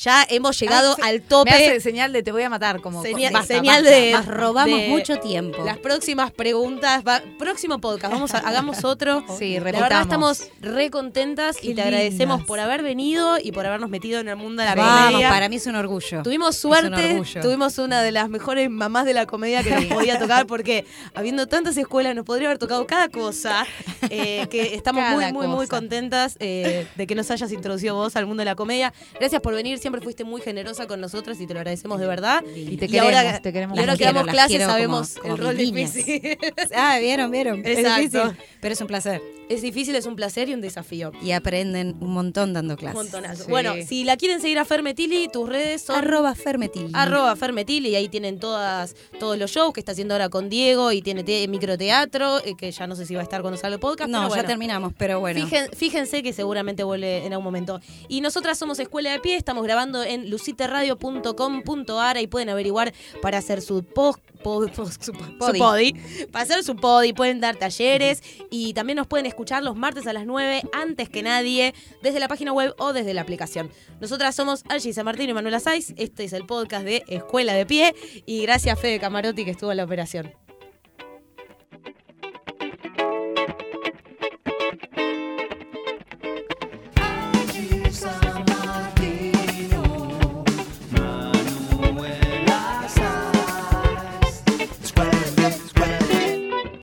Ya 0.03 0.25
hemos 0.31 0.59
llegado 0.59 0.97
Ay, 1.03 1.11
al 1.11 1.15
Me 1.17 1.21
tope. 1.21 1.51
hace 1.51 1.81
señal 1.81 2.13
de 2.13 2.23
te 2.23 2.33
voy 2.33 2.43
a 2.43 2.49
matar, 2.49 2.81
como 2.81 3.03
Señal- 3.03 3.35
basta, 3.35 3.55
señal 3.55 3.83
basta. 3.83 3.97
de- 3.99 4.13
Nos 4.13 4.27
robamos 4.27 4.81
de- 4.81 4.89
mucho 4.89 5.19
tiempo. 5.19 5.63
Las 5.63 5.77
próximas 5.77 6.31
preguntas, 6.33 7.03
va- 7.07 7.21
próximo 7.39 7.81
podcast, 7.83 8.11
vamos 8.13 8.33
a, 8.35 8.39
hagamos 8.39 8.83
otro. 8.85 9.23
Sí, 9.39 9.59
La 9.59 9.65
verdad 9.65 9.81
repitamos. 9.91 10.41
estamos 10.41 10.51
re 10.63 10.91
contentas 10.91 11.59
y 11.63 11.75
te 11.75 11.83
agradecemos 11.83 12.43
por 12.45 12.61
haber 12.61 12.83
venido 12.83 13.37
y 13.43 13.53
por 13.53 13.67
habernos 13.67 13.91
metido 13.91 14.21
en 14.21 14.29
el 14.29 14.37
mundo 14.37 14.63
de 14.63 14.69
la 14.71 14.75
Vamos, 14.75 15.05
comedia. 15.11 15.29
para 15.29 15.49
mí 15.51 15.57
es 15.57 15.67
un 15.67 15.75
orgullo. 15.77 16.23
Tuvimos 16.23 16.49
un 16.65 16.71
suerte, 16.73 17.11
orgullo. 17.13 17.41
tuvimos 17.43 17.77
una 17.77 18.01
de 18.01 18.13
las 18.13 18.31
mejores 18.31 18.71
mamás 18.71 19.05
de 19.05 19.13
la 19.13 19.27
comedia 19.27 19.63
que 19.63 19.71
nos 19.71 19.85
podía 19.85 20.19
tocar 20.19 20.47
porque 20.47 20.87
habiendo 21.15 21.47
tantas 21.47 21.77
escuelas 21.77 22.15
nos 22.15 22.25
podría 22.25 22.49
haber 22.49 22.59
tocado 22.59 22.87
cada 22.87 23.09
cosa, 23.11 23.67
eh, 24.09 24.47
que 24.51 24.75
estamos 24.75 25.03
muy, 25.11 25.21
Cada 25.21 25.33
muy, 25.35 25.47
muy 25.47 25.57
cosa. 25.67 25.69
contentas 25.79 26.37
eh, 26.41 26.87
de 26.97 27.07
que 27.07 27.15
nos 27.15 27.31
hayas 27.31 27.53
introducido 27.53 27.95
vos 27.97 28.17
al 28.17 28.25
mundo 28.25 28.41
de 28.41 28.47
la 28.47 28.55
comedia. 28.55 28.95
Gracias 29.19 29.43
por 29.43 29.53
venir, 29.55 29.79
siempre 29.79 29.90
fuiste 30.01 30.25
muy 30.25 30.41
generosa 30.41 30.87
con 30.87 31.01
nosotras 31.01 31.41
y 31.41 31.47
te 31.47 31.55
lo 31.55 31.61
agradecemos 31.61 31.99
de 32.01 32.07
verdad. 32.07 32.45
Y 32.55 32.77
te 32.77 32.87
Y 32.87 32.89
queremos, 32.89 33.15
ahora- 33.15 33.41
te 33.41 33.53
queremos 33.53 33.77
Y 33.77 33.81
ahora 33.81 33.97
que 33.97 34.05
damos 34.05 34.27
las 34.27 34.33
clases 34.35 34.59
como- 34.61 34.71
sabemos 34.71 35.15
como 35.21 35.35
el 35.35 35.41
rol 35.41 35.57
niñas. 35.57 35.93
difícil. 35.95 36.39
Ah, 36.77 36.99
vieron, 37.01 37.31
vieron. 37.31 37.63
Es 37.67 37.79
difícil, 37.79 38.21
pero 38.61 38.73
es 38.75 38.81
un 38.81 38.87
placer. 38.87 39.21
es 39.49 39.63
difícil, 39.63 39.97
es 39.97 40.07
un 40.07 40.15
placer 40.15 40.49
y 40.49 40.55
un 40.55 40.61
desafío. 40.61 41.11
Y 41.21 41.33
aprenden 41.33 41.97
un 42.01 42.13
montón 42.13 42.53
dando 42.53 42.75
Un 42.75 42.79
clases. 42.79 42.95
montonazo. 42.95 43.45
Sí. 43.45 43.51
Bueno, 43.51 43.75
si 43.87 44.05
la 44.05 44.17
quieren 44.17 44.41
seguir 44.41 44.59
a 44.61 44.65
Fermetili, 44.65 45.29
tus 45.29 45.49
redes 45.49 45.83
son 45.83 45.97
Arroba 45.97 46.35
Fermetil. 46.37 46.91
Arroba 46.93 47.35
Fermetili 47.35 47.89
y 47.89 47.95
ahí 47.97 48.09
tienen 48.09 48.39
todas, 48.39 48.95
todos 49.19 49.37
los 49.39 49.51
shows 49.51 49.73
que 49.73 49.81
está 49.81 49.91
haciendo 49.93 50.15
ahora 50.15 50.29
con 50.29 50.49
Diego 50.49 50.93
y 50.93 51.03
tiene 51.03 51.25
te- 51.25 51.49
microteatro, 51.49 52.39
eh, 52.45 52.55
que 52.57 52.71
ya 52.71 52.87
no 52.87 52.95
sé 52.95 53.07
si 53.07 53.15
va 53.15 53.21
a 53.21 53.25
estar 53.25 53.41
cuando 53.43 53.59
salga 53.59 53.75
el 53.75 53.81
podcast. 53.81 54.11
No, 54.11 54.29
pero 54.29 54.43
ya 54.43 54.47
terminamos, 54.47 54.93
pero 54.97 55.19
bueno. 55.21 55.41
Fíjen- 55.47 55.71
fíjense 55.75 56.23
que 56.23 56.33
seguramente 56.33 56.85
vuelve 56.85 57.25
en 57.27 57.33
algún 57.33 57.45
momento. 57.45 57.81
Y 58.09 58.21
nosotras 58.21 58.59
somos 58.59 58.79
Escuela 58.79 59.11
de 59.11 59.19
Pie, 59.21 59.37
estamos 59.37 59.65
grabando 59.65 59.80
en 59.83 60.31
luciteradio.com.ar 60.31 62.19
y 62.19 62.27
pueden 62.27 62.49
averiguar 62.49 62.93
para 63.23 63.39
hacer 63.39 63.63
su 63.63 63.85
post. 63.85 64.21
su, 64.43 64.87
su 65.01 65.13
Podi. 65.39 65.59
podi. 65.59 65.93
Para 66.33 66.43
hacer 66.45 66.65
su 66.65 66.77
podi, 66.77 67.13
pueden 67.13 67.41
dar 67.41 67.57
talleres 67.57 68.23
y 68.51 68.73
también 68.75 68.97
nos 68.97 69.07
pueden 69.07 69.27
escuchar 69.27 69.63
los 69.63 69.77
martes 69.77 70.07
a 70.07 70.13
las 70.13 70.27
9, 70.27 70.63
antes 70.73 71.09
que 71.09 71.23
nadie, 71.23 71.75
desde 72.03 72.21
la 72.21 72.29
página 72.29 72.53
web 72.53 72.75
o 72.79 72.93
desde 72.93 73.15
la 73.15 73.23
aplicación. 73.23 73.71
Nosotras 74.01 74.35
somos 74.35 74.65
Angie 74.69 74.93
San 74.93 75.05
Martín 75.05 75.31
y 75.31 75.35
Manuela 75.35 75.61
Saiz. 75.61 75.95
Este 75.97 76.25
es 76.25 76.33
el 76.33 76.47
podcast 76.47 76.85
de 76.85 77.05
Escuela 77.09 77.53
de 77.55 77.67
Pie. 77.67 77.95
Y 78.27 78.43
gracias, 78.43 78.79
Fede 78.79 78.99
Camarotti, 78.99 79.45
que 79.45 79.51
estuvo 79.53 79.71
en 79.71 79.79
la 79.79 79.85
operación. 79.85 80.50